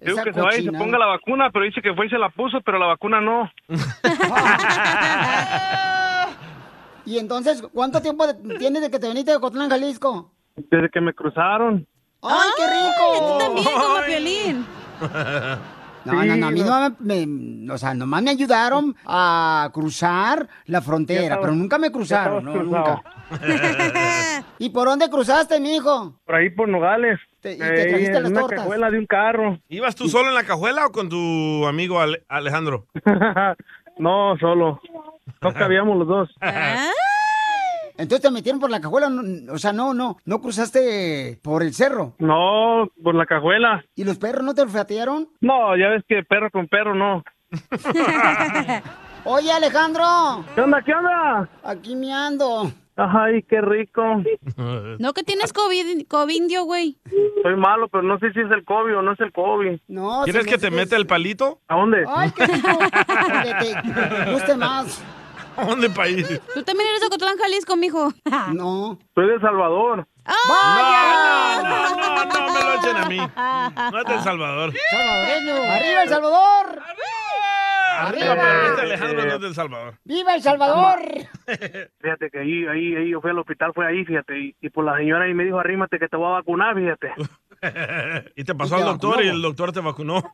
Digo 0.00 0.16
Esa 0.18 0.24
que 0.24 0.32
se 0.32 0.40
vaya 0.40 0.58
y 0.58 0.64
se 0.64 0.72
ponga 0.72 0.98
la 0.98 1.06
vacuna, 1.06 1.50
pero 1.52 1.64
dice 1.64 1.80
que 1.82 1.94
fue 1.94 2.06
y 2.06 2.10
se 2.10 2.18
la 2.18 2.28
puso, 2.30 2.60
pero 2.60 2.78
la 2.78 2.86
vacuna 2.86 3.20
no. 3.20 3.50
Y 7.06 7.18
entonces, 7.18 7.62
¿cuánto 7.72 8.00
tiempo 8.02 8.24
tienes 8.58 8.82
de 8.82 8.90
que 8.90 8.98
te 8.98 9.08
viniste 9.08 9.32
de 9.32 9.40
Cotlán, 9.40 9.70
Jalisco? 9.70 10.30
Desde 10.56 10.88
que 10.90 11.00
me 11.00 11.12
cruzaron. 11.14 11.86
¡Ay, 12.22 12.50
qué 12.56 12.66
rico! 12.66 13.32
Tú 13.32 13.38
también, 13.38 13.66
como 13.74 14.04
Piolín. 14.06 14.66
No, 16.02 16.14
no, 16.24 16.34
no, 16.34 16.46
a 16.46 16.50
mí 16.50 16.62
no 16.62 16.94
me, 16.98 17.26
me- 17.26 17.70
o 17.70 17.76
sea, 17.76 17.92
nomás 17.92 18.22
me 18.22 18.30
ayudaron 18.30 18.96
a 19.04 19.68
cruzar 19.70 20.48
la 20.64 20.80
frontera, 20.80 21.24
estaba- 21.24 21.42
pero 21.42 21.54
nunca 21.54 21.76
me 21.76 21.92
cruzaron, 21.92 22.42
no, 22.42 22.54
nunca. 22.62 23.02
¿Y 24.58 24.70
por 24.70 24.88
dónde 24.88 25.10
cruzaste, 25.10 25.60
mijo? 25.60 26.18
Por 26.24 26.34
ahí 26.36 26.48
por 26.48 26.68
Nogales. 26.70 27.20
Te- 27.42 27.52
y 27.52 27.58
te 27.58 27.84
trajiste 27.90 28.16
en 28.16 28.22
las 28.22 28.32
una 28.32 28.40
tortas. 28.40 28.60
cajuela 28.60 28.90
de 28.90 28.98
un 28.98 29.04
carro. 29.06 29.58
¿Ibas 29.68 29.94
tú 29.94 30.08
solo 30.08 30.30
en 30.30 30.34
la 30.36 30.44
cajuela 30.44 30.86
o 30.86 30.90
con 30.90 31.10
tu 31.10 31.66
amigo 31.66 32.00
Ale- 32.00 32.24
Alejandro? 32.30 32.86
no, 33.98 34.38
solo. 34.38 34.80
No 35.42 35.52
cabíamos 35.52 35.98
los 35.98 36.08
dos. 36.08 36.30
Entonces 38.00 38.20
te 38.22 38.30
metieron 38.30 38.60
por 38.60 38.70
la 38.70 38.80
cajuela, 38.80 39.08
no- 39.10 39.52
o 39.52 39.58
sea, 39.58 39.72
no, 39.72 39.94
no, 39.94 40.16
no 40.24 40.40
cruzaste 40.40 41.38
por 41.42 41.62
el 41.62 41.74
cerro. 41.74 42.14
No, 42.18 42.88
por 43.02 43.14
la 43.14 43.26
cajuela. 43.26 43.84
¿Y 43.94 44.04
los 44.04 44.18
perros 44.18 44.42
no 44.44 44.54
te 44.54 44.62
olfatearon? 44.62 45.28
No, 45.40 45.76
ya 45.76 45.88
ves 45.88 46.02
que 46.08 46.22
perro 46.24 46.50
con 46.50 46.66
perro 46.68 46.94
no. 46.94 47.22
Oye, 49.24 49.52
Alejandro. 49.52 50.44
¿Qué 50.54 50.60
onda, 50.62 50.82
qué 50.82 50.94
onda? 50.94 51.48
Aquí 51.62 51.94
me 51.94 52.12
ando. 52.12 52.72
Ay, 52.96 53.42
qué 53.44 53.60
rico. 53.60 54.02
No 54.98 55.12
que 55.14 55.22
tienes 55.22 55.52
COVID, 55.52 56.06
covindio, 56.06 56.64
güey. 56.64 56.98
Soy 57.42 57.56
malo, 57.56 57.88
pero 57.88 58.02
no 58.02 58.18
sé 58.18 58.32
si 58.32 58.40
es 58.40 58.50
el 58.50 58.64
COVID 58.64 58.98
o 58.98 59.02
no 59.02 59.12
es 59.12 59.20
el 59.20 59.32
COVID. 59.32 59.78
No, 59.88 60.22
¿Quieres 60.24 60.46
que 60.46 60.58
te 60.58 60.70
mete 60.70 60.96
el 60.96 61.06
palito? 61.06 61.60
¿A 61.68 61.76
dónde? 61.76 62.04
Ay, 62.08 62.30
qué 62.32 62.46
rico. 62.46 62.68
Te 64.24 64.32
guste 64.32 64.56
más. 64.56 65.02
¿A 65.60 65.64
dónde 65.68 65.90
país? 65.90 66.26
Tú 66.54 66.62
también 66.62 66.88
eres 66.88 67.00
de 67.00 67.06
Ocotlán, 67.06 67.36
Jalisco, 67.38 67.76
mijo. 67.76 68.12
No. 68.54 68.98
Soy 69.14 69.26
de 69.26 69.34
El 69.34 69.40
Salvador. 69.40 70.06
No, 70.26 71.62
no, 71.62 71.62
no, 71.62 72.24
no 72.24 72.52
me 72.54 72.60
lo 72.64 72.74
echen 72.74 72.96
a 72.96 73.06
mí. 73.06 73.16
No 73.18 73.98
es 74.00 74.06
de 74.06 74.14
El 74.14 74.20
Salvador. 74.24 74.72
Salvadoreño. 74.90 75.54
¡Arriba 75.72 76.02
El 76.02 76.08
Salvador! 76.08 76.80
Arriba, 77.98 78.34
pero 78.34 78.66
este 78.68 78.80
Alejandro 78.80 79.24
no 79.26 79.34
es 79.34 79.40
de 79.40 79.46
El 79.48 79.54
Salvador. 79.54 79.94
¡Viva 80.04 80.34
El 80.34 80.42
Salvador! 80.42 81.00
Fíjate 82.00 82.30
que 82.30 82.38
ahí, 82.38 82.66
ahí, 82.66 82.96
ahí, 82.96 83.10
yo 83.10 83.20
fui 83.20 83.30
al 83.30 83.38
hospital, 83.38 83.72
fue 83.74 83.86
ahí, 83.86 84.04
fíjate. 84.06 84.38
Y, 84.38 84.56
y 84.60 84.70
por 84.70 84.84
la 84.86 84.96
señora 84.96 85.24
ahí 85.26 85.34
me 85.34 85.44
dijo, 85.44 85.58
arrímate 85.60 85.98
que 85.98 86.08
te 86.08 86.16
voy 86.16 86.28
a 86.28 86.36
vacunar, 86.36 86.74
fíjate. 86.76 87.12
Y 88.36 88.44
te 88.44 88.54
pasó 88.54 88.76
Y 88.76 88.78
al 88.78 88.84
te 88.84 88.90
doctor 88.92 89.10
vacunó. 89.16 89.26
y 89.26 89.28
el 89.28 89.42
doctor 89.42 89.72
te 89.72 89.80
vacunó. 89.80 90.32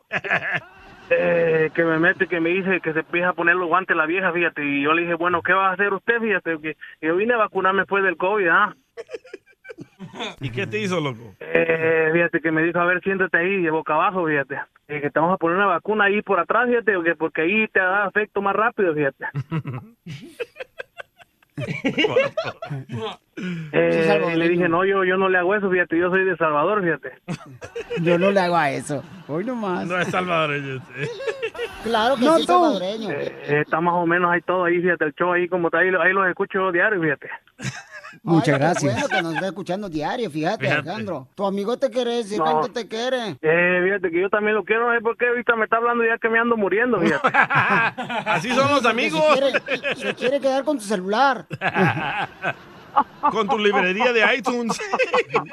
Eh, 1.11 1.71
que 1.75 1.85
me 1.85 1.99
mete, 1.99 2.27
que 2.27 2.41
me 2.41 2.51
dice 2.51 2.81
que 2.81 2.93
se 2.93 3.01
empieza 3.01 3.29
a 3.31 3.35
poner 3.35 3.55
los 3.57 3.69
guantes 3.69 3.97
la 3.97 4.07
vieja, 4.07 4.33
fíjate. 4.33 4.65
Y 4.65 4.83
yo 4.83 4.93
le 4.93 5.03
dije, 5.03 5.15
bueno, 5.15 5.43
¿qué 5.43 5.53
va 5.53 5.71
a 5.71 5.73
hacer 5.73 5.93
usted, 5.93 6.21
fíjate? 6.21 6.59
Que 6.61 6.77
yo 7.01 7.17
vine 7.17 7.35
a 7.35 7.39
vacunarme 7.39 7.81
después 7.81 8.03
del 8.03 8.17
COVID, 8.17 8.49
¿ah? 8.49 8.75
¿Y 10.41 10.51
qué 10.51 10.67
te 10.67 10.81
hizo, 10.81 11.01
loco? 11.01 11.35
Eh, 11.41 12.11
fíjate 12.13 12.41
que 12.41 12.51
me 12.51 12.63
dijo, 12.63 12.79
a 12.79 12.87
ver, 12.87 13.03
siéntate 13.03 13.39
ahí, 13.39 13.63
de 13.63 13.71
boca 13.71 13.95
abajo, 13.95 14.27
fíjate. 14.27 14.57
Eh, 14.89 15.01
que 15.01 15.11
te 15.11 15.21
vamos 15.21 15.35
a 15.35 15.39
poner 15.39 15.57
una 15.57 15.67
vacuna 15.67 16.05
ahí 16.05 16.23
por 16.23 16.41
atrás, 16.41 16.69
fíjate, 16.69 16.95
porque, 16.95 17.15
porque 17.15 17.43
ahí 17.43 17.69
te 17.69 17.81
da 17.81 18.09
efecto 18.09 18.41
más 18.43 18.57
rápido, 18.57 18.95
fíjate. 18.95 19.27
Eh, 23.39 24.31
y 24.33 24.37
le 24.37 24.49
dije, 24.49 24.67
no, 24.69 24.85
yo, 24.87 25.05
yo 25.05 25.17
no 25.19 25.29
le 25.29 25.37
hago 25.39 25.55
eso, 25.55 25.69
fíjate, 25.71 25.99
yo 25.99 26.09
soy 26.11 26.25
de 26.25 26.37
Salvador, 26.37 26.83
fíjate. 26.83 27.13
Yo 28.03 28.19
no 28.19 28.31
le 28.31 28.41
hago 28.41 28.57
a 28.57 28.71
eso. 28.71 29.03
Hoy 29.29 29.45
nomás. 29.45 29.87
No 29.87 29.99
es 29.99 30.09
salvadoreño. 30.09 30.77
este. 30.77 31.11
Claro 31.85 32.17
que 32.17 32.25
No, 32.25 32.37
sí, 32.37 32.47
tú. 32.47 32.53
salvadoreño. 32.53 33.11
Eh, 33.11 33.61
está 33.65 33.81
más 33.81 33.95
o 33.95 34.07
menos 34.07 34.31
ahí 34.33 34.41
todo 34.43 34.65
ahí, 34.65 34.81
fíjate, 34.83 35.05
el 35.05 35.15
show 35.15 35.33
ahí 35.33 35.49
como 35.49 35.69
está, 35.69 35.79
ahí, 35.79 35.91
lo- 35.91 36.03
ahí 36.03 36.13
los 36.13 36.27
escucho 36.29 36.71
diario, 36.73 37.01
fíjate. 37.01 37.29
Muchas 38.23 38.55
Ay, 38.55 38.61
gracias. 38.61 38.83
bueno 38.95 39.07
Bueno, 39.09 39.17
que 39.17 39.23
nos 39.23 39.35
está 39.35 39.47
escuchando 39.47 39.89
diario, 39.89 40.31
fíjate, 40.31 40.65
Fíjate. 40.67 40.81
Alejandro. 40.89 41.29
Tu 41.35 41.47
amigo 41.47 41.77
te 41.79 41.91
quiere 41.91 42.17
decir 42.17 42.39
No. 42.39 42.45
cuánto 42.45 42.69
te 42.73 42.89
quiere. 42.89 43.37
Eh, 43.43 43.81
fíjate 43.85 44.11
que 44.11 44.21
yo 44.21 44.29
también 44.31 44.55
lo 44.57 44.65
quiero, 44.65 44.89
no 44.89 44.95
sé 44.95 45.01
por 45.03 45.17
qué 45.17 45.29
ahorita 45.29 45.55
me 45.57 45.65
está 45.65 45.77
hablando 45.77 46.05
ya 46.05 46.19
que 46.19 46.29
me 46.29 46.39
ando 46.39 46.57
muriendo, 46.57 46.99
fíjate. 47.01 47.29
Así 48.27 48.51
son 48.53 48.69
los 48.71 48.85
amigos. 48.85 49.23
Se 49.23 49.41
quiere, 49.41 49.95
se 49.97 50.15
quiere 50.15 50.41
quedar 50.41 50.65
con 50.65 50.79
tu 50.79 50.85
celular. 50.85 51.47
Con 53.31 53.49
tu 53.49 53.59
librería 53.59 54.13
de 54.13 54.37
iTunes. 54.37 54.79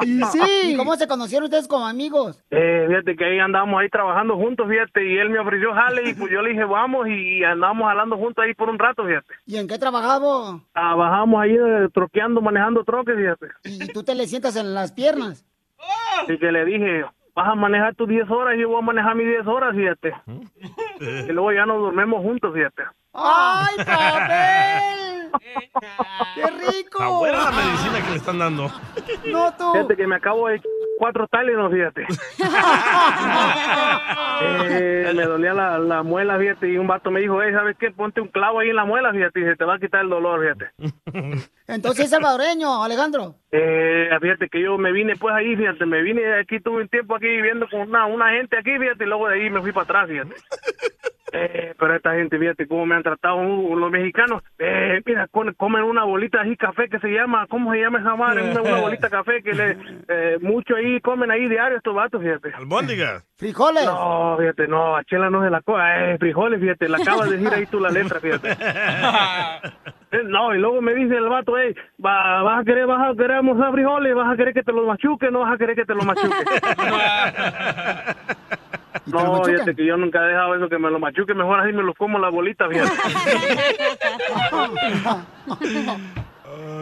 Y 0.05 0.21
sí, 0.23 0.75
¿cómo 0.77 0.95
se 0.95 1.07
conocieron 1.07 1.45
ustedes 1.45 1.67
como 1.67 1.87
amigos? 1.87 2.41
Eh, 2.51 2.85
fíjate 2.87 3.15
que 3.15 3.25
ahí 3.25 3.39
andamos 3.39 3.79
ahí 3.79 3.89
trabajando 3.89 4.35
juntos, 4.35 4.67
fíjate, 4.69 5.05
y 5.05 5.17
él 5.17 5.29
me 5.29 5.39
ofreció 5.39 5.73
jale 5.73 6.09
y 6.09 6.13
pues 6.13 6.31
yo 6.31 6.41
le 6.41 6.49
dije 6.49 6.63
vamos 6.63 7.07
y 7.07 7.43
andamos 7.43 7.89
hablando 7.89 8.17
juntos 8.17 8.43
ahí 8.43 8.53
por 8.53 8.69
un 8.69 8.79
rato, 8.79 9.05
fíjate. 9.05 9.33
¿Y 9.45 9.57
en 9.57 9.67
qué 9.67 9.77
trabajaba? 9.77 10.59
Trabajamos 10.73 11.41
ahí 11.41 11.55
eh, 11.55 11.89
troqueando, 11.93 12.41
manejando 12.41 12.83
troques, 12.83 13.15
fíjate. 13.15 13.47
Y 13.63 13.87
tú 13.93 14.03
te 14.03 14.15
le 14.15 14.27
sientas 14.27 14.55
en 14.55 14.73
las 14.73 14.91
piernas. 14.91 15.45
Y 16.27 16.37
que 16.37 16.51
le 16.51 16.65
dije, 16.65 17.05
vas 17.35 17.47
a 17.49 17.55
manejar 17.55 17.95
tus 17.95 18.07
10 18.07 18.29
horas 18.29 18.55
y 18.55 18.61
yo 18.61 18.69
voy 18.69 18.79
a 18.79 18.85
manejar 18.85 19.15
mis 19.15 19.27
10 19.27 19.47
horas, 19.47 19.75
fíjate. 19.75 20.13
Y 20.99 21.31
luego 21.31 21.51
ya 21.51 21.65
nos 21.65 21.79
dormimos 21.79 22.21
juntos, 22.21 22.53
fíjate. 22.53 22.83
¡Ay, 23.13 23.75
papel! 23.85 25.31
¡Qué 26.35 26.47
rico! 26.47 27.19
Buena 27.19 27.45
la 27.45 27.51
medicina 27.51 28.01
que 28.03 28.09
le 28.11 28.15
están 28.17 28.39
dando. 28.39 28.71
No 29.25 29.53
tú. 29.57 29.71
Fíjate 29.73 29.95
que 29.95 30.07
me 30.07 30.15
acabo 30.15 30.47
de 30.47 30.61
cuatro 30.97 31.27
Tylenol, 31.27 31.71
fíjate. 31.71 32.05
Eh, 34.45 35.11
me 35.15 35.23
dolía 35.23 35.53
la, 35.53 35.77
la 35.77 36.03
muela, 36.03 36.37
fíjate, 36.37 36.67
y 36.67 36.77
un 36.77 36.87
vato 36.87 37.11
me 37.11 37.21
dijo, 37.21 37.41
hey, 37.41 37.53
¿sabes 37.53 37.77
qué? 37.79 37.91
Ponte 37.91 38.19
un 38.19 38.27
clavo 38.27 38.59
ahí 38.59 38.69
en 38.71 38.75
la 38.75 38.83
muela, 38.83 39.11
fíjate, 39.11 39.39
y 39.39 39.43
se 39.43 39.55
te 39.55 39.63
va 39.63 39.75
a 39.75 39.79
quitar 39.79 40.01
el 40.01 40.09
dolor, 40.09 40.41
fíjate. 40.41 40.71
Entonces 41.67 42.05
es 42.05 42.11
salvadoreño, 42.11 42.83
Alejandro. 42.83 43.35
Eh, 43.51 44.09
fíjate 44.21 44.49
que 44.49 44.61
yo 44.61 44.77
me 44.77 44.91
vine 44.91 45.15
pues 45.15 45.33
ahí, 45.35 45.55
fíjate, 45.55 45.85
me 45.85 46.01
vine 46.01 46.39
aquí, 46.39 46.59
tuve 46.59 46.81
un 46.81 46.89
tiempo 46.89 47.15
aquí 47.15 47.27
viviendo 47.27 47.69
con 47.69 47.81
una, 47.81 48.05
una 48.07 48.31
gente 48.31 48.57
aquí, 48.57 48.77
fíjate, 48.77 49.03
y 49.03 49.07
luego 49.07 49.27
de 49.29 49.35
ahí 49.35 49.49
me 49.49 49.61
fui 49.61 49.71
para 49.71 49.83
atrás, 49.83 50.09
fíjate. 50.09 50.35
Eh, 51.35 51.73
pero 51.79 51.95
esta 51.95 52.13
gente, 52.13 52.37
fíjate 52.37 52.67
cómo 52.67 52.85
me 52.85 52.93
han 52.93 53.01
tratado 53.01 53.37
uh, 53.37 53.75
los 53.75 53.89
mexicanos. 53.89 54.43
Eh, 54.59 55.01
mira, 55.03 55.27
con- 55.29 55.51
comen 55.55 55.81
una 55.83 56.03
bolita 56.03 56.41
así 56.41 56.55
café 56.55 56.87
que 56.89 56.99
se 56.99 57.07
llama, 57.07 57.47
¿cómo 57.47 57.71
se 57.73 57.79
llama 57.81 57.99
esa 57.99 58.15
madre? 58.15 58.51
Una, 58.51 58.61
una 58.61 58.77
bolita 58.81 59.09
café 59.09 59.41
que 59.41 59.53
le, 59.53 59.77
eh, 60.07 60.37
mucho 60.41 60.75
ahí 60.75 60.99
comen 61.01 61.31
ahí 61.31 61.49
diario 61.49 61.77
estos 61.77 61.95
vatos, 61.95 62.21
fíjate. 62.21 62.53
Albóndigas. 62.53 63.25
¿Frijoles? 63.37 63.83
No, 63.85 64.37
fíjate, 64.39 64.67
no, 64.67 64.95
a 64.95 65.03
Chela 65.05 65.31
no 65.31 65.43
se 65.43 65.49
la 65.49 65.61
coja, 65.61 66.11
eh, 66.11 66.17
frijoles, 66.19 66.59
fíjate, 66.61 66.87
la 66.87 66.97
acabas 66.97 67.27
de 67.31 67.37
decir 67.37 67.51
ahí 67.53 67.65
tú 67.65 67.79
la 67.79 67.89
letra, 67.89 68.19
fíjate. 68.19 68.49
Eh, 70.13 70.21
No, 70.25 70.53
y 70.53 70.59
luego 70.59 70.79
me 70.79 70.93
dice 70.93 71.15
el 71.17 71.27
vato, 71.27 71.57
hey, 71.57 71.73
va, 72.05 72.43
vas 72.43 72.61
a 72.61 72.63
querer, 72.63 72.85
vas 72.85 73.09
a 73.11 73.15
querer 73.15 73.37
almorzar 73.37 73.71
frijoles, 73.71 74.13
vas 74.13 74.31
a 74.31 74.37
querer 74.37 74.53
que 74.53 74.61
te 74.61 74.71
los 74.71 74.85
machuque, 74.85 75.31
no 75.31 75.39
vas 75.39 75.55
a 75.55 75.57
querer 75.57 75.75
que 75.75 75.85
te 75.85 75.95
los 75.95 76.05
machuque. 76.05 76.29
No, 79.05 79.43
fíjate 79.43 79.75
que 79.75 79.85
yo 79.85 79.97
nunca 79.97 80.23
he 80.23 80.27
dejado 80.29 80.55
eso 80.55 80.69
que 80.69 80.77
me 80.77 80.89
lo 80.89 80.99
machuque, 80.99 81.33
mejor 81.33 81.59
así 81.59 81.73
me 81.73 81.83
lo 81.83 81.93
como 81.95 82.19
la 82.19 82.29
bolita, 82.29 82.67
fíjate. 82.69 82.91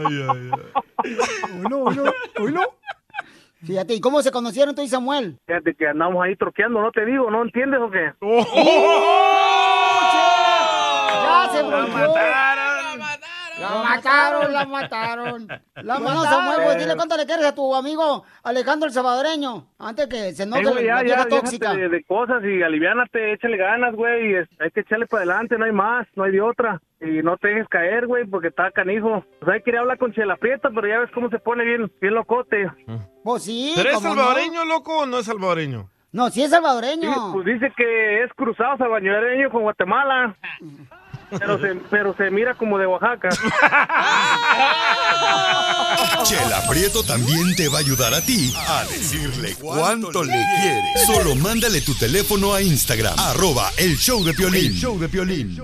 Oílo, 0.04 1.84
oílo, 1.84 2.04
oílo. 2.40 2.62
Fíjate, 3.64 3.94
¿y 3.94 4.02
cómo 4.02 4.22
se 4.24 4.32
conocieron 4.32 4.74
tú 4.74 4.82
y 4.82 4.88
Samuel? 4.88 5.38
Fíjate 5.46 5.76
que 5.76 5.88
andamos 5.88 6.24
ahí 6.24 6.36
troqueando, 6.36 6.82
¿no 6.82 6.92
te 6.92 7.06
digo? 7.06 7.30
¿No 7.30 7.44
entiendes 7.44 7.80
o 7.80 7.92
qué? 7.92 8.12
¡Ya 11.24 11.50
se 11.52 11.62
volvió! 11.62 12.14
La 13.62 13.84
mataron, 13.84 14.54
la 14.54 14.66
mataron. 14.66 15.48
La 15.76 16.00
bueno, 16.00 16.24
Samuel, 16.24 16.60
pues 16.64 16.78
dile 16.80 16.96
cuánto 16.96 17.18
le 17.18 17.26
quieres 17.26 17.46
a 17.46 17.56
tu 17.56 17.74
amigo 17.74 18.24
Alejandro 18.44 18.88
el 18.88 18.94
salvadoreño. 18.94 19.68
Antes 19.80 20.08
que 20.08 20.34
se 20.34 20.46
note 20.46 20.64
la 20.84 21.04
ya, 21.04 21.26
tóxica. 21.26 21.74
de, 21.74 21.90
de 21.90 22.04
cosas 22.04 22.44
y 22.44 22.62
aliviánate, 22.62 23.34
échale 23.34 23.58
ganas, 23.58 23.96
güey. 23.96 24.36
Hay 24.60 24.72
que 24.74 24.82
echarle 24.82 25.08
para 25.08 25.24
adelante, 25.24 25.58
no 25.58 25.66
hay 25.66 25.72
más, 25.72 26.08
no 26.16 26.24
hay 26.24 26.32
de 26.32 26.42
otra. 26.42 26.82
Y 27.00 27.24
no 27.24 27.38
te 27.38 27.48
dejes 27.48 27.68
caer, 27.68 28.06
güey, 28.06 28.26
porque 28.26 28.50
está 28.50 28.70
canijo. 28.72 29.24
Pues 29.40 29.52
ahí 29.52 29.62
quería 29.64 29.80
hablar 29.80 29.98
con 29.98 30.14
Chela 30.14 30.36
Prieta, 30.38 30.70
pero 30.74 30.88
ya 30.88 31.00
ves 31.00 31.10
cómo 31.14 31.30
se 31.30 31.40
pone 31.40 31.64
bien, 31.64 31.92
bien 32.00 32.14
locote. 32.14 32.70
Pues 33.24 33.44
sí, 33.44 33.74
¿Pero 33.76 33.90
es 33.90 34.00
salvadoreño, 34.02 34.66
loco, 34.66 35.00
o 35.00 35.06
no 35.08 35.18
es 35.20 35.26
salvadoreño? 35.26 35.90
No, 36.12 36.30
sí 36.30 36.44
es 36.44 36.52
salvadoreño. 36.52 37.12
Sí, 37.12 37.20
pues 37.34 37.46
dice 37.46 37.74
que 37.76 38.24
es 38.24 38.32
cruzado 38.34 38.78
salvadoreño 38.78 39.50
con 39.50 39.64
Guatemala. 39.64 40.36
Pero 41.40 41.60
se, 41.60 41.76
pero 41.90 42.16
se 42.16 42.30
mira 42.30 42.56
como 42.56 42.78
de 42.78 42.86
Oaxaca. 42.88 43.30
Chela 46.24 46.62
Prieto 46.70 47.04
también 47.04 47.56
te 47.56 47.68
va 47.70 47.78
a 47.78 47.82
ayudar 47.82 48.14
a 48.14 48.22
ti 48.22 48.54
a 48.68 48.84
decirle 48.86 49.56
cuánto 49.56 50.24
le 50.24 50.44
quieres. 50.62 51.06
Solo 51.06 51.36
mándale 51.36 51.82
tu 51.82 51.94
teléfono 51.96 52.54
a 52.54 52.62
Instagram, 52.62 53.18
arroba 53.18 53.72
el 53.78 53.98
show 53.98 54.24
de 54.24 54.34
Piolín. 54.34 54.72
El 54.74 54.78
show 54.78 55.00
de 55.00 55.10
Piolín. 55.10 55.58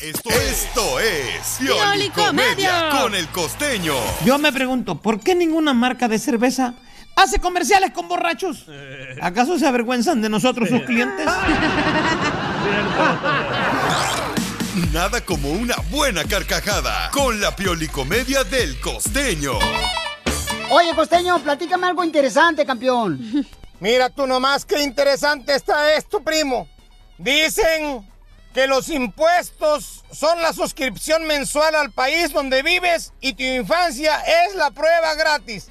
Esto, 0.00 0.30
esto 0.30 1.00
es 1.00 1.56
Pioli 1.58 2.10
Comedia. 2.10 2.88
con 2.90 3.14
el 3.14 3.28
costeño. 3.28 3.94
Yo 4.24 4.38
me 4.38 4.52
pregunto, 4.52 5.00
¿por 5.00 5.20
qué 5.20 5.34
ninguna 5.34 5.74
marca 5.74 6.08
de 6.08 6.18
cerveza 6.18 6.74
hace 7.16 7.38
comerciales 7.38 7.92
con 7.92 8.08
borrachos? 8.08 8.66
¿Acaso 9.20 9.58
se 9.58 9.66
avergüenzan 9.66 10.22
de 10.22 10.28
nosotros 10.28 10.68
sus 10.68 10.82
clientes? 10.82 11.26
Nada 14.78 15.20
como 15.20 15.50
una 15.50 15.74
buena 15.90 16.24
carcajada 16.24 17.10
con 17.10 17.40
la 17.40 17.54
Piolicomedia 17.56 18.44
del 18.44 18.78
costeño. 18.80 19.58
Oye, 20.70 20.94
costeño, 20.94 21.36
platícame 21.40 21.88
algo 21.88 22.04
interesante, 22.04 22.64
campeón. 22.64 23.18
Mira 23.80 24.08
tú 24.08 24.26
nomás 24.26 24.64
qué 24.64 24.82
interesante 24.82 25.54
está 25.54 25.94
esto, 25.94 26.20
primo. 26.20 26.68
Dicen 27.18 28.08
que 28.54 28.68
los 28.68 28.88
impuestos 28.88 30.04
son 30.12 30.40
la 30.42 30.52
suscripción 30.52 31.26
mensual 31.26 31.74
al 31.74 31.90
país 31.90 32.32
donde 32.32 32.62
vives 32.62 33.12
y 33.20 33.32
tu 33.32 33.42
infancia 33.42 34.20
es 34.20 34.54
la 34.54 34.70
prueba 34.70 35.14
gratis. 35.14 35.68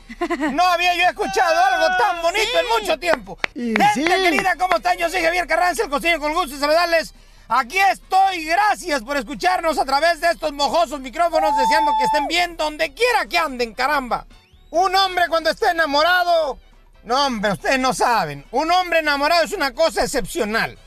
No 0.51 0.63
había 0.63 0.95
yo 0.95 1.03
escuchado 1.03 1.55
algo 1.63 1.87
tan 1.97 2.21
bonito 2.21 2.59
en 2.59 2.79
mucho 2.79 2.99
tiempo. 2.99 3.37
Gente 3.53 3.85
sí. 3.93 4.03
querida, 4.03 4.55
¿cómo 4.57 4.75
están? 4.75 4.97
Yo 4.97 5.09
soy 5.09 5.21
Javier 5.21 5.47
Carranza, 5.47 5.83
el 5.83 5.89
costeño 5.89 6.19
con 6.19 6.33
gusto 6.33 6.55
de 6.55 6.59
saludarles. 6.59 7.13
Aquí 7.49 7.79
estoy, 7.79 8.43
gracias 8.43 9.01
por 9.03 9.15
escucharnos 9.15 9.79
a 9.79 9.85
través 9.85 10.19
de 10.19 10.27
estos 10.31 10.51
mojosos 10.51 10.99
micrófonos, 10.99 11.55
deseando 11.55 11.93
que 11.97 12.03
estén 12.03 12.27
bien 12.27 12.57
donde 12.57 12.93
quiera 12.93 13.25
que 13.29 13.37
anden, 13.37 13.73
caramba. 13.73 14.25
Un 14.69 14.93
hombre 14.93 15.29
cuando 15.29 15.49
esté 15.49 15.69
enamorado, 15.69 16.59
no 17.03 17.25
hombre, 17.25 17.53
ustedes 17.53 17.79
no 17.79 17.93
saben, 17.93 18.45
un 18.51 18.69
hombre 18.69 18.99
enamorado 18.99 19.45
es 19.45 19.53
una 19.53 19.73
cosa 19.73 20.03
excepcional. 20.03 20.77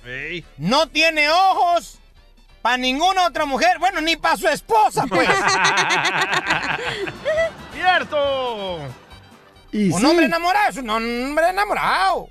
No 0.59 0.87
tiene 0.89 1.31
ojos 1.31 1.99
para 2.61 2.77
ninguna 2.77 3.27
otra 3.27 3.47
mujer, 3.47 3.79
bueno, 3.79 4.03
ni 4.03 4.17
para 4.17 4.37
su 4.37 4.47
esposa, 4.47 5.07
pues. 5.07 5.27
¡Cierto! 7.73 8.81
un 9.73 10.05
hombre 10.05 10.27
enamorado 10.27 10.69
es 10.69 10.77
un 10.77 10.91
hombre 10.91 11.49
enamorado. 11.49 12.29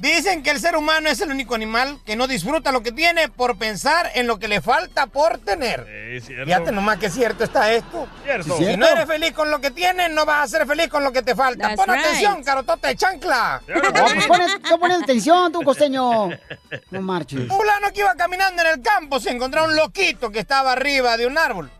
Dicen 0.00 0.42
que 0.42 0.50
el 0.50 0.58
ser 0.58 0.76
humano 0.76 1.10
es 1.10 1.20
el 1.20 1.30
único 1.30 1.54
animal 1.54 1.98
que 2.06 2.16
no 2.16 2.26
disfruta 2.26 2.72
lo 2.72 2.82
que 2.82 2.90
tiene 2.90 3.28
por 3.28 3.58
pensar 3.58 4.10
en 4.14 4.26
lo 4.26 4.38
que 4.38 4.48
le 4.48 4.62
falta 4.62 5.06
por 5.08 5.36
tener. 5.36 5.84
Sí, 5.84 6.26
cierto. 6.26 6.46
Fíjate 6.46 6.72
nomás 6.72 6.96
que 6.96 7.10
cierto 7.10 7.44
está 7.44 7.70
esto. 7.70 8.08
Cierto. 8.24 8.56
Si 8.56 8.78
no 8.78 8.86
eres 8.86 9.04
feliz 9.04 9.32
con 9.32 9.50
lo 9.50 9.60
que 9.60 9.70
tienes, 9.70 10.10
no 10.10 10.24
vas 10.24 10.44
a 10.44 10.58
ser 10.58 10.66
feliz 10.66 10.88
con 10.88 11.04
lo 11.04 11.12
que 11.12 11.20
te 11.20 11.34
falta. 11.34 11.68
That's 11.68 11.76
Pon 11.76 11.94
right. 11.94 12.02
atención, 12.02 12.42
carotota 12.42 12.88
de 12.88 12.96
chancla. 12.96 13.60
No, 13.68 13.92
pues 13.92 14.26
pone, 14.26 14.46
tú 14.66 14.80
pones 14.80 15.02
atención, 15.02 15.52
tú, 15.52 15.62
costeño. 15.62 16.30
No 16.90 17.02
marches. 17.02 17.40
Un 17.40 17.48
fulano 17.48 17.92
que 17.92 18.00
iba 18.00 18.14
caminando 18.14 18.62
en 18.62 18.68
el 18.68 18.80
campo 18.80 19.20
se 19.20 19.30
encontró 19.30 19.64
un 19.64 19.76
loquito 19.76 20.30
que 20.30 20.38
estaba 20.38 20.72
arriba 20.72 21.18
de 21.18 21.26
un 21.26 21.36
árbol. 21.36 21.70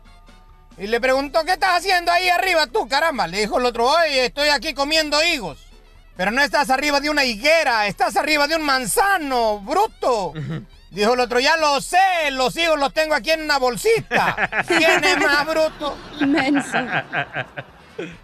Y 0.77 0.85
le 0.85 1.01
preguntó, 1.01 1.43
¿qué 1.43 1.53
estás 1.53 1.77
haciendo 1.79 2.11
ahí 2.11 2.29
arriba 2.29 2.67
tú, 2.67 2.87
caramba? 2.87 3.25
Le 3.25 3.39
dijo 3.39 3.57
el 3.57 3.65
otro, 3.65 3.87
oye, 3.87 4.25
estoy 4.25 4.49
aquí 4.49 4.75
comiendo 4.75 5.23
higos. 5.23 5.70
Pero 6.15 6.31
no 6.31 6.41
estás 6.41 6.69
arriba 6.69 6.99
de 6.99 7.09
una 7.09 7.23
higuera, 7.23 7.87
estás 7.87 8.15
arriba 8.15 8.47
de 8.47 8.55
un 8.55 8.63
manzano, 8.63 9.59
bruto. 9.59 10.33
Dijo 10.91 11.13
el 11.13 11.19
otro, 11.21 11.39
ya 11.39 11.55
lo 11.57 11.79
sé, 11.79 12.31
los 12.31 12.55
higos 12.57 12.77
los 12.77 12.93
tengo 12.93 13.15
aquí 13.15 13.31
en 13.31 13.43
una 13.43 13.57
bolsita. 13.57 14.49
¿Quién 14.67 15.03
es 15.03 15.17
más 15.17 15.45
bruto? 15.47 15.97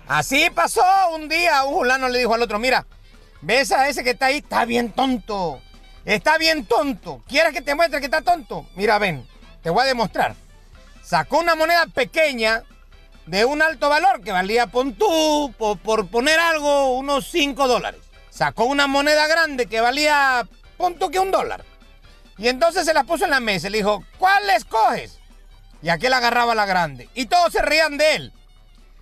Así 0.07 0.49
pasó 0.49 0.83
un 1.15 1.29
día, 1.29 1.63
un 1.63 1.75
fulano 1.75 2.09
le 2.09 2.19
dijo 2.19 2.33
al 2.33 2.41
otro, 2.41 2.59
mira, 2.59 2.85
¿ves 3.41 3.71
a 3.71 3.87
ese 3.87 4.03
que 4.03 4.11
está 4.11 4.27
ahí? 4.27 4.37
Está 4.37 4.65
bien 4.65 4.91
tonto. 4.91 5.61
Está 6.03 6.37
bien 6.37 6.65
tonto. 6.65 7.23
¿Quieres 7.27 7.53
que 7.53 7.61
te 7.61 7.75
muestre 7.75 7.99
que 7.99 8.05
está 8.05 8.21
tonto? 8.21 8.65
Mira, 8.75 8.97
ven, 8.99 9.25
te 9.63 9.69
voy 9.69 9.83
a 9.83 9.85
demostrar. 9.85 10.35
Sacó 11.03 11.39
una 11.39 11.55
moneda 11.55 11.85
pequeña 11.87 12.63
de 13.27 13.45
un 13.45 13.61
alto 13.61 13.89
valor 13.89 14.21
que 14.21 14.31
valía, 14.31 14.67
pon 14.67 14.93
tú, 14.93 15.53
por, 15.57 15.77
por 15.79 16.07
poner 16.07 16.39
algo, 16.39 16.97
unos 16.97 17.29
5 17.29 17.67
dólares. 17.67 18.01
Sacó 18.29 18.65
una 18.65 18.87
moneda 18.87 19.27
grande 19.27 19.67
que 19.67 19.81
valía, 19.81 20.47
pon 20.77 20.97
tú 20.97 21.11
que 21.11 21.19
un 21.19 21.31
dólar. 21.31 21.63
Y 22.37 22.47
entonces 22.47 22.85
se 22.85 22.93
la 22.93 23.03
puso 23.03 23.25
en 23.25 23.31
la 23.31 23.39
mesa 23.39 23.67
y 23.67 23.71
le 23.71 23.79
dijo, 23.79 24.03
¿cuál 24.17 24.49
escoges? 24.51 25.19
Y 25.81 25.89
aquel 25.89 26.13
agarraba 26.13 26.55
la 26.55 26.65
grande. 26.65 27.09
Y 27.15 27.25
todos 27.25 27.51
se 27.51 27.61
reían 27.61 27.97
de 27.97 28.15
él. 28.15 28.33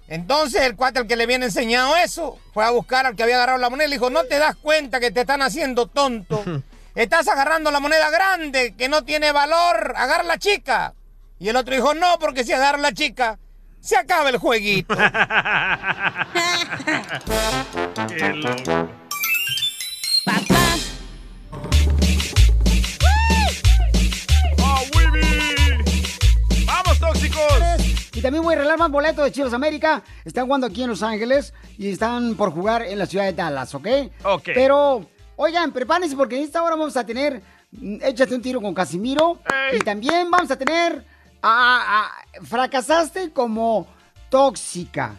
Entonces 0.07 0.61
el 0.61 0.75
cuate 0.75 0.99
al 0.99 1.07
que 1.07 1.15
le 1.15 1.23
habían 1.23 1.43
enseñado 1.43 1.95
eso 1.95 2.39
fue 2.53 2.63
a 2.63 2.69
buscar 2.69 3.05
al 3.05 3.15
que 3.15 3.23
había 3.23 3.35
agarrado 3.35 3.59
la 3.59 3.69
moneda 3.69 3.87
y 3.87 3.89
le 3.89 3.95
dijo, 3.95 4.09
¿no 4.09 4.23
te 4.25 4.37
das 4.39 4.55
cuenta 4.55 4.99
que 4.99 5.11
te 5.11 5.21
están 5.21 5.41
haciendo 5.41 5.87
tonto? 5.87 6.43
Estás 6.93 7.27
agarrando 7.27 7.71
la 7.71 7.79
moneda 7.79 8.09
grande 8.09 8.75
que 8.77 8.87
no 8.87 9.03
tiene 9.03 9.31
valor, 9.31 9.93
agarra 9.97 10.23
la 10.23 10.37
chica. 10.37 10.93
Y 11.39 11.49
el 11.49 11.55
otro 11.55 11.75
dijo, 11.75 11.93
no, 11.93 12.17
porque 12.19 12.43
si 12.43 12.53
agarro 12.53 12.77
la 12.77 12.93
chica, 12.93 13.39
se 13.85 13.95
acaba 13.95 14.29
el 14.29 14.37
jueguito. 14.37 14.95
Qué 18.07 18.33
loco. 18.33 18.89
¡Oh! 24.63 24.81
¡Vamos, 26.65 26.99
tóxicos! 26.99 27.39
Y 28.15 28.21
también 28.21 28.43
voy 28.43 28.55
a 28.55 28.57
regalar 28.57 28.79
más 28.79 28.89
boletos 28.89 29.23
de 29.23 29.31
Chivas 29.31 29.53
América. 29.53 30.01
Están 30.23 30.45
jugando 30.45 30.65
aquí 30.65 30.81
en 30.81 30.89
Los 30.89 31.03
Ángeles 31.03 31.53
y 31.77 31.91
están 31.91 32.33
por 32.33 32.51
jugar 32.51 32.81
en 32.81 32.97
la 32.97 33.05
ciudad 33.05 33.25
de 33.25 33.33
Dallas, 33.33 33.75
¿ok? 33.75 33.87
Ok. 34.23 34.49
Pero, 34.55 35.07
oigan, 35.35 35.71
prepárense 35.71 36.15
porque 36.15 36.37
en 36.37 36.43
esta 36.43 36.63
hora 36.63 36.75
vamos 36.75 36.97
a 36.97 37.05
tener 37.05 37.39
mm, 37.71 37.97
Échate 38.01 38.33
un 38.33 38.41
tiro 38.41 38.59
con 38.61 38.73
Casimiro. 38.73 39.37
Y 39.71 39.77
también 39.79 40.31
vamos 40.31 40.49
a 40.49 40.55
tener 40.55 41.05
a, 41.47 42.01
a- 42.01 42.43
Fracasaste 42.43 43.31
como 43.31 43.87
tóxica. 44.29 45.15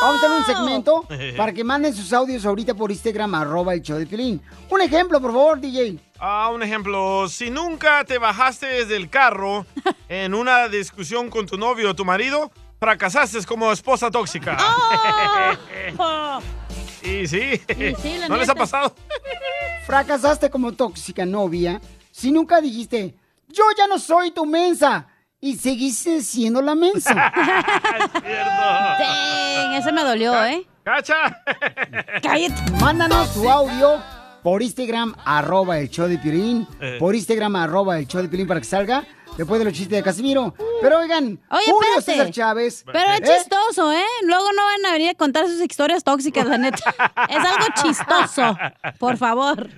Vamos 0.00 0.18
a 0.18 0.20
tener 0.20 0.38
un 0.38 0.44
segmento 0.46 1.08
para 1.36 1.52
que 1.52 1.64
manden 1.64 1.92
sus 1.92 2.12
audios 2.12 2.46
ahorita 2.46 2.74
por 2.74 2.92
Instagram, 2.92 3.34
arroba 3.34 3.74
el 3.74 3.82
show 3.82 3.98
de 3.98 4.06
Pilín. 4.06 4.40
Un 4.70 4.80
ejemplo, 4.80 5.20
por 5.20 5.32
favor, 5.32 5.60
DJ. 5.60 5.98
Ah, 6.20 6.50
un 6.54 6.62
ejemplo, 6.62 7.28
si 7.28 7.50
nunca 7.50 8.04
te 8.04 8.18
bajaste 8.18 8.66
desde 8.66 8.96
el 8.96 9.10
carro 9.10 9.66
en 10.08 10.32
una 10.34 10.68
discusión 10.68 11.28
con 11.28 11.46
tu 11.46 11.58
novio 11.58 11.90
o 11.90 11.94
tu 11.94 12.04
marido, 12.04 12.52
fracasaste 12.78 13.44
como 13.44 13.72
esposa 13.72 14.12
tóxica. 14.12 14.56
y 17.02 17.26
sí, 17.26 17.60
sí, 18.00 18.18
la 18.18 18.28
¿no 18.28 18.36
les 18.36 18.48
ha 18.48 18.54
pasado? 18.54 18.94
Fracasaste 19.86 20.50
como 20.50 20.72
tóxica 20.72 21.26
novia 21.26 21.80
si 22.12 22.30
nunca 22.30 22.60
dijiste, 22.60 23.16
yo 23.48 23.64
ya 23.76 23.88
no 23.88 23.98
soy 23.98 24.30
tu 24.30 24.46
mensa. 24.46 25.08
Y 25.44 25.56
seguiste 25.56 26.22
siendo 26.22 26.62
la 26.62 26.74
mensa. 26.74 27.12
Dang, 28.98 29.74
ese 29.74 29.92
me 29.92 30.02
dolió, 30.02 30.42
¿eh? 30.42 30.66
¡Cacha! 30.82 31.38
Cállate. 32.22 32.72
Mándanos 32.80 33.34
tu 33.34 33.46
audio 33.50 34.02
por 34.42 34.62
Instagram, 34.62 35.14
arroba 35.22 35.78
el 35.78 35.90
show 35.90 36.08
de 36.08 36.16
Piolín. 36.16 36.66
Eh. 36.80 36.96
Por 36.98 37.14
Instagram, 37.14 37.56
arroba 37.56 37.98
el 37.98 38.06
show 38.06 38.22
de 38.22 38.28
Piolín 38.28 38.46
para 38.46 38.58
que 38.60 38.66
salga. 38.66 39.04
Después 39.36 39.58
de 39.58 39.66
los 39.66 39.74
chistes 39.74 39.98
de 39.98 40.02
Casimiro. 40.02 40.54
Pero 40.80 41.00
oigan, 41.00 41.38
Oye, 41.50 41.64
Julio 41.70 41.98
espérate. 41.98 42.12
César 42.20 42.30
Chávez. 42.30 42.82
Pero 42.90 43.12
es 43.12 43.20
¿eh? 43.20 43.36
chistoso, 43.36 43.92
¿eh? 43.92 44.02
Luego 44.22 44.50
no 44.56 44.64
van 44.64 44.86
a 44.86 44.92
venir 44.92 45.10
a 45.10 45.14
contar 45.14 45.46
sus 45.46 45.60
historias 45.60 46.02
tóxicas, 46.04 46.46
la 46.46 46.56
neta. 46.56 46.94
Es 47.28 47.36
algo 47.36 47.66
chistoso. 47.82 48.56
Por 48.98 49.18
favor. 49.18 49.68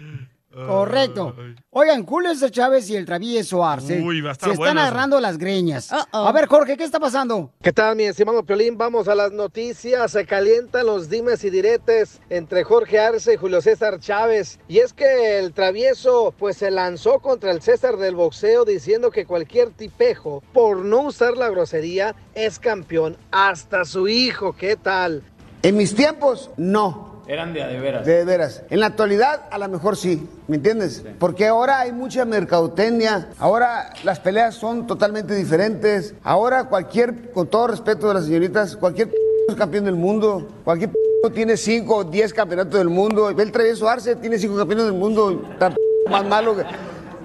Correcto. 0.56 1.36
Oigan, 1.70 2.06
Julio 2.06 2.32
César 2.32 2.50
Chávez 2.50 2.88
y 2.88 2.96
el 2.96 3.04
travieso 3.04 3.62
Arce 3.62 4.00
Uy, 4.00 4.22
va 4.22 4.30
a 4.30 4.32
estar 4.32 4.48
se 4.48 4.54
están 4.54 4.68
bueno 4.68 4.80
agarrando 4.80 5.20
las 5.20 5.36
greñas. 5.36 5.90
A 5.92 6.32
ver, 6.32 6.46
Jorge, 6.46 6.78
¿qué 6.78 6.84
está 6.84 6.98
pasando? 6.98 7.52
¿Qué 7.60 7.72
tal, 7.72 7.96
mi 7.96 8.04
estimado 8.04 8.42
Piolín? 8.42 8.78
Vamos 8.78 9.06
a 9.08 9.14
las 9.14 9.32
noticias. 9.32 10.12
Se 10.12 10.24
calientan 10.24 10.86
los 10.86 11.10
dimes 11.10 11.44
y 11.44 11.50
diretes 11.50 12.20
entre 12.30 12.64
Jorge 12.64 12.98
Arce 12.98 13.34
y 13.34 13.36
Julio 13.36 13.60
César 13.60 14.00
Chávez. 14.00 14.58
Y 14.66 14.78
es 14.78 14.94
que 14.94 15.38
el 15.38 15.52
travieso, 15.52 16.32
pues 16.38 16.56
se 16.56 16.70
lanzó 16.70 17.18
contra 17.18 17.50
el 17.50 17.60
César 17.60 17.98
del 17.98 18.14
boxeo 18.14 18.64
diciendo 18.64 19.10
que 19.10 19.26
cualquier 19.26 19.72
tipejo, 19.72 20.42
por 20.54 20.78
no 20.78 21.02
usar 21.02 21.36
la 21.36 21.50
grosería, 21.50 22.14
es 22.34 22.58
campeón. 22.58 23.16
Hasta 23.30 23.84
su 23.84 24.08
hijo, 24.08 24.54
¿qué 24.54 24.76
tal? 24.76 25.22
En 25.62 25.76
mis 25.76 25.94
tiempos, 25.94 26.50
no. 26.56 27.05
Eran 27.28 27.52
de 27.52 27.62
a 27.62 27.66
de 27.66 27.80
veras. 27.80 28.06
De 28.06 28.24
veras. 28.24 28.62
En 28.70 28.80
la 28.80 28.86
actualidad, 28.86 29.42
a 29.50 29.58
lo 29.58 29.68
mejor 29.68 29.96
sí. 29.96 30.28
¿Me 30.46 30.56
entiendes? 30.56 31.04
Porque 31.18 31.46
ahora 31.46 31.80
hay 31.80 31.92
mucha 31.92 32.24
mercadotecnia. 32.24 33.28
Ahora 33.38 33.92
las 34.04 34.20
peleas 34.20 34.54
son 34.54 34.86
totalmente 34.86 35.34
diferentes. 35.34 36.14
Ahora 36.22 36.64
cualquier, 36.64 37.32
con 37.32 37.48
todo 37.48 37.66
respeto 37.66 38.08
de 38.08 38.14
las 38.14 38.26
señoritas, 38.26 38.76
cualquier 38.76 39.10
es 39.48 39.54
campeón 39.56 39.86
del 39.86 39.96
mundo. 39.96 40.48
Cualquier 40.64 40.90
tiene 41.34 41.56
5 41.56 41.96
o 41.96 42.04
10 42.04 42.32
campeonatos 42.32 42.78
del 42.78 42.88
mundo. 42.88 43.28
El 43.30 43.52
travieso 43.52 43.88
Arce, 43.88 44.14
tiene 44.16 44.38
5 44.38 44.56
campeones 44.56 44.84
del 44.86 44.94
mundo. 44.94 45.48
Está 45.52 45.74
más 46.08 46.24
malo 46.24 46.56
que, 46.56 46.64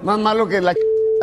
más 0.02 0.18
malo 0.18 0.48
que 0.48 0.60
la 0.62 0.74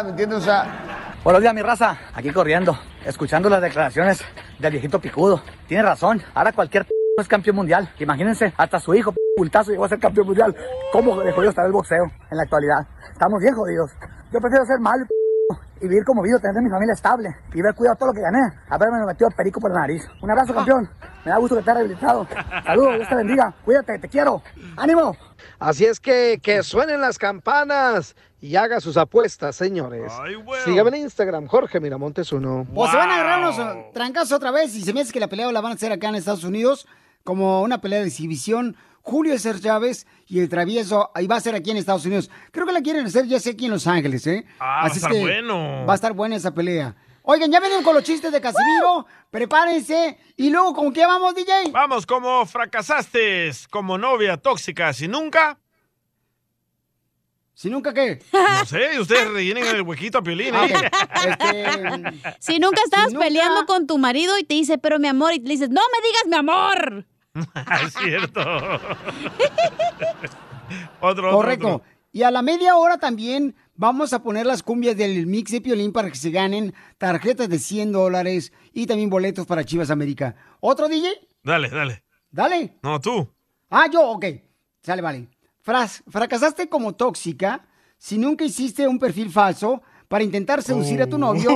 ¿me 0.05 0.11
entiendes? 0.11 0.39
O 0.39 0.43
sea, 0.43 0.85
Buenos 1.25 1.43
días, 1.43 1.53
mi 1.53 1.63
raza. 1.63 1.99
Aquí 2.15 2.31
corriendo, 2.31 2.79
escuchando 3.05 3.51
las 3.51 3.61
declaraciones 3.61 4.23
del 4.59 4.71
viejito 4.73 5.01
picudo. 5.01 5.43
Tiene 5.67 5.83
razón. 5.83 6.23
Ahora 6.33 6.53
cualquier 6.53 6.87
es 7.21 7.29
campeón 7.29 7.57
mundial. 7.57 7.93
Imagínense, 7.99 8.53
hasta 8.57 8.79
su 8.79 8.95
hijo, 8.95 9.15
pultazo, 9.37 9.71
llegó 9.71 9.85
a 9.85 9.89
ser 9.89 9.99
campeón 9.99 10.27
mundial. 10.27 10.55
¿Cómo 10.93 11.21
de 11.21 11.33
jodido 11.33 11.51
está 11.51 11.65
el 11.65 11.73
boxeo 11.73 12.05
en 12.31 12.37
la 12.37 12.43
actualidad? 12.43 12.87
Estamos 13.13 13.41
bien 13.41 13.55
jodidos. 13.55 13.91
Yo 14.33 14.41
prefiero 14.41 14.65
ser 14.67 14.79
malo 14.79 15.07
y 15.81 15.89
vivir 15.89 16.05
como 16.05 16.23
vivo, 16.23 16.39
tener 16.39 16.63
mi 16.63 16.71
familia 16.71 16.95
estable 16.95 17.29
y 17.55 17.63
ver 17.63 17.75
cuidado 17.75 17.97
todo 17.97 18.09
lo 18.09 18.15
que 18.15 18.21
gané. 18.21 18.39
Haberme 18.69 19.05
metido 19.07 19.31
perico 19.31 19.61
por 19.61 19.73
la 19.73 19.81
nariz. 19.81 20.03
Un 20.21 20.31
abrazo, 20.31 20.55
campeón. 20.55 20.91
Me 21.25 21.31
da 21.31 21.39
gusto 21.39 21.55
que 21.57 21.61
estés 21.61 21.75
rehabilitado. 21.75 22.27
Saludos, 22.65 22.97
Dios 22.97 23.09
te 23.09 23.15
bendiga. 23.15 23.55
Cuídate, 23.65 23.99
te 23.99 24.09
quiero. 24.09 24.43
¡Ánimo! 24.77 25.17
Así 25.59 25.85
es 25.85 26.01
que 26.01 26.41
que 26.43 26.63
suenen 26.63 27.01
las 27.01 27.19
campanas 27.19 28.17
y 28.41 28.57
haga 28.57 28.81
sus 28.81 28.97
apuestas, 28.97 29.57
señores. 29.57 30.13
Sígame 30.65 30.91
en 30.91 31.03
Instagram, 31.03 31.47
Jorge 31.47 31.81
Miramontes 31.81 32.33
uno. 32.33 32.67
O 32.75 32.89
se 32.89 32.97
van 32.97 33.11
a 33.11 33.15
agarrar 33.15 33.41
unos 33.41 33.59
eh, 33.59 33.91
trancazos 33.93 34.33
otra 34.33 34.51
vez 34.51 34.75
y 34.75 34.83
se 34.83 34.93
me 34.93 35.01
hace 35.01 35.13
que 35.13 35.21
la 35.21 35.29
pelea 35.29 35.51
la 35.51 35.61
van 35.61 35.73
a 35.73 35.75
hacer 35.75 35.93
acá 35.93 36.09
en 36.09 36.17
Estados 36.17 36.45
Unidos 36.45 36.87
como 37.25 37.63
una 37.63 37.81
pelea 37.81 38.01
de 38.01 38.09
exhibición. 38.09 38.77
Julio 39.03 39.33
César 39.39 39.61
Chávez 39.61 40.07
y 40.27 40.41
el 40.41 40.49
travieso, 40.51 41.11
ahí 41.15 41.27
va 41.27 41.37
a 41.37 41.41
ser 41.41 41.55
aquí 41.55 41.71
en 41.71 41.79
Estados 41.79 42.05
Unidos. 42.05 42.31
Creo 42.51 42.67
que 42.67 42.73
la 42.73 42.83
quieren 42.83 43.07
hacer 43.07 43.27
ya 43.27 43.41
sé 43.41 43.51
aquí 43.51 43.65
en 43.65 43.71
Los 43.71 43.87
Ángeles, 43.87 44.27
¿eh? 44.27 44.45
Ah, 44.59 44.81
va 44.81 44.85
a 44.85 44.87
es 44.89 44.97
estar 44.97 45.11
bueno. 45.13 45.87
Va 45.87 45.93
a 45.93 45.97
estar 45.97 46.13
buena 46.13 46.37
esa 46.37 46.53
pelea. 46.53 46.95
Oigan, 47.23 47.51
ya 47.51 47.61
venimos 47.61 47.85
con 47.85 47.95
los 47.95 48.05
chistes 48.05 48.33
de 48.33 48.41
Casimiro. 48.41 49.07
Prepárense. 49.31 50.19
Y 50.37 50.51
luego, 50.51 50.75
¿con 50.75 50.93
qué 50.93 51.07
vamos, 51.07 51.35
DJ? 51.35 51.71
Vamos, 51.73 52.07
como 52.07 52.45
fracasaste 52.47 53.51
como 53.71 53.99
novia 53.99 54.37
tóxica, 54.37 54.93
si 54.93 55.09
nunca... 55.09 55.59
¿Si 57.59 57.69
nunca 57.71 57.93
qué? 57.93 58.21
No 58.33 58.65
sé, 58.67 59.01
ustedes 59.01 59.33
rellenen 59.33 59.67
el 59.67 59.83
huequito 59.83 60.19
a 60.19 60.23
Piolín, 60.23 60.55
Ah, 60.55 60.65
¿eh? 60.69 60.75
Este, 61.29 62.37
Si 62.39 62.61
nunca 62.61 62.81
estabas 62.85 63.09
Si 63.09 63.15
nunca- 63.15 63.27
peleando 63.27 63.67
con 63.67 63.89
tu 63.89 63.99
marido 63.99 64.39
y 64.39 64.45
te 64.45 64.55
dice, 64.55 64.79
pero 64.79 65.01
mi 65.01 65.09
amor, 65.09 65.33
y 65.35 65.41
le 65.41 65.49
dices, 65.51 65.69
no 65.69 65.81
me 65.81 66.07
digas 66.07 66.23
mi 66.29 66.37
amor. 66.37 67.05
es 67.85 67.95
cierto. 67.95 68.41
otro, 71.01 71.31
otro, 71.31 71.31
Correcto. 71.33 71.69
otro. 71.77 71.87
Y 72.13 72.23
a 72.23 72.31
la 72.31 72.43
media 72.43 72.77
hora 72.77 72.99
también 72.99 73.57
vamos 73.75 74.13
a 74.13 74.23
poner 74.23 74.47
las 74.47 74.63
cumbias 74.63 74.97
del 74.97 75.27
mix 75.27 75.51
de 75.51 75.61
Piolín 75.61 75.93
para 75.93 76.11
que 76.11 76.17
se 76.17 76.31
ganen 76.31 76.73
tarjetas 76.97 77.49
de 77.49 77.59
100 77.59 77.91
dólares 77.91 78.53
y 78.73 78.87
también 78.87 79.11
boletos 79.11 79.47
para 79.49 79.65
Chivas 79.65 79.91
América. 79.91 80.37
¿Otro 80.61 80.87
DJ? 80.89 81.11
Dale, 81.43 81.69
dale. 81.71 82.05
Dale. 82.31 82.77
No, 82.85 83.01
tú. 83.01 83.29
Ah, 83.69 83.89
yo, 83.93 84.11
ok. 84.11 84.27
Sale, 84.81 85.03
vale. 85.03 85.29
Fras- 85.69 86.03
fracasaste 86.09 86.71
como 86.71 86.95
tóxica 86.95 87.61
si 87.99 88.17
nunca 88.17 88.43
hiciste 88.43 88.89
un 88.89 88.99
perfil 88.99 89.31
falso 89.31 89.83
para 90.09 90.25
intentar 90.25 90.63
seducir 90.63 91.03
a 91.03 91.07
tu 91.07 91.19
novio 91.19 91.51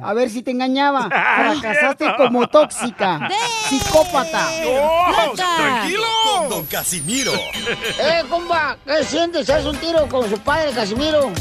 a 0.00 0.14
ver 0.14 0.30
si 0.30 0.42
te 0.42 0.52
engañaba. 0.52 1.08
Fracasaste 1.60 2.14
como 2.16 2.46
tóxica. 2.46 3.28
Psicópata. 3.68 4.46
Con 4.62 6.48
Don 6.48 6.64
Casimiro. 6.66 7.32
¡Eh, 8.00 8.22
compa! 8.28 8.76
¿Qué 8.86 9.02
sientes? 9.02 9.50
¿Haz 9.50 9.64
un 9.64 9.76
tiro 9.78 10.06
con 10.08 10.30
su 10.30 10.38
padre, 10.38 10.70
Casimiro? 10.70 11.32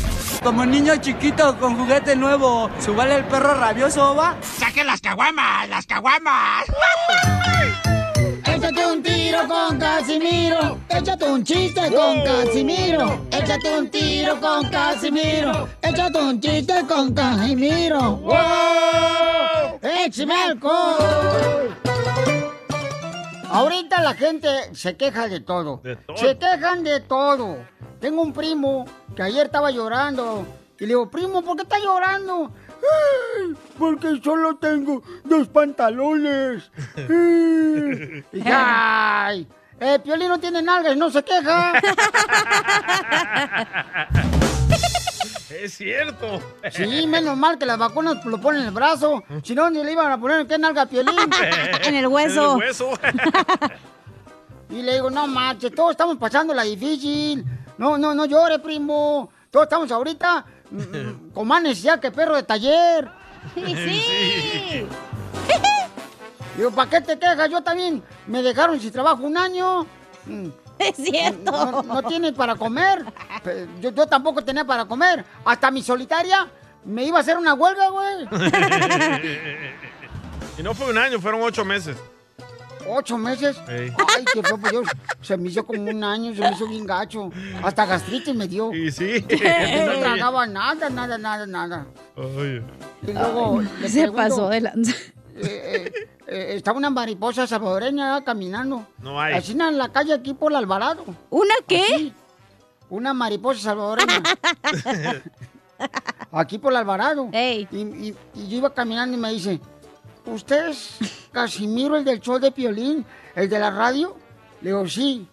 Como 0.41 0.65
niño 0.65 0.95
chiquito 0.95 1.59
con 1.59 1.77
juguete 1.77 2.15
nuevo, 2.15 2.71
¿subale 2.79 3.17
el 3.17 3.25
perro 3.25 3.53
rabioso, 3.53 4.15
va? 4.15 4.35
¡Saquen 4.41 4.87
las 4.87 4.99
caguamas! 4.99 5.69
¡Las 5.69 5.85
caguamas! 5.85 6.65
Tiro 9.29 9.47
con 9.47 9.77
Casimiro. 9.77 10.79
Échate 10.89 11.25
un 11.25 11.43
chiste 11.43 11.93
con 11.93 12.23
Casimiro. 12.23 13.27
Échate 13.29 13.77
un 13.77 13.87
tiro 13.87 14.41
con 14.41 14.67
Casimiro. 14.71 15.69
Échate 15.83 16.17
un 16.17 16.41
chiste 16.41 16.73
con 16.87 17.13
Casimiro. 17.13 18.15
¡Wow! 18.15 19.79
¡Échame 19.83 20.33
alcohol! 20.33 21.77
Ahorita 23.51 24.01
la 24.01 24.15
gente 24.15 24.47
se 24.73 24.97
queja 24.97 25.27
de 25.27 25.41
todo. 25.41 25.83
Se 26.15 26.35
quejan 26.35 26.83
de 26.83 26.99
todo. 27.01 27.57
Tengo 27.99 28.23
un 28.23 28.33
primo 28.33 28.85
que 29.15 29.21
ayer 29.21 29.45
estaba 29.45 29.69
llorando. 29.69 30.43
Y 30.79 30.85
le 30.85 30.87
digo, 30.87 31.07
primo, 31.11 31.43
¿por 31.43 31.55
qué 31.55 31.61
estás 31.61 31.83
llorando? 31.83 32.51
"Ay, 32.81 33.55
Porque 33.77 34.19
solo 34.23 34.55
tengo 34.57 35.01
dos 35.23 35.47
pantalones. 35.47 36.71
Ay". 38.45 39.47
Eh, 39.81 39.97
Piolín 40.03 40.27
no 40.27 40.39
tiene 40.39 40.61
nalgas, 40.61 40.97
no 40.97 41.09
se 41.09 41.23
queja. 41.23 41.73
Es 45.49 45.73
cierto. 45.73 46.39
Sí, 46.71 47.07
menos 47.07 47.37
mal 47.37 47.57
que 47.57 47.65
las 47.65 47.77
vacunas 47.77 48.23
lo 48.25 48.39
ponen 48.39 48.61
en 48.61 48.67
el 48.67 48.73
brazo. 48.73 49.23
Si 49.43 49.55
no, 49.55 49.69
ni 49.69 49.83
le 49.83 49.91
iban 49.93 50.11
a 50.11 50.19
poner 50.19 50.41
en 50.41 50.47
qué 50.47 50.57
nalga 50.57 50.83
a 50.83 50.85
Piolín. 50.85 51.15
En 51.83 51.95
el 51.95 52.07
hueso. 52.07 52.55
En 52.55 52.61
el 52.61 52.67
hueso. 52.67 52.91
Y 54.71 54.83
le 54.83 54.93
digo, 54.93 55.09
no 55.09 55.25
marches, 55.25 55.73
todos 55.73 55.91
estamos 55.91 56.17
pasándola 56.17 56.61
difícil. 56.61 57.43
No, 57.79 57.97
no, 57.97 58.13
no 58.13 58.25
llore, 58.25 58.59
primo. 58.59 59.31
Todos 59.49 59.63
estamos 59.63 59.91
ahorita 59.91 60.45
mm, 60.69 60.77
mm, 60.77 61.28
con 61.39 61.47
más 61.47 61.63
necesidad 61.63 62.01
que 62.01 62.11
perro 62.11 62.35
de 62.35 62.43
taller. 62.43 63.09
Sí, 63.55 63.73
sí. 63.73 64.85
Digo, 66.57 66.71
¿para 66.71 66.89
qué 66.89 66.99
te 66.99 67.17
quejas? 67.17 67.49
Yo 67.49 67.61
también 67.63 68.03
me 68.27 68.43
dejaron 68.43 68.77
sin 68.77 68.91
trabajo 68.91 69.23
un 69.23 69.37
año. 69.37 69.85
Mm. 70.25 70.49
Es 70.79 70.97
cierto. 70.97 71.49
No, 71.49 71.81
no 71.81 72.03
tienes 72.03 72.33
para 72.33 72.55
comer. 72.55 73.05
Yo, 73.79 73.91
yo 73.91 74.05
tampoco 74.05 74.43
tenía 74.43 74.65
para 74.65 74.83
comer. 74.83 75.23
Hasta 75.45 75.71
mi 75.71 75.81
solitaria 75.81 76.45
me 76.83 77.05
iba 77.05 77.19
a 77.19 77.21
hacer 77.21 77.37
una 77.37 77.53
huelga, 77.53 77.87
güey. 77.87 78.27
y 80.57 80.63
no 80.63 80.73
fue 80.73 80.89
un 80.89 80.97
año, 80.97 81.21
fueron 81.21 81.41
ocho 81.41 81.63
meses. 81.63 81.95
¿Ocho 82.87 83.17
meses? 83.17 83.57
Ey. 83.67 83.91
Ay, 84.15 84.25
qué 84.33 84.41
fue, 84.43 84.57
pues 84.57 84.73
yo, 84.73 84.81
se 85.21 85.37
me 85.37 85.49
hizo 85.49 85.65
como 85.65 85.81
un 85.83 86.03
año, 86.03 86.33
se 86.33 86.41
me 86.41 86.51
hizo 86.51 86.67
bien 86.67 86.85
gacho. 86.85 87.29
Hasta 87.63 87.85
gastritis 87.85 88.33
me 88.35 88.47
dio. 88.47 88.73
Y 88.73 88.91
sí. 88.91 89.25
No 89.29 89.99
tragaba 89.99 90.45
nada, 90.47 90.89
nada, 90.89 91.17
nada, 91.17 91.45
nada. 91.45 91.85
Oye. 92.15 92.63
Y 93.05 93.11
luego 93.13 93.61
Se 93.85 94.01
pregunto, 94.01 94.13
pasó 94.15 94.49
de 94.49 94.61
lanza. 94.61 94.91
eh, 95.35 95.43
eh, 95.45 95.91
eh, 96.27 96.53
estaba 96.55 96.77
una 96.77 96.89
mariposa 96.89 97.45
salvadoreña 97.47 98.23
caminando. 98.23 98.85
No 99.01 99.19
hay. 99.19 99.33
Así 99.35 99.51
en 99.53 99.77
la 99.77 99.89
calle 99.89 100.13
aquí 100.13 100.33
por 100.33 100.51
el 100.51 100.57
Alvarado. 100.57 101.03
¿Una 101.29 101.53
qué? 101.67 101.83
Así, 101.95 102.13
una 102.89 103.13
mariposa 103.13 103.59
salvadoreña. 103.61 104.23
aquí 106.31 106.57
por 106.57 106.71
el 106.71 106.77
Alvarado. 106.77 107.29
Y, 107.33 107.67
y- 107.71 108.15
y 108.35 108.47
yo 108.47 108.57
iba 108.57 108.73
caminando 108.73 109.15
y 109.17 109.19
me 109.19 109.31
dice, 109.31 109.59
¿usted 110.29 110.69
es 110.69 110.97
Casimiro, 111.31 111.95
el 111.97 112.05
del 112.05 112.19
show 112.19 112.39
de 112.39 112.51
Piolín, 112.51 113.05
el 113.35 113.49
de 113.49 113.59
la 113.59 113.71
radio? 113.71 114.15
Le 114.61 114.69
digo, 114.69 114.87
sí. 114.87 115.27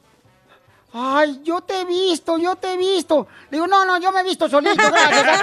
Ay, 0.93 1.41
yo 1.45 1.61
te 1.61 1.81
he 1.81 1.85
visto, 1.85 2.39
yo 2.39 2.57
te 2.57 2.73
he 2.73 2.77
visto. 2.77 3.29
Le 3.51 3.59
digo, 3.59 3.67
no, 3.67 3.85
no, 3.85 4.01
yo 4.01 4.13
me 4.13 4.21
he 4.21 4.25
visto 4.25 4.49
solito, 4.49 4.83
gracias. 4.91 5.43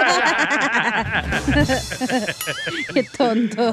Qué 2.92 3.04
tonto. 3.16 3.72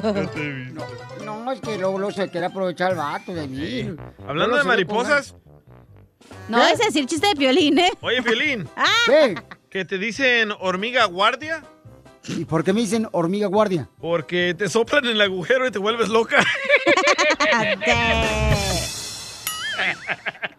No, 1.24 1.50
es 1.50 1.60
que 1.60 1.78
luego, 1.78 1.98
luego 1.98 2.12
se 2.12 2.30
quiere 2.30 2.46
aprovechar 2.46 2.92
el 2.92 2.98
vato 2.98 3.34
de 3.34 3.48
mí. 3.48 3.96
Hablando 4.28 4.56
de 4.56 4.64
mariposas. 4.64 5.34
No 6.48 6.58
a 6.58 6.68
decir 6.68 7.06
chiste 7.06 7.26
de 7.28 7.34
piolín, 7.34 7.78
¿eh? 7.78 7.90
Oye, 8.00 8.20
Violín. 8.20 8.68
¿Qué? 9.06 9.34
¿Que 9.70 9.84
te 9.84 9.98
dicen 9.98 10.52
hormiga 10.60 11.04
guardia? 11.06 11.64
¿Y 12.28 12.44
por 12.44 12.62
qué 12.62 12.72
me 12.72 12.80
dicen 12.80 13.08
hormiga 13.12 13.48
guardia? 13.48 13.88
Porque 14.00 14.54
te 14.56 14.68
soplan 14.68 15.04
en 15.04 15.12
el 15.12 15.20
agujero 15.20 15.66
y 15.66 15.70
te 15.70 15.78
vuelves 15.78 16.08
loca. 16.08 16.44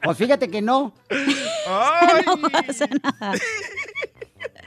Pues 0.03 0.17
fíjate 0.17 0.49
que 0.49 0.61
no. 0.61 0.93
no 2.25 2.37
pasa 2.49 2.87
nada. 3.01 3.33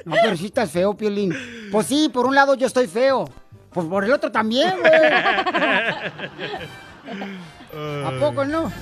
No, 0.07 0.17
pero 0.23 0.35
sí 0.37 0.47
estás 0.47 0.71
feo, 0.71 0.97
Piolín. 0.97 1.35
Pues 1.71 1.89
sí, 1.89 2.09
por 2.09 2.25
un 2.27 2.35
lado 2.35 2.55
yo 2.55 2.67
estoy 2.67 2.87
feo. 2.87 3.29
Pues 3.71 3.87
por 3.87 4.05
el 4.05 4.13
otro 4.13 4.33
también, 4.33 4.75
güey. 4.81 4.93
¿A 8.05 8.13
poco 8.19 8.47
no? 8.47 8.73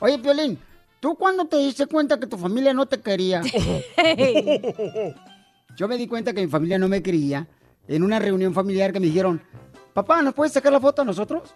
Oye, 0.00 0.18
Piolín, 0.18 0.58
¿tú 1.00 1.14
cuándo 1.14 1.46
te 1.46 1.56
diste 1.56 1.86
cuenta 1.86 2.20
que 2.20 2.26
tu 2.26 2.36
familia 2.36 2.74
no 2.74 2.84
te 2.84 3.00
quería? 3.00 3.40
Yo 5.76 5.88
me 5.88 5.96
di 5.96 6.06
cuenta 6.06 6.32
que 6.32 6.40
mi 6.42 6.48
familia 6.48 6.78
no 6.78 6.88
me 6.88 7.02
quería 7.02 7.46
en 7.88 8.02
una 8.02 8.18
reunión 8.18 8.54
familiar 8.54 8.92
que 8.92 9.00
me 9.00 9.06
dijeron, 9.06 9.42
papá, 9.92 10.22
¿nos 10.22 10.34
puedes 10.34 10.52
sacar 10.52 10.72
la 10.72 10.80
foto 10.80 11.02
a 11.02 11.04
nosotros? 11.04 11.52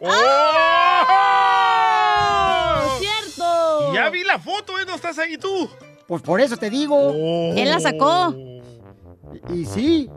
¡Cierto! 2.99 3.95
Ya 3.95 4.11
vi 4.11 4.25
la 4.25 4.39
foto, 4.39 4.79
¿eh? 4.79 4.85
No 4.87 4.95
estás 4.95 5.19
ahí 5.19 5.39
tú. 5.39 5.69
Pues 6.07 6.23
por 6.23 6.41
eso 6.41 6.57
te 6.57 6.71
digo. 6.71 7.13
Él 7.55 7.69
la 7.69 7.81
sacó. 7.81 8.35
Y, 9.51 9.61
y 9.61 9.65
sí. 9.67 10.11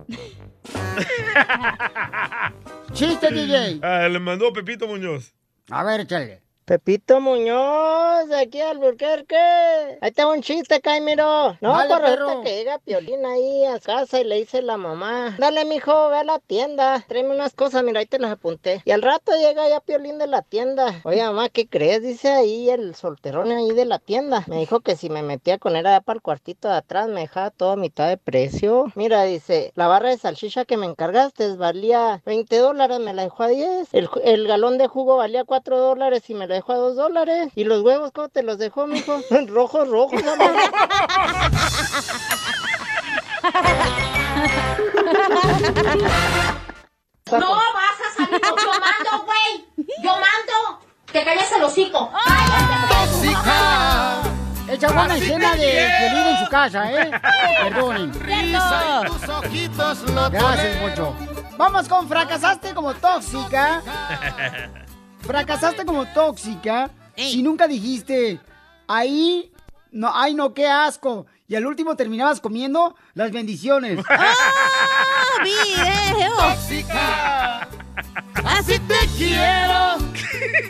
Chiste, 2.94 3.32
DJ. 3.32 3.80
Ah, 3.84 4.08
le 4.08 4.20
mandó 4.20 4.52
Pepito 4.52 4.88
Muñoz. 4.88 5.34
A 5.70 5.84
ver, 5.84 6.02
échale. 6.02 6.42
Pepito 6.76 7.20
Muñoz, 7.20 8.32
aquí 8.32 8.62
al 8.62 8.78
Burquerque. 8.78 9.36
Ahí 9.36 10.10
está 10.10 10.26
un 10.26 10.42
chiste, 10.42 10.80
Caimiro. 10.80 11.58
No, 11.60 11.74
Dale, 11.76 11.90
pues 11.90 12.02
resulta 12.02 12.26
perro. 12.28 12.42
que 12.44 12.56
llega 12.56 12.80
Piolín 12.80 13.26
ahí 13.26 13.66
a 13.66 13.78
casa 13.82 14.22
y 14.22 14.24
le 14.24 14.36
dice 14.38 14.62
la 14.62 14.78
mamá, 14.78 15.36
dale, 15.38 15.66
mijo, 15.66 16.08
ve 16.08 16.20
a 16.20 16.24
la 16.24 16.40
tienda, 16.40 17.04
tráeme 17.10 17.32
unas 17.36 17.54
cosas, 17.56 17.84
mira, 17.84 18.00
ahí 18.00 18.06
te 18.06 18.20
las 18.20 18.32
apunté. 18.32 18.82
Y 18.86 18.92
al 18.92 19.02
rato 19.02 19.34
llega 19.34 19.68
ya 19.68 19.82
Piolín 19.82 20.18
de 20.18 20.28
la 20.28 20.44
tienda. 20.44 21.02
Oye, 21.04 21.22
mamá, 21.22 21.50
¿qué 21.50 21.68
crees? 21.68 22.04
Dice 22.04 22.30
ahí 22.32 22.70
el 22.70 22.96
solterón 22.96 23.52
ahí 23.52 23.72
de 23.74 23.84
la 23.84 24.00
tienda. 24.00 24.46
Me 24.48 24.56
dijo 24.60 24.80
que 24.80 24.96
si 24.96 25.10
me 25.10 25.24
metía 25.24 25.58
con 25.58 25.76
él 25.76 25.86
allá 25.86 26.00
para 26.00 26.16
el 26.16 26.22
cuartito 26.22 26.70
de 26.70 26.76
atrás, 26.76 27.10
me 27.10 27.20
dejaba 27.20 27.50
todo 27.50 27.72
a 27.72 27.76
mitad 27.76 28.08
de 28.08 28.16
precio. 28.16 28.86
Mira, 28.96 29.24
dice, 29.24 29.74
la 29.76 29.88
barra 29.88 30.08
de 30.08 30.18
salchicha 30.18 30.64
que 30.64 30.78
me 30.78 30.86
encargaste 30.86 31.54
valía 31.58 32.22
20 32.26 32.58
dólares, 32.60 33.00
me 33.02 33.14
la 33.14 33.24
dejó 33.24 33.44
a 33.44 33.48
10. 33.50 33.94
El, 33.94 34.08
ju- 34.08 34.22
el 34.24 34.48
galón 34.48 34.78
de 34.78 34.88
jugo 34.88 35.18
valía 35.18 35.44
4 35.44 35.78
dólares 35.78 36.30
y 36.30 36.34
me 36.34 36.48
lo 36.48 36.54
dejó 36.54 36.61
a 36.70 36.76
2 36.76 36.96
dólares. 36.96 37.52
¿Y 37.56 37.64
los 37.64 37.82
huevos 37.82 38.12
cómo 38.12 38.30
te 38.30 38.44
los 38.44 38.58
dejó, 38.58 38.88
mijo? 38.88 39.20
rojos, 39.48 39.88
rojos, 39.88 40.22
amor. 40.24 40.52
No 47.32 47.50
vas 47.50 47.98
a 48.02 48.16
salir, 48.18 48.42
yo 48.42 48.72
mando, 48.80 49.26
güey. 49.26 49.66
Yo 50.04 50.12
mando. 50.12 50.86
Te 51.12 51.24
calles 51.24 51.52
el 51.52 51.64
hocico. 51.64 52.12
¡Tóxica! 52.90 54.22
Echa 54.68 54.88
buena 54.92 55.18
escena 55.18 55.56
de 55.56 55.90
Piolín 56.00 56.28
en 56.28 56.38
su 56.38 56.50
casa, 56.50 56.92
¿eh? 56.92 57.12
Perdonen. 57.64 58.14
Risa 58.14 59.04
tus 59.06 59.30
ojitos 59.30 60.06
Gracias, 60.32 60.78
Pocho. 60.78 61.14
Vamos 61.58 61.88
con 61.90 62.08
fracasaste 62.08 62.74
como 62.74 62.94
tóxica. 62.94 63.82
Fracasaste 65.22 65.86
como 65.86 66.06
tóxica 66.08 66.90
si 67.16 67.44
nunca 67.44 67.68
dijiste, 67.68 68.40
ahí, 68.88 69.52
no, 69.92 70.12
ay 70.14 70.34
no, 70.34 70.54
qué 70.54 70.68
asco. 70.68 71.26
Y 71.48 71.56
al 71.56 71.66
último 71.66 71.96
terminabas 71.96 72.40
comiendo 72.40 72.96
las 73.14 73.32
bendiciones. 73.32 74.04
¡Ah, 74.10 75.44
video! 75.44 76.36
¡Tóxica! 76.38 77.68
Así 78.46 78.80
te 78.80 78.96
quiero. 79.18 79.98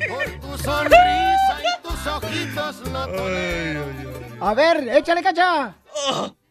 Por 0.10 0.40
tu 0.40 0.58
sonrisa 0.64 1.60
y 1.62 1.88
tus 1.88 2.08
ojitos 2.08 2.82
no 2.90 4.46
A 4.46 4.54
ver, 4.54 4.90
échale 4.90 5.22
cacha. 5.22 5.76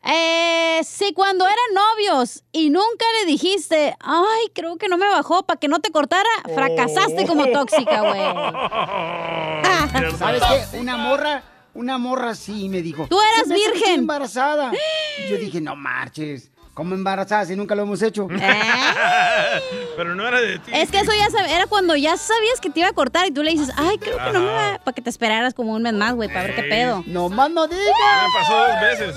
Eh, 0.02 0.80
si 0.82 1.12
cuando 1.12 1.44
eran 1.44 1.56
novios 1.74 2.42
y 2.52 2.70
nunca 2.70 3.04
le 3.20 3.26
dijiste, 3.26 3.94
ay, 4.00 4.50
creo 4.54 4.76
que 4.76 4.88
no 4.88 4.96
me 4.96 5.06
bajó 5.06 5.42
para 5.44 5.60
que 5.60 5.68
no 5.68 5.80
te 5.80 5.90
cortara, 5.90 6.28
fracasaste 6.54 7.26
como 7.26 7.46
tóxica, 7.48 8.00
güey. 8.00 8.20
¿Sabes 10.18 10.42
qué? 10.70 10.78
Una 10.78 10.96
morra, 10.96 11.42
una 11.74 11.98
morra 11.98 12.34
sí 12.34 12.68
me 12.70 12.80
dijo. 12.82 13.06
Tú 13.10 13.20
eras 13.20 13.42
"Se 13.42 13.48
me 13.48 13.54
hace 13.56 13.62
que 13.62 13.66
estoy 13.68 13.80
virgen". 13.82 14.00
embarazada. 14.00 14.72
Y 15.18 15.28
yo 15.30 15.36
dije, 15.36 15.60
no 15.60 15.76
marches. 15.76 16.50
¿Cómo 16.72 16.94
embarazada 16.94 17.44
si 17.44 17.56
nunca 17.56 17.74
lo 17.74 17.82
hemos 17.82 18.00
hecho? 18.00 18.26
Pero 19.96 20.14
no 20.14 20.26
era 20.26 20.40
de 20.40 20.58
ti. 20.60 20.70
Es 20.72 20.90
que 20.90 21.00
eso 21.00 21.12
ya 21.12 21.26
sab- 21.28 21.48
era 21.50 21.66
cuando 21.66 21.94
ya 21.94 22.16
sabías 22.16 22.58
que 22.60 22.70
te 22.70 22.80
iba 22.80 22.88
a 22.88 22.92
cortar 22.92 23.26
y 23.26 23.32
tú 23.32 23.42
le 23.42 23.50
dices, 23.50 23.70
ay, 23.76 23.98
creo 23.98 24.16
que 24.16 24.32
no 24.32 24.40
me 24.40 24.46
va, 24.46 24.80
para 24.82 24.94
que 24.94 25.02
te 25.02 25.10
esperaras 25.10 25.52
como 25.52 25.72
un 25.74 25.82
mes 25.82 25.92
más, 25.92 26.14
güey, 26.14 26.28
para 26.28 26.42
ver 26.44 26.54
qué 26.54 26.62
pedo. 26.62 27.02
No 27.06 27.28
más 27.28 27.50
no 27.50 27.66
digas. 27.66 27.84
Me 27.88 28.38
pasó 28.40 28.56
dos 28.56 28.80
veces. 28.80 29.16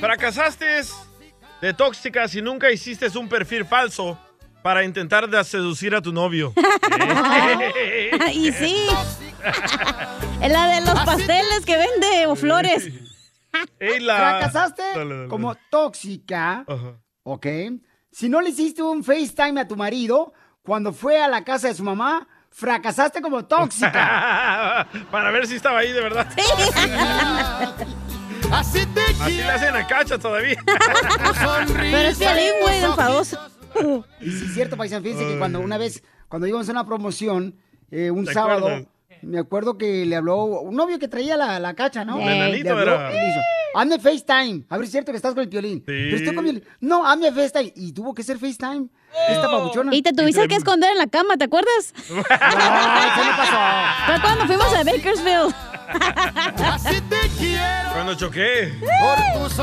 Fracasaste 0.00 0.82
de 1.60 1.72
tóxica 1.74 2.28
si 2.28 2.42
nunca 2.42 2.70
hiciste 2.70 3.06
un 3.18 3.28
perfil 3.28 3.64
falso 3.64 4.18
para 4.62 4.84
intentar 4.84 5.28
de 5.28 5.42
seducir 5.44 5.94
a 5.94 6.02
tu 6.02 6.12
novio. 6.12 6.52
y 8.32 8.52
sí. 8.52 8.86
Es 10.42 10.52
la 10.52 10.66
de 10.74 10.80
los 10.82 11.00
pasteles 11.04 11.64
que 11.64 11.76
vende 11.76 12.26
o 12.26 12.34
flores. 12.36 12.88
Ey, 13.78 14.00
la- 14.00 14.16
Fracasaste 14.16 14.82
Dale, 14.94 15.16
dale. 15.16 15.28
como 15.28 15.54
tóxica, 15.70 16.64
Ajá. 16.66 17.00
¿ok? 17.22 17.46
Si 18.12 18.28
no 18.28 18.40
le 18.40 18.50
hiciste 18.50 18.82
un 18.82 19.02
FaceTime 19.02 19.60
a 19.60 19.68
tu 19.68 19.76
marido 19.76 20.32
cuando 20.62 20.92
fue 20.92 21.22
a 21.22 21.28
la 21.28 21.44
casa 21.44 21.68
de 21.68 21.74
su 21.74 21.84
mamá, 21.84 22.26
fracasaste 22.50 23.22
como 23.22 23.44
tóxica. 23.46 24.88
Para 25.10 25.30
ver 25.30 25.46
si 25.46 25.56
estaba 25.56 25.78
ahí 25.78 25.92
de 25.92 26.00
verdad. 26.02 26.26
Así 28.52 28.86
te 28.86 29.00
Así 29.00 29.36
le 29.36 29.44
hacen 29.50 29.74
a 29.76 29.86
cacha 29.86 30.18
todavía. 30.18 30.56
Pero 31.76 32.08
es 32.08 32.18
Piolín, 32.18 32.52
güey, 32.62 32.82
enfadoso. 32.84 33.38
Y 34.20 34.30
sí, 34.30 34.44
es 34.46 34.54
cierto, 34.54 34.76
paisan, 34.76 35.02
fíjense 35.02 35.26
que 35.26 35.38
cuando 35.38 35.60
una 35.60 35.76
vez, 35.78 36.02
cuando 36.28 36.46
íbamos 36.46 36.68
a 36.68 36.72
una 36.72 36.86
promoción, 36.86 37.56
eh, 37.90 38.10
un 38.10 38.24
¿Te 38.24 38.32
sábado, 38.32 38.66
acuerdas? 38.66 38.86
me 39.22 39.38
acuerdo 39.38 39.76
que 39.76 40.06
le 40.06 40.16
habló 40.16 40.44
un 40.44 40.74
novio 40.76 40.98
que 40.98 41.08
traía 41.08 41.36
la, 41.36 41.58
la 41.58 41.74
cacha, 41.74 42.04
¿no? 42.04 42.18
El 42.20 42.28
enanito 42.28 42.64
Le 42.64 42.70
habló 42.70 42.94
era. 42.94 43.10
y 43.12 43.14
le 43.14 43.28
hizo, 43.30 43.40
hazme 43.74 43.98
FaceTime. 43.98 44.64
A 44.70 44.76
ver, 44.78 44.84
es 44.86 44.90
cierto 44.92 45.12
que 45.12 45.16
estás 45.16 45.34
con 45.34 45.42
el 45.42 45.48
piolín. 45.48 45.82
Pero 45.84 46.16
estoy 46.16 46.34
con 46.34 46.44
Piolín. 46.44 46.64
No, 46.80 47.06
hazme 47.06 47.30
FaceTime. 47.32 47.72
Y 47.76 47.92
tuvo 47.92 48.14
que 48.14 48.22
ser 48.22 48.38
FaceTime. 48.38 48.86
Esta 49.28 49.50
papuchona. 49.50 49.94
Y 49.94 50.02
te 50.02 50.12
tuviste 50.12 50.46
que 50.48 50.54
esconder 50.56 50.92
en 50.92 50.98
la 50.98 51.06
cama, 51.06 51.36
¿te 51.36 51.44
acuerdas? 51.44 51.92
No, 52.08 52.16
eso 52.20 53.24
no 53.24 53.36
pasó. 53.36 53.56
Fue 54.06 54.20
cuando 54.22 54.46
fuimos 54.46 54.72
a 54.74 54.84
Bakersfield. 54.84 55.54
Así 55.88 57.00
te 57.02 57.28
quiero. 57.38 57.92
Cuando 57.92 58.14
choqué. 58.14 58.74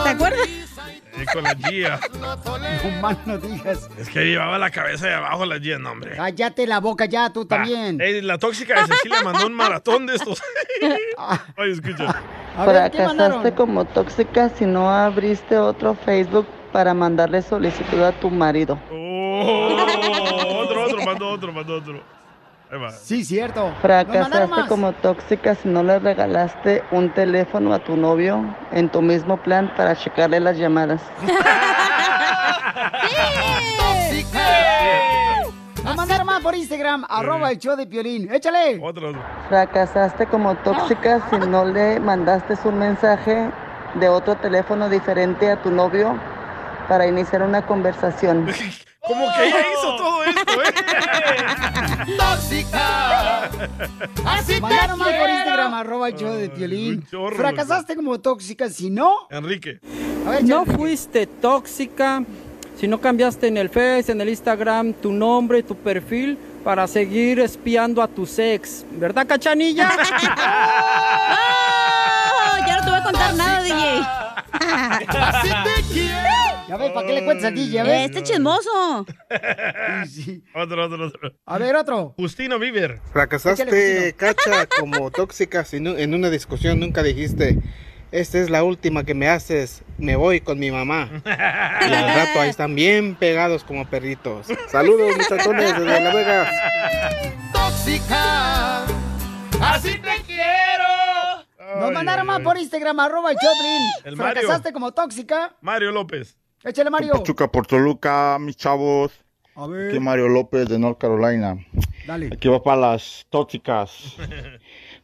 ¿Te 0.03 0.09
acuerdas? 0.09 0.47
Eh, 1.15 1.25
con 1.31 1.43
la 1.43 1.55
Gia. 1.55 1.99
No 2.19 3.01
más 3.01 3.17
no 3.27 3.37
digas. 3.37 3.87
Es 3.97 4.09
que 4.09 4.25
llevaba 4.25 4.57
la 4.57 4.71
cabeza 4.71 5.07
de 5.07 5.13
abajo 5.13 5.45
la 5.45 5.59
Gia, 5.59 5.77
no, 5.77 5.91
hombre. 5.91 6.15
Cállate 6.15 6.65
la 6.65 6.79
boca 6.79 7.05
ya, 7.05 7.29
tú 7.31 7.45
también. 7.45 8.01
Ey, 8.01 8.21
la 8.21 8.37
tóxica 8.37 8.81
de 8.81 8.87
Cecilia 8.87 9.21
mandó 9.23 9.45
un 9.45 9.53
maratón 9.53 10.07
de 10.07 10.15
estos. 10.15 10.41
Ay, 11.55 11.71
escucha. 11.71 12.21
Fracasaste 12.55 13.53
como 13.53 13.85
tóxica 13.85 14.49
si 14.49 14.65
no 14.65 14.89
abriste 14.89 15.57
otro 15.57 15.93
Facebook 15.93 16.47
para 16.71 16.93
mandarle 16.93 17.41
solicitud 17.41 18.01
a 18.01 18.11
tu 18.11 18.29
marido. 18.29 18.79
Oh, 18.91 19.77
otro, 20.63 20.83
otro, 20.85 21.05
mandó 21.05 21.29
otro, 21.29 21.53
mandó 21.53 21.75
otro. 21.75 22.22
Sí, 23.03 23.23
cierto. 23.23 23.73
Fracasaste 23.81 24.67
como 24.67 24.93
tóxica 24.93 25.55
si 25.55 25.67
no 25.67 25.83
le 25.83 25.99
regalaste 25.99 26.83
un 26.91 27.13
teléfono 27.13 27.73
a 27.73 27.79
tu 27.79 27.95
novio 27.95 28.55
en 28.71 28.89
tu 28.89 29.01
mismo 29.01 29.37
plan 29.37 29.71
para 29.75 29.95
checarle 29.95 30.39
las 30.39 30.57
llamadas. 30.57 31.01
Nos 35.83 35.97
mandaron 35.97 36.25
más 36.25 36.41
por 36.41 36.55
Instagram, 36.55 37.05
arroba 37.09 37.51
el 37.51 37.59
show 37.59 37.75
de 37.75 37.85
Piolín. 37.85 38.31
Échale. 38.33 38.79
Otro, 38.81 39.09
otro. 39.09 39.21
Fracasaste 39.49 40.25
como 40.27 40.55
tóxica 40.55 41.21
si 41.29 41.37
no 41.37 41.65
le 41.65 41.99
mandaste 41.99 42.55
un 42.63 42.79
mensaje 42.79 43.49
de 43.95 44.09
otro 44.09 44.35
teléfono 44.35 44.87
diferente 44.89 45.51
a 45.51 45.61
tu 45.61 45.69
novio 45.69 46.17
para 46.87 47.05
iniciar 47.05 47.43
una 47.43 47.61
conversación. 47.65 48.47
Como 49.05 49.25
que 49.33 49.47
ella 49.47 49.59
hizo 49.73 49.95
todo 49.97 50.23
esto, 50.23 50.63
¿eh? 50.63 50.73
¡Tóxica! 52.53 53.49
Mandaron 54.61 54.99
más 54.99 55.13
por 55.13 55.29
Instagram, 55.29 55.73
arroba 55.73 56.09
el 56.09 56.15
show 56.15 56.33
de 56.33 56.49
Piolín. 56.49 57.05
chorro, 57.09 57.35
Fracasaste 57.35 57.95
como 57.95 58.19
tóxica 58.19 58.69
si 58.69 58.89
no... 58.89 59.27
Enrique. 59.29 59.79
no 60.43 60.65
fuiste 60.65 61.25
tóxica 61.27 62.23
si 62.77 62.87
no 62.87 62.99
cambiaste 62.99 63.47
en 63.47 63.57
el 63.57 63.69
Face, 63.69 64.11
en 64.11 64.19
el 64.19 64.29
Instagram, 64.29 64.93
tu 64.93 65.11
nombre 65.11 65.59
y 65.59 65.63
tu 65.63 65.75
perfil 65.75 66.37
para 66.63 66.87
seguir 66.87 67.39
espiando 67.39 68.01
a 68.01 68.07
tu 68.07 68.27
ex. 68.37 68.85
¿Verdad, 68.91 69.27
cachanilla? 69.27 69.91
¡Oh! 72.29 72.57
Ya 72.65 72.77
no 72.77 72.83
te 72.83 72.89
voy 72.89 72.99
a 72.99 73.03
contar 73.03 73.35
nada, 73.35 73.61
DJ. 73.63 74.01
Así 75.07 75.49
te 75.49 75.93
quiero. 75.93 76.62
Ya 76.73 76.77
ves, 76.77 76.91
¿para 76.91 77.05
qué 77.05 77.13
le 77.13 77.23
cuentas 77.23 77.45
a 77.45 77.51
DJ? 77.51 77.69
Ya 77.69 77.83
ves. 77.83 78.05
Este 78.09 78.23
chismoso. 78.23 79.01
Otro, 80.55 80.85
otro, 80.85 81.05
otro. 81.05 81.31
A 81.45 81.57
ver, 81.59 81.75
otro. 81.75 82.15
Justino 82.17 82.57
Bieber. 82.57 82.99
Fracasaste, 83.11 84.15
Cacha, 84.17 84.65
como 84.79 85.11
tóxica 85.11 85.63
en 85.71 86.13
una 86.15 86.31
discusión 86.31 86.79
nunca 86.79 87.03
dijiste, 87.03 87.59
esta 88.11 88.39
es 88.39 88.49
la 88.49 88.63
última 88.63 89.03
que 89.03 89.13
me 89.13 89.29
haces, 89.29 89.83
me 89.99 90.15
voy 90.15 90.41
con 90.41 90.57
mi 90.57 90.71
mamá. 90.71 91.11
Y 91.23 91.93
al 91.93 92.15
rato 92.15 92.41
ahí 92.41 92.49
están 92.49 92.73
bien 92.73 93.13
pegados 93.13 93.63
como 93.63 93.87
perritos. 93.87 94.47
Saludos, 94.67 95.15
muchachones, 95.17 95.77
desde 95.77 96.01
La 96.01 96.11
Vegas. 96.11 96.55
tóxica. 97.53 98.85
Así 99.61 99.99
te 99.99 100.23
quiero. 100.25 101.79
Nos 101.81 101.91
mandaron 101.91 102.25
más 102.25 102.41
por 102.41 102.57
Instagram, 102.57 102.99
arroba 102.99 103.29
el 103.29 103.37
Choplin. 103.37 104.17
Fracasaste 104.17 104.73
como 104.73 104.91
tóxica. 104.91 105.55
Mario 105.61 105.91
López. 105.91 106.35
Échale, 106.63 106.89
Mario. 106.89 107.11
Pachuca 107.13 107.51
por 107.51 107.67
Toluca, 107.67 108.37
mis 108.39 108.55
chavos. 108.55 109.11
A 109.55 109.67
ver. 109.67 109.89
Aquí 109.89 109.99
Mario 109.99 110.29
López 110.29 110.69
de 110.69 110.79
North 110.79 110.97
Carolina. 110.97 111.57
Dale. 112.07 112.29
Aquí 112.31 112.47
va 112.47 112.63
para 112.63 112.77
las 112.77 113.25
tóxicas. 113.29 114.15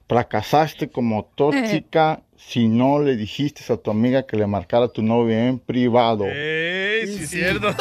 Fracasaste 0.07 0.89
como 0.89 1.25
tóxica 1.35 2.21
si 2.35 2.67
no 2.67 2.99
le 2.99 3.15
dijiste 3.15 3.71
a 3.71 3.77
tu 3.77 3.91
amiga 3.91 4.25
que 4.25 4.37
le 4.37 4.47
marcara 4.47 4.85
a 4.85 4.87
tu 4.87 5.03
novio 5.03 5.37
en 5.37 5.59
privado. 5.59 6.25
¡Ey, 6.25 7.05
sí, 7.07 7.27
cierto! 7.27 7.67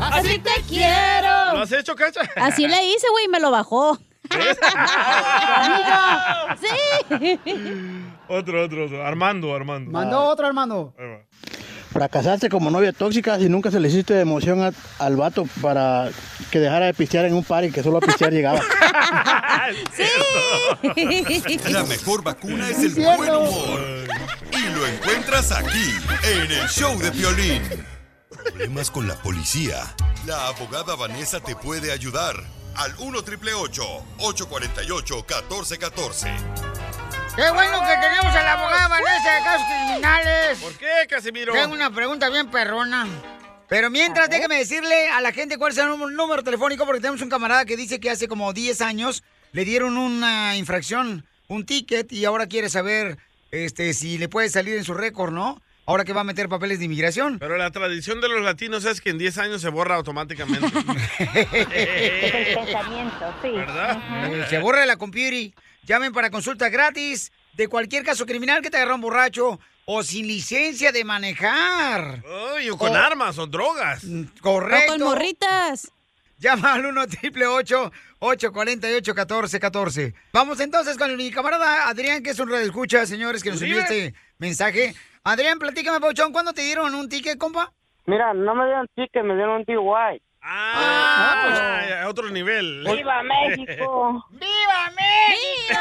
Así 0.00 0.38
te 0.38 0.50
quiero. 0.68 1.52
¿Lo 1.52 1.58
has 1.60 1.72
hecho, 1.72 1.94
Cacha? 1.94 2.22
Así 2.36 2.66
le 2.66 2.86
hice, 2.86 3.06
güey, 3.10 3.26
y 3.26 3.28
me 3.28 3.38
lo 3.40 3.50
bajó. 3.50 3.98
sí. 6.60 6.68
Otro, 8.28 8.64
otro, 8.64 8.84
otro. 8.86 9.06
Armando, 9.06 9.54
Armando. 9.54 9.90
Mandó 9.90 10.24
otro, 10.24 10.46
Armando. 10.46 10.94
Fracasaste 11.92 12.48
como 12.48 12.70
novia 12.70 12.92
tóxica 12.92 13.38
si 13.38 13.48
nunca 13.48 13.70
se 13.70 13.78
le 13.78 13.88
hiciste 13.88 14.18
emoción 14.18 14.62
a- 14.62 14.72
al 14.98 15.14
vato 15.16 15.46
para 15.62 16.08
que 16.50 16.58
dejara 16.58 16.86
de 16.86 16.94
pistear 16.94 17.24
en 17.26 17.34
un 17.34 17.44
par 17.44 17.64
y 17.64 17.70
que 17.70 17.82
solo 17.84 17.98
a 17.98 18.00
pistear 18.00 18.32
llegaba. 18.32 18.60
La 21.70 21.84
mejor 21.84 22.24
vacuna 22.24 22.68
es 22.68 22.78
el 22.80 22.94
buen 22.94 23.20
humor. 23.30 23.80
Y 24.52 24.74
lo 24.74 24.86
encuentras 24.86 25.52
aquí, 25.52 25.90
en 26.24 26.50
el 26.50 26.68
show 26.68 26.98
de 26.98 27.12
Piolín. 27.12 27.62
Problemas 28.44 28.90
con 28.90 29.06
la 29.06 29.14
policía. 29.14 29.76
La 30.26 30.48
abogada 30.48 30.96
Vanessa 30.96 31.40
te 31.40 31.54
puede 31.56 31.92
ayudar. 31.92 32.34
Al 32.76 32.92
1 32.98 33.18
848 33.18 33.82
1414 34.18 36.28
Qué 37.36 37.50
bueno 37.50 37.80
que 37.80 37.96
tenemos 38.00 38.26
a 38.26 38.42
la 38.44 38.52
abogada 38.52 38.86
Vanessa 38.86 39.34
de 39.34 39.42
casos 39.42 39.66
criminales. 39.66 40.58
¿Por 40.58 40.72
qué, 40.74 41.06
Casimiro? 41.08 41.52
Tengo 41.52 41.74
una 41.74 41.90
pregunta 41.90 42.30
bien 42.30 42.48
perrona. 42.48 43.08
Pero 43.68 43.90
mientras, 43.90 44.30
déjeme 44.30 44.56
decirle 44.56 45.08
a 45.08 45.20
la 45.20 45.32
gente 45.32 45.58
cuál 45.58 45.72
es 45.72 45.78
el 45.78 45.88
número, 45.88 46.10
número 46.10 46.44
telefónico, 46.44 46.86
porque 46.86 47.00
tenemos 47.00 47.22
un 47.22 47.28
camarada 47.30 47.64
que 47.64 47.76
dice 47.76 47.98
que 47.98 48.10
hace 48.10 48.28
como 48.28 48.52
10 48.52 48.80
años 48.82 49.24
le 49.50 49.64
dieron 49.64 49.96
una 49.96 50.56
infracción, 50.56 51.26
un 51.48 51.66
ticket, 51.66 52.12
y 52.12 52.24
ahora 52.24 52.46
quiere 52.46 52.68
saber 52.68 53.18
este, 53.50 53.94
si 53.94 54.16
le 54.16 54.28
puede 54.28 54.48
salir 54.48 54.76
en 54.76 54.84
su 54.84 54.94
récord, 54.94 55.32
¿no? 55.32 55.60
Ahora 55.86 56.04
que 56.04 56.12
va 56.14 56.22
a 56.22 56.24
meter 56.24 56.48
papeles 56.48 56.78
de 56.78 56.86
inmigración. 56.86 57.38
Pero 57.38 57.58
la 57.58 57.70
tradición 57.70 58.20
de 58.20 58.28
los 58.28 58.42
latinos 58.42 58.84
es 58.86 59.00
que 59.00 59.10
en 59.10 59.18
10 59.18 59.38
años 59.38 59.60
se 59.60 59.68
borra 59.68 59.96
automáticamente. 59.96 60.66
pensamiento, 62.54 63.34
sí. 63.42 63.50
¿Verdad? 63.50 64.48
Se 64.48 64.58
borra 64.58 64.86
la 64.86 64.96
computer. 64.96 65.52
Llamen 65.82 66.12
para 66.12 66.30
consulta 66.30 66.70
gratis 66.70 67.30
de 67.52 67.68
cualquier 67.68 68.02
caso 68.04 68.24
criminal 68.24 68.62
que 68.62 68.70
te 68.70 68.78
agarró 68.78 68.94
un 68.94 69.02
borracho 69.02 69.60
o 69.84 70.02
sin 70.02 70.26
licencia 70.26 70.90
de 70.92 71.04
manejar. 71.04 72.22
Uy, 72.56 72.70
o 72.70 72.78
con 72.78 72.96
armas 72.96 73.36
o 73.38 73.46
drogas. 73.46 74.04
Correcto. 74.40 74.94
O 74.94 74.98
con 74.98 75.06
morritas. 75.08 75.90
Llama 76.38 76.74
al 76.74 76.86
1 76.86 77.00
888 77.02 77.92
848 78.18 79.14
1414 79.14 80.14
Vamos 80.32 80.60
entonces 80.60 80.98
con 80.98 81.14
mi 81.16 81.30
camarada 81.30 81.88
Adrián, 81.88 82.22
que 82.22 82.30
es 82.30 82.38
un 82.38 82.52
escucha, 82.54 83.06
señores, 83.06 83.42
que 83.42 83.50
nos 83.50 83.62
envió 83.62 83.78
Uribe. 83.78 84.06
este 84.06 84.18
mensaje. 84.38 84.94
Adrián, 85.24 85.58
platícame, 85.58 86.00
Pauchón, 86.00 86.32
¿cuándo 86.32 86.52
te 86.52 86.60
dieron 86.62 86.94
un 86.94 87.08
ticket, 87.08 87.38
compa? 87.38 87.72
Mira, 88.06 88.34
no 88.34 88.54
me 88.54 88.66
dieron 88.66 88.86
ticket, 88.94 89.24
me 89.24 89.34
dieron 89.34 89.56
un 89.56 89.64
DUI. 89.64 90.20
Ah, 90.42 91.46
pues, 91.46 91.92
a 92.02 92.08
otro 92.08 92.28
nivel. 92.28 92.84
¡Viva 92.94 93.22
México! 93.22 94.26
¡Viva 94.32 94.90
México! 94.94 95.80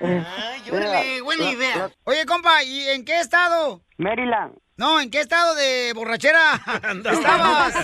Ay, 0.00 0.70
órale, 0.72 1.20
buena 1.22 1.44
la- 1.44 1.50
idea. 1.52 1.76
la- 1.76 1.90
Oye, 2.04 2.26
compa, 2.26 2.64
¿y 2.64 2.88
en 2.88 3.04
qué 3.04 3.20
estado? 3.20 3.82
Maryland. 3.98 4.56
No, 4.76 4.98
¿en 5.00 5.10
qué 5.10 5.20
estado 5.20 5.54
de 5.54 5.92
borrachera 5.94 6.54
estabas? 7.12 7.74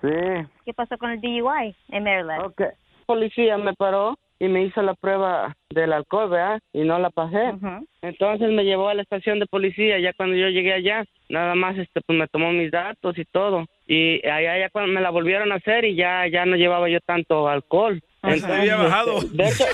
Sí. 0.00 0.08
¿Qué 0.64 0.72
pasó 0.74 0.96
con 0.96 1.10
el 1.10 1.20
DUI 1.20 1.76
en 1.88 2.04
Maryland? 2.04 2.42
Ok. 2.46 2.62
Policía 3.04 3.58
me 3.58 3.74
paró 3.74 4.18
y 4.38 4.48
me 4.48 4.64
hizo 4.64 4.82
la 4.82 4.94
prueba 4.94 5.56
del 5.70 5.92
alcohol, 5.92 6.30
¿verdad? 6.30 6.60
Y 6.72 6.80
no 6.80 6.98
la 6.98 7.10
pasé. 7.10 7.52
Entonces 8.02 8.50
me 8.50 8.64
llevó 8.64 8.88
a 8.88 8.94
la 8.94 9.02
estación 9.02 9.38
de 9.38 9.46
policía. 9.46 9.98
Ya 9.98 10.12
cuando 10.12 10.36
yo 10.36 10.48
llegué 10.48 10.72
allá, 10.72 11.04
nada 11.28 11.54
más 11.54 11.78
este, 11.78 12.00
pues 12.00 12.18
me 12.18 12.28
tomó 12.28 12.52
mis 12.52 12.70
datos 12.70 13.16
y 13.18 13.24
todo. 13.24 13.66
Y 13.86 14.26
allá 14.26 14.58
ya 14.58 14.70
cuando 14.70 14.92
me 14.92 15.00
la 15.00 15.10
volvieron 15.10 15.52
a 15.52 15.56
hacer 15.56 15.84
y 15.84 15.94
ya, 15.94 16.26
ya 16.26 16.46
no 16.46 16.56
llevaba 16.56 16.88
yo 16.88 17.00
tanto 17.00 17.48
alcohol. 17.48 18.00
Se 18.40 18.46
había 18.52 18.76
bajado. 18.76 19.18
este, 19.18 19.36
de 19.36 19.48
hecho, 19.48 19.64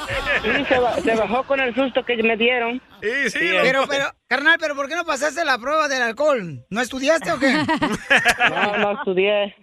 sí, 0.44 0.64
se, 0.68 0.78
ba- 0.78 0.96
se 1.00 1.14
bajó 1.14 1.42
con 1.44 1.60
el 1.60 1.74
susto 1.74 2.04
que 2.04 2.16
me 2.22 2.36
dieron. 2.36 2.80
Sí, 3.02 3.30
sí. 3.30 3.38
Pero, 3.62 3.84
pero, 3.88 4.06
carnal, 4.26 4.56
¿pero 4.60 4.74
por 4.74 4.88
qué 4.88 4.94
no 4.96 5.04
pasaste 5.04 5.44
la 5.44 5.58
prueba 5.58 5.88
del 5.88 6.02
alcohol? 6.02 6.64
¿No 6.70 6.80
estudiaste 6.80 7.32
o 7.32 7.38
qué? 7.38 7.52
No, 8.50 8.76
no 8.78 8.92
estudié. 8.98 9.54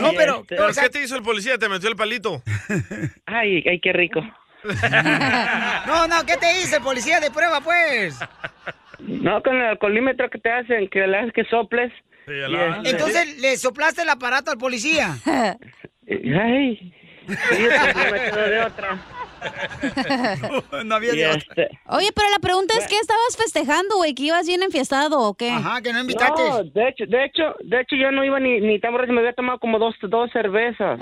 No, 0.00 0.12
pero- 0.16 0.40
Este, 0.40 0.56
¿Pero 0.56 0.66
qué 0.72 0.88
te 0.90 1.02
hizo 1.02 1.16
el 1.16 1.22
policía? 1.22 1.58
¿Te 1.58 1.68
metió 1.68 1.88
el 1.88 1.96
palito? 1.96 2.42
Ay, 3.26 3.62
ay, 3.68 3.80
qué 3.80 3.92
rico. 3.92 4.20
No, 5.86 6.08
no, 6.08 6.24
¿qué 6.26 6.36
te 6.38 6.60
hizo 6.62 6.76
el 6.78 6.82
policía 6.82 7.20
de 7.20 7.30
prueba, 7.30 7.60
pues? 7.60 8.18
No, 9.00 9.42
con 9.42 9.56
el 9.56 9.66
alcoholímetro 9.66 10.30
que 10.30 10.38
te 10.38 10.50
hacen, 10.50 10.88
que 10.88 11.06
le 11.06 11.18
haces 11.18 11.32
que 11.34 11.44
soples. 11.44 11.92
Y 12.26 12.32
este- 12.32 12.90
Entonces, 12.90 13.38
¿le 13.40 13.56
soplaste 13.58 14.02
el 14.02 14.08
aparato 14.08 14.50
al 14.50 14.56
policía? 14.58 15.16
Ay, 16.06 16.94
sí, 17.26 17.62
no 17.94 18.10
me 18.12 18.20
quedó 18.30 18.48
de 18.48 18.60
otra. 18.60 18.98
no 20.84 20.94
había 20.94 21.14
Y 21.14 21.18
de 21.18 21.26
otra. 21.26 21.38
este- 21.38 21.78
Oye, 21.88 22.08
pero 22.14 22.28
la 22.30 22.38
pregunta 22.38 22.74
es, 22.78 22.86
¿qué 22.88 22.96
estabas 22.96 23.36
festejando, 23.36 23.96
güey? 23.96 24.14
¿Que 24.14 24.24
ibas 24.24 24.46
bien 24.46 24.62
enfiestado 24.62 25.20
o 25.20 25.34
qué? 25.34 25.50
Ajá, 25.50 25.82
que 25.82 25.92
no 25.92 26.02
No, 26.02 26.64
de 26.64 26.88
hecho, 26.88 27.06
de 27.06 27.24
hecho, 27.24 27.54
de 27.62 27.80
hecho 27.80 27.96
yo 27.96 28.10
no 28.10 28.24
iba 28.24 28.40
ni, 28.40 28.60
ni 28.60 28.78
tan 28.78 28.92
borracho, 28.92 29.12
me 29.12 29.20
había 29.20 29.32
tomado 29.32 29.58
como 29.58 29.78
dos, 29.78 29.94
dos 30.02 30.30
cervezas. 30.32 30.98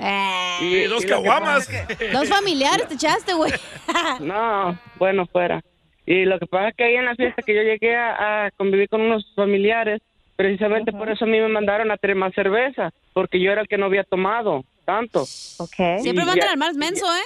Y 0.61 0.83
dos 0.83 1.05
caguamas. 1.05 1.69
Dos 2.11 2.29
familiares 2.29 2.87
te 2.87 2.95
echaste, 2.95 3.33
güey. 3.33 3.51
No, 4.19 4.77
bueno, 4.97 5.25
fuera. 5.27 5.61
Y 6.05 6.25
lo 6.25 6.37
que 6.39 6.47
pasa 6.47 6.69
es 6.69 6.75
que 6.75 6.83
ahí 6.83 6.95
en 6.95 7.05
la 7.05 7.15
fiesta 7.15 7.41
que 7.41 7.55
yo 7.55 7.61
llegué 7.61 7.95
a, 7.95 8.45
a 8.45 8.51
convivir 8.51 8.89
con 8.89 9.01
unos 9.01 9.25
familiares, 9.35 10.01
precisamente 10.35 10.91
por 10.91 11.09
eso 11.09 11.23
a 11.23 11.27
mí 11.27 11.39
me 11.39 11.47
mandaron 11.47 11.91
a 11.91 11.97
traer 11.97 12.17
más 12.17 12.33
cerveza, 12.33 12.91
porque 13.13 13.39
yo 13.39 13.51
era 13.51 13.61
el 13.61 13.67
que 13.69 13.77
no 13.77 13.85
había 13.85 14.03
tomado 14.03 14.65
tanto. 14.85 15.21
Ok. 15.57 15.75
Siempre 16.01 16.25
mandan 16.25 16.49
al 16.49 16.57
más 16.57 16.75
menso, 16.75 17.05
¿eh? 17.15 17.21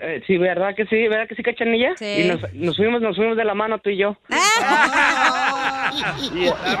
Eh, 0.00 0.22
sí, 0.26 0.38
¿verdad 0.38 0.74
que 0.74 0.86
sí? 0.86 0.96
¿Verdad 1.08 1.28
que 1.28 1.34
sí, 1.34 1.42
cachanilla? 1.42 1.94
Sí. 1.98 2.06
Y 2.06 2.24
nos, 2.28 2.40
nos 2.54 2.74
fuimos, 2.76 3.02
nos 3.02 3.16
fuimos 3.16 3.36
de 3.36 3.44
la 3.44 3.52
mano 3.54 3.78
tú 3.80 3.90
y 3.90 3.98
yo. 3.98 4.16
La 4.30 5.92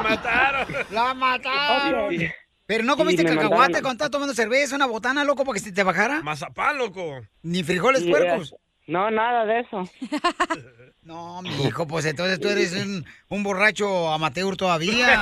mataron. 0.02 0.66
La 0.90 1.14
mataron. 1.14 2.12
Y- 2.14 2.30
Pero 2.66 2.84
no 2.84 2.96
comiste 2.96 3.22
y 3.22 3.24
me 3.26 3.32
cacahuate 3.34 3.56
mandaron- 3.56 3.82
cuando 3.82 3.92
estabas 3.92 4.10
tomando 4.10 4.34
cerveza, 4.34 4.76
una 4.76 4.86
botana, 4.86 5.24
loco, 5.24 5.44
para 5.44 5.54
que 5.54 5.60
se 5.60 5.72
te 5.72 5.82
bajara. 5.82 6.22
Mazapán, 6.22 6.78
loco. 6.78 7.20
Ni 7.42 7.62
frijoles 7.62 8.02
y, 8.02 8.10
puercos. 8.10 8.54
No, 8.86 9.10
nada 9.10 9.44
de 9.44 9.60
eso. 9.60 9.84
No, 11.04 11.42
mi 11.42 11.50
hijo, 11.64 11.84
pues 11.84 12.06
entonces 12.06 12.38
tú 12.38 12.48
eres 12.48 12.76
un, 12.76 13.04
un 13.28 13.42
borracho 13.42 14.12
amateur 14.12 14.56
todavía. 14.56 15.16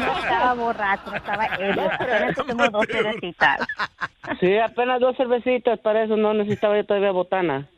No 0.00 0.18
estaba 0.18 0.54
borracho, 0.54 1.14
estaba 1.14 1.44
ebrio. 1.44 1.92
Apenas 1.92 2.34
tomó 2.34 2.68
dos 2.70 2.86
cervecitas. 2.90 3.66
Sí, 4.40 4.56
apenas 4.56 4.98
dos 5.00 5.14
cervecitas, 5.18 5.78
para 5.80 6.04
eso 6.04 6.16
no 6.16 6.32
necesitaba 6.32 6.78
yo 6.78 6.86
todavía 6.86 7.10
botana. 7.12 7.68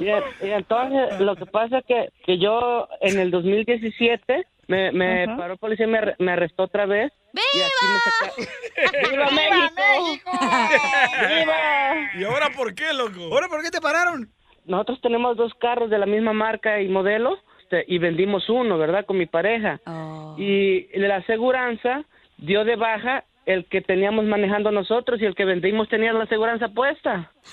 Y, 0.00 0.06
y 0.46 0.50
entonces 0.50 1.20
lo 1.20 1.36
que 1.36 1.44
pasa 1.44 1.80
es 1.80 1.84
que, 1.84 2.08
que 2.24 2.38
yo 2.38 2.88
en 3.02 3.18
el 3.18 3.30
2017 3.30 4.46
me, 4.68 4.92
me 4.92 5.24
Ajá. 5.24 5.36
paró 5.36 5.52
el 5.54 5.58
policía 5.58 5.86
y 5.86 5.88
me, 5.90 5.98
arre- 5.98 6.16
me 6.18 6.32
arrestó 6.32 6.64
otra 6.64 6.86
vez. 6.86 7.12
Y 7.32 7.36
me 7.36 7.98
saca... 7.98 8.32
¡Viva 9.10 9.26
México! 9.30 9.82
¡Viva! 11.28 11.58
¿Y 12.18 12.24
ahora 12.24 12.50
por 12.50 12.74
qué, 12.74 12.92
loco? 12.92 13.22
¿Ahora 13.32 13.48
por 13.48 13.62
qué 13.62 13.70
te 13.70 13.80
pararon? 13.80 14.30
Nosotros 14.64 15.00
tenemos 15.02 15.36
dos 15.36 15.52
carros 15.60 15.90
de 15.90 15.98
la 15.98 16.06
misma 16.06 16.32
marca 16.32 16.80
y 16.80 16.88
modelo 16.88 17.38
este, 17.62 17.84
y 17.88 17.98
vendimos 17.98 18.48
uno, 18.48 18.78
¿verdad? 18.78 19.04
Con 19.06 19.18
mi 19.18 19.26
pareja. 19.26 19.80
Y 20.36 20.86
la 20.98 21.16
aseguranza 21.16 22.04
dio 22.38 22.64
de 22.64 22.76
baja 22.76 23.24
el 23.44 23.64
que 23.68 23.80
teníamos 23.80 24.24
manejando 24.24 24.70
nosotros 24.70 25.20
y 25.20 25.24
el 25.24 25.34
que 25.34 25.44
vendimos 25.44 25.88
tenía 25.88 26.12
la 26.12 26.24
aseguranza 26.24 26.68
puesta. 26.68 27.32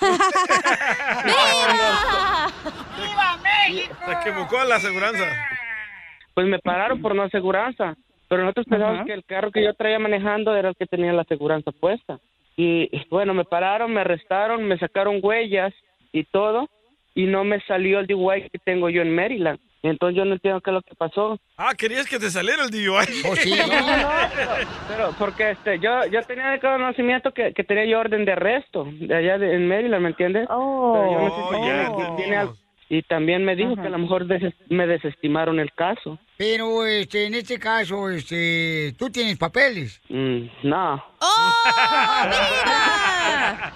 ¡Viva 2.96 3.36
México! 3.42 3.94
Se 4.06 4.12
equivocó 4.12 4.62
la 4.64 4.76
aseguranza. 4.76 5.24
Pues 6.40 6.48
me 6.48 6.58
pararon 6.58 7.02
por 7.02 7.14
no 7.14 7.22
aseguranza. 7.24 7.96
Pero 8.26 8.44
nosotros 8.44 8.64
pensamos 8.66 8.94
Ajá. 8.96 9.04
que 9.04 9.12
el 9.12 9.24
carro 9.26 9.50
que 9.50 9.62
yo 9.62 9.74
traía 9.74 9.98
manejando 9.98 10.56
era 10.56 10.70
el 10.70 10.74
que 10.74 10.86
tenía 10.86 11.12
la 11.12 11.20
aseguranza 11.20 11.70
puesta. 11.70 12.18
Y 12.56 12.88
bueno, 13.10 13.34
me 13.34 13.44
pararon, 13.44 13.92
me 13.92 14.00
arrestaron, 14.00 14.64
me 14.64 14.78
sacaron 14.78 15.20
huellas 15.22 15.74
y 16.12 16.24
todo. 16.24 16.70
Y 17.14 17.24
no 17.26 17.44
me 17.44 17.60
salió 17.66 17.98
el 18.00 18.06
DUI 18.06 18.48
que 18.48 18.58
tengo 18.58 18.88
yo 18.88 19.02
en 19.02 19.14
Maryland. 19.14 19.58
Entonces 19.82 20.16
yo 20.16 20.24
no 20.24 20.32
entiendo 20.32 20.62
qué 20.62 20.70
es 20.70 20.74
lo 20.74 20.80
que 20.80 20.94
pasó. 20.94 21.38
Ah, 21.58 21.72
querías 21.76 22.08
que 22.08 22.18
te 22.18 22.30
saliera 22.30 22.62
el 22.64 22.70
DUI. 22.70 22.80
No, 23.68 23.96
no, 23.98 24.08
pero, 24.34 24.50
pero 24.88 25.10
porque 25.18 25.50
este, 25.50 25.78
yo, 25.78 26.06
yo 26.06 26.22
tenía 26.22 26.52
de 26.52 26.60
conocimiento 26.60 27.32
que, 27.32 27.52
que 27.52 27.64
tenía 27.64 27.84
yo 27.84 28.00
orden 28.00 28.24
de 28.24 28.32
arresto 28.32 28.86
de 28.90 29.14
allá 29.14 29.36
de, 29.36 29.56
en 29.56 29.68
Maryland, 29.68 30.02
¿me 30.02 30.08
entiendes? 30.08 30.46
Pero 30.48 31.12
yo 31.12 31.18
no 31.20 31.36
sé 31.36 31.42
si 31.42 31.62
tiene- 31.62 31.98
ya. 32.08 32.16
tiene 32.16 32.36
algo- 32.36 32.56
y 32.88 33.02
también 33.02 33.44
me 33.44 33.54
dijo 33.56 33.74
que 33.76 33.82
a 33.86 33.90
lo 33.90 33.98
mejor 33.98 34.24
des- 34.26 34.54
me 34.70 34.86
desestimaron 34.86 35.60
el 35.60 35.72
caso. 35.72 36.18
Pero 36.44 36.86
este, 36.86 37.26
en 37.26 37.34
este 37.34 37.58
caso, 37.58 38.08
este, 38.08 38.94
tú 38.98 39.10
tienes 39.10 39.36
papeles. 39.36 40.00
Mm, 40.08 40.46
no. 40.62 41.04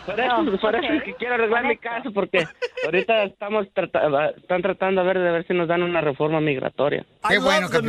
Por 0.07 0.19
eso, 0.21 0.43
No, 0.43 0.59
por 0.59 0.75
eso 0.77 0.93
es 0.93 1.03
que 1.03 1.15
quiero 1.15 1.35
arreglar 1.35 1.65
mi 1.67 1.77
caso, 1.77 2.11
porque 2.13 2.47
ahorita 2.85 3.25
estamos 3.25 3.67
trata- 3.75 4.31
están 4.37 4.63
tratando 4.63 5.01
a 5.01 5.05
ver 5.05 5.19
de 5.19 5.31
ver 5.31 5.47
si 5.47 5.53
nos 5.55 5.69
dan 5.69 5.83
una 5.83 6.01
reforma 6.01 6.41
migratoria. 6.41 7.05
Qué 7.29 7.39
bueno, 7.39 7.69
campeón. 7.69 7.83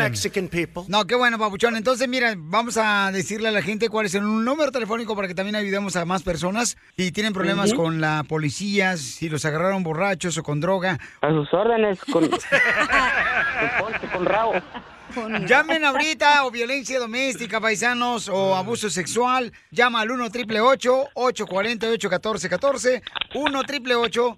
No, 0.89 1.05
qué 1.05 1.15
bueno, 1.15 1.38
papuchón. 1.38 1.76
Entonces, 1.76 2.07
mira, 2.09 2.34
vamos 2.38 2.78
a 2.78 3.11
decirle 3.11 3.49
a 3.49 3.51
la 3.51 3.61
gente 3.61 3.89
cuál 3.89 4.05
es 4.07 4.15
el 4.15 4.23
número 4.23 4.71
telefónico 4.71 5.15
para 5.15 5.28
que 5.28 5.36
también 5.36 5.55
ayudemos 5.55 5.95
a 5.95 6.05
más 6.05 6.23
personas 6.23 6.78
si 6.97 7.11
tienen 7.11 7.32
problemas 7.34 7.73
con 7.73 8.01
la 8.01 8.23
policía, 8.28 8.97
si 8.97 9.30
los 9.30 9.45
agarraron 9.45 9.84
borrachos 9.84 10.38
o 10.38 10.43
con 10.43 10.59
droga. 10.61 10.97
A 11.21 11.30
sus 11.30 11.53
órdenes, 11.53 11.99
con, 12.05 12.28
con 12.30 12.39
Ponce, 13.80 14.07
con 14.13 14.26
Rao. 14.26 14.53
Llamen 15.47 15.86
ahorita 15.86 16.45
o 16.45 16.51
violencia 16.51 16.99
doméstica, 16.99 17.61
paisanos, 17.61 18.28
o 18.28 18.53
abuso 18.55 18.89
sexual. 18.89 19.51
Llama 19.72 20.01
al 20.01 20.11
1 20.11 20.26
888 20.26 21.09
848 21.13 22.09
1414 22.09 23.01
1 23.34 23.59
888 23.59 24.38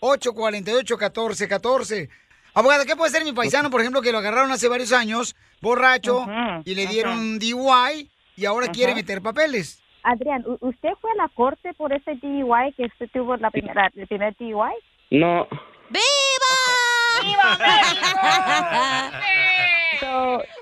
848 0.00 0.96
1414 0.96 2.08
Abogada, 2.54 2.84
¿qué 2.84 2.96
puede 2.96 3.10
ser 3.12 3.24
mi 3.24 3.32
paisano, 3.32 3.70
por 3.70 3.80
ejemplo, 3.80 4.02
que 4.02 4.10
lo 4.10 4.18
agarraron 4.18 4.50
hace 4.50 4.66
varios 4.68 4.92
años, 4.92 5.36
borracho, 5.60 6.20
Ujú, 6.22 6.62
y 6.64 6.74
le 6.74 6.86
dieron 6.88 7.38
DUI 7.38 8.10
y 8.36 8.46
ahora 8.46 8.64
Ajá. 8.66 8.72
quiere 8.72 8.94
meter 8.96 9.22
papeles? 9.22 9.80
Adrián, 10.02 10.42
¿u- 10.46 10.58
¿usted 10.60 10.88
fue 11.00 11.10
a 11.12 11.14
la 11.14 11.28
corte 11.28 11.72
por 11.74 11.92
ese 11.92 12.14
DUI 12.16 12.72
que 12.76 12.86
usted 12.86 13.08
tuvo 13.12 13.36
la 13.36 13.50
primera, 13.50 13.90
el 13.94 14.06
primer 14.08 14.34
DUI? 14.38 14.72
No. 15.12 15.46
¡Viva 15.90 17.58
México! 17.58 18.08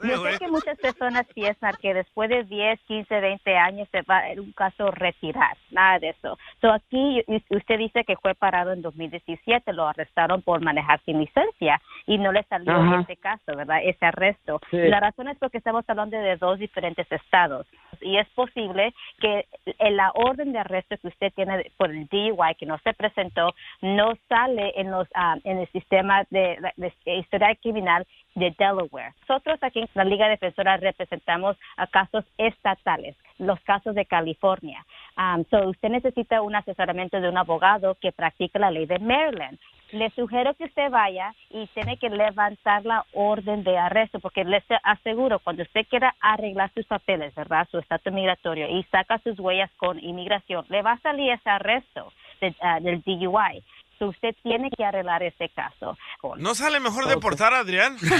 Yo 0.03 0.23
sé 0.25 0.39
que 0.39 0.49
muchas 0.49 0.79
personas 0.79 1.27
piensan 1.35 1.75
que 1.81 1.95
después 1.95 2.29
de 2.29 2.45
10, 2.45 2.81
15, 2.87 3.21
20 3.21 3.57
años 3.57 3.89
se 3.91 4.03
va 4.03 4.29
en 4.31 4.41
un 4.41 4.53
caso 4.53 4.91
retirar. 4.91 5.57
Nada 5.71 5.99
de 5.99 6.11
eso. 6.11 6.39
So, 6.61 6.73
aquí 6.73 7.23
usted 7.51 7.79
dice 7.79 8.05
que 8.05 8.17
fue 8.17 8.35
parado 8.35 8.73
en 8.73 8.83
2017, 8.83 9.73
lo 9.73 9.89
arrestaron 9.89 10.43
por 10.43 10.61
manejar 10.61 11.01
sin 11.05 11.19
licencia 11.19 11.81
y 12.07 12.19
no 12.19 12.33
le 12.33 12.43
salió 12.45 12.73
Ajá. 12.73 13.01
ese 13.01 13.17
caso, 13.17 13.57
¿verdad? 13.57 13.81
Ese 13.83 14.07
arresto. 14.07 14.61
Sí. 14.71 14.79
La 14.79 15.01
razón 15.01 15.29
es 15.29 15.39
porque 15.39 15.59
estamos 15.59 15.85
hablando 15.89 16.17
de 16.17 16.37
dos 16.37 16.59
diferentes 16.59 17.11
estados 17.11 17.67
y 18.01 18.19
es 18.19 18.29
posible 18.31 18.95
que 19.21 19.47
en 19.79 19.97
la 19.97 20.11
orden 20.15 20.53
de 20.53 20.59
arresto 20.59 20.97
que 20.99 21.09
usted 21.09 21.33
tiene 21.35 21.71
por 21.77 21.91
el 21.91 22.07
DUI 22.07 22.55
que 22.59 22.67
no 22.67 22.79
se 22.79 22.93
presentó 22.95 23.55
no 23.81 24.15
sale 24.29 24.73
en 24.77 24.91
los 24.91 25.09
ah, 25.15 25.37
en 25.45 25.59
el 25.59 25.69
sistema 25.69 26.25
de, 26.31 26.59
de, 26.77 26.93
de 27.05 27.17
historial 27.17 27.57
criminal 27.63 28.07
de 28.35 28.55
Delaware. 28.59 29.15
Nosotros 29.37 29.62
aquí 29.62 29.80
en 29.80 29.89
la 29.93 30.05
Liga 30.05 30.28
Defensora 30.28 30.78
representamos 30.78 31.59
a 31.76 31.87
casos 31.87 32.24
estatales, 32.39 33.14
los 33.39 33.61
casos 33.61 33.95
de 33.95 34.07
California. 34.07 34.82
Um, 35.18 35.45
so 35.51 35.68
usted 35.68 35.91
necesita 35.91 36.41
un 36.41 36.55
asesoramiento 36.57 37.20
de 37.20 37.28
un 37.28 37.37
abogado 37.37 37.97
que 38.01 38.12
practique 38.12 38.59
la 38.59 38.70
ley 38.70 38.87
de 38.87 38.99
Maryland. 38.99 39.59
Le 39.93 40.09
sugiero 40.12 40.55
que 40.55 40.64
usted 40.64 40.91
vaya 40.91 41.34
y 41.51 41.66
tiene 41.74 41.99
que 41.99 42.09
levantar 42.09 42.87
la 42.87 43.05
orden 43.12 43.62
de 43.62 43.76
arresto, 43.76 44.20
porque 44.20 44.43
les 44.43 44.64
aseguro, 44.82 45.39
cuando 45.41 45.64
usted 45.64 45.87
quiera 45.87 46.14
arreglar 46.20 46.72
sus 46.72 46.87
papeles, 46.87 47.34
¿verdad? 47.34 47.68
Su 47.70 47.78
estatus 47.78 48.14
migratorio 48.14 48.66
y 48.70 48.84
saca 48.84 49.18
sus 49.18 49.39
huellas 49.39 49.70
con 49.76 50.03
inmigración, 50.03 50.64
le 50.70 50.80
va 50.80 50.93
a 50.93 50.99
salir 51.01 51.30
ese 51.30 51.51
arresto 51.51 52.11
de- 52.41 52.55
ah, 52.62 52.80
del 52.80 53.03
DUI. 53.03 53.62
So 53.99 54.09
usted 54.09 54.35
tiene 54.43 54.69
que 54.77 54.85
arreglar 54.85 55.23
ese 55.23 55.49
caso. 55.51 55.97
¿No 56.37 56.55
sale 56.55 56.81
mejor 56.81 57.07
deportar 57.07 57.55
a 57.55 57.61
Adrián? 57.61 57.97
hombre 58.03 58.19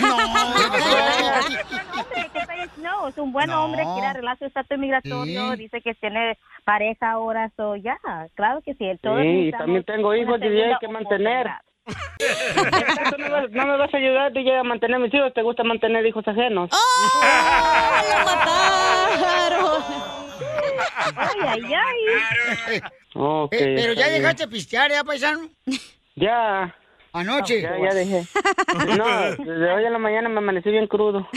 que 2.33 2.39
está- 2.39 2.57
no, 2.79 3.09
es 3.09 3.19
un 3.19 3.33
buen 3.33 3.49
No. 3.49 3.65
hombre, 3.65 3.83
quiere 3.95 4.07
arreglar 4.07 4.39
su 4.39 4.47
estatus 4.47 4.79
migratorio, 4.79 5.53
Sí. 5.53 5.57
dice 5.59 5.81
que 5.83 5.95
tiene 5.95 6.39
pareja 6.65 7.11
ahora, 7.13 7.51
so 7.57 7.77
ya, 7.77 7.99
claro 8.35 8.61
que 8.63 8.75
sí. 8.75 8.87
Todos 9.03 9.21
Sí, 9.23 9.49
y 9.49 9.53
también 9.53 9.85
tengo 9.85 10.15
hijos, 10.15 10.41
DJ, 10.41 10.49
segunda 10.51 10.75
hay 10.75 10.79
que 10.81 10.89
mantener. 10.89 11.47
¿No 13.13 13.19
me, 13.19 13.29
vas, 13.29 13.51
no 13.51 13.67
me 13.67 13.77
vas 13.77 13.95
a 13.95 13.97
ayudar, 13.97 14.33
DJ, 14.33 14.59
a 14.59 14.65
mantener 14.65 14.99
mis 14.99 15.15
hijos? 15.15 15.33
¿Te 15.35 15.43
gusta 15.43 15.63
mantener 15.63 16.05
hijos 16.07 16.27
ajenos? 16.27 16.71
Ay, 21.17 21.63
ay, 21.63 22.01
ay. 22.69 22.81
Ok, 23.15 23.53
Eh, 23.53 23.75
pero 23.77 23.93
ya 23.95 24.09
bien. 24.09 24.21
dejaste 24.23 24.49
pistear, 24.49 24.91
¿ya, 24.91 25.03
paisano? 25.05 25.49
Ya. 26.15 26.75
Anoche. 27.13 27.63
Ya, 27.63 27.79
ya 27.79 27.95
dejé. 27.95 28.25
No, 28.99 29.07
desde 29.31 29.73
hoy 29.73 29.85
en 29.87 29.93
la 29.93 29.99
mañana 29.99 30.29
me 30.29 30.39
amanecí 30.39 30.71
bien 30.71 30.87
crudo. 30.87 31.27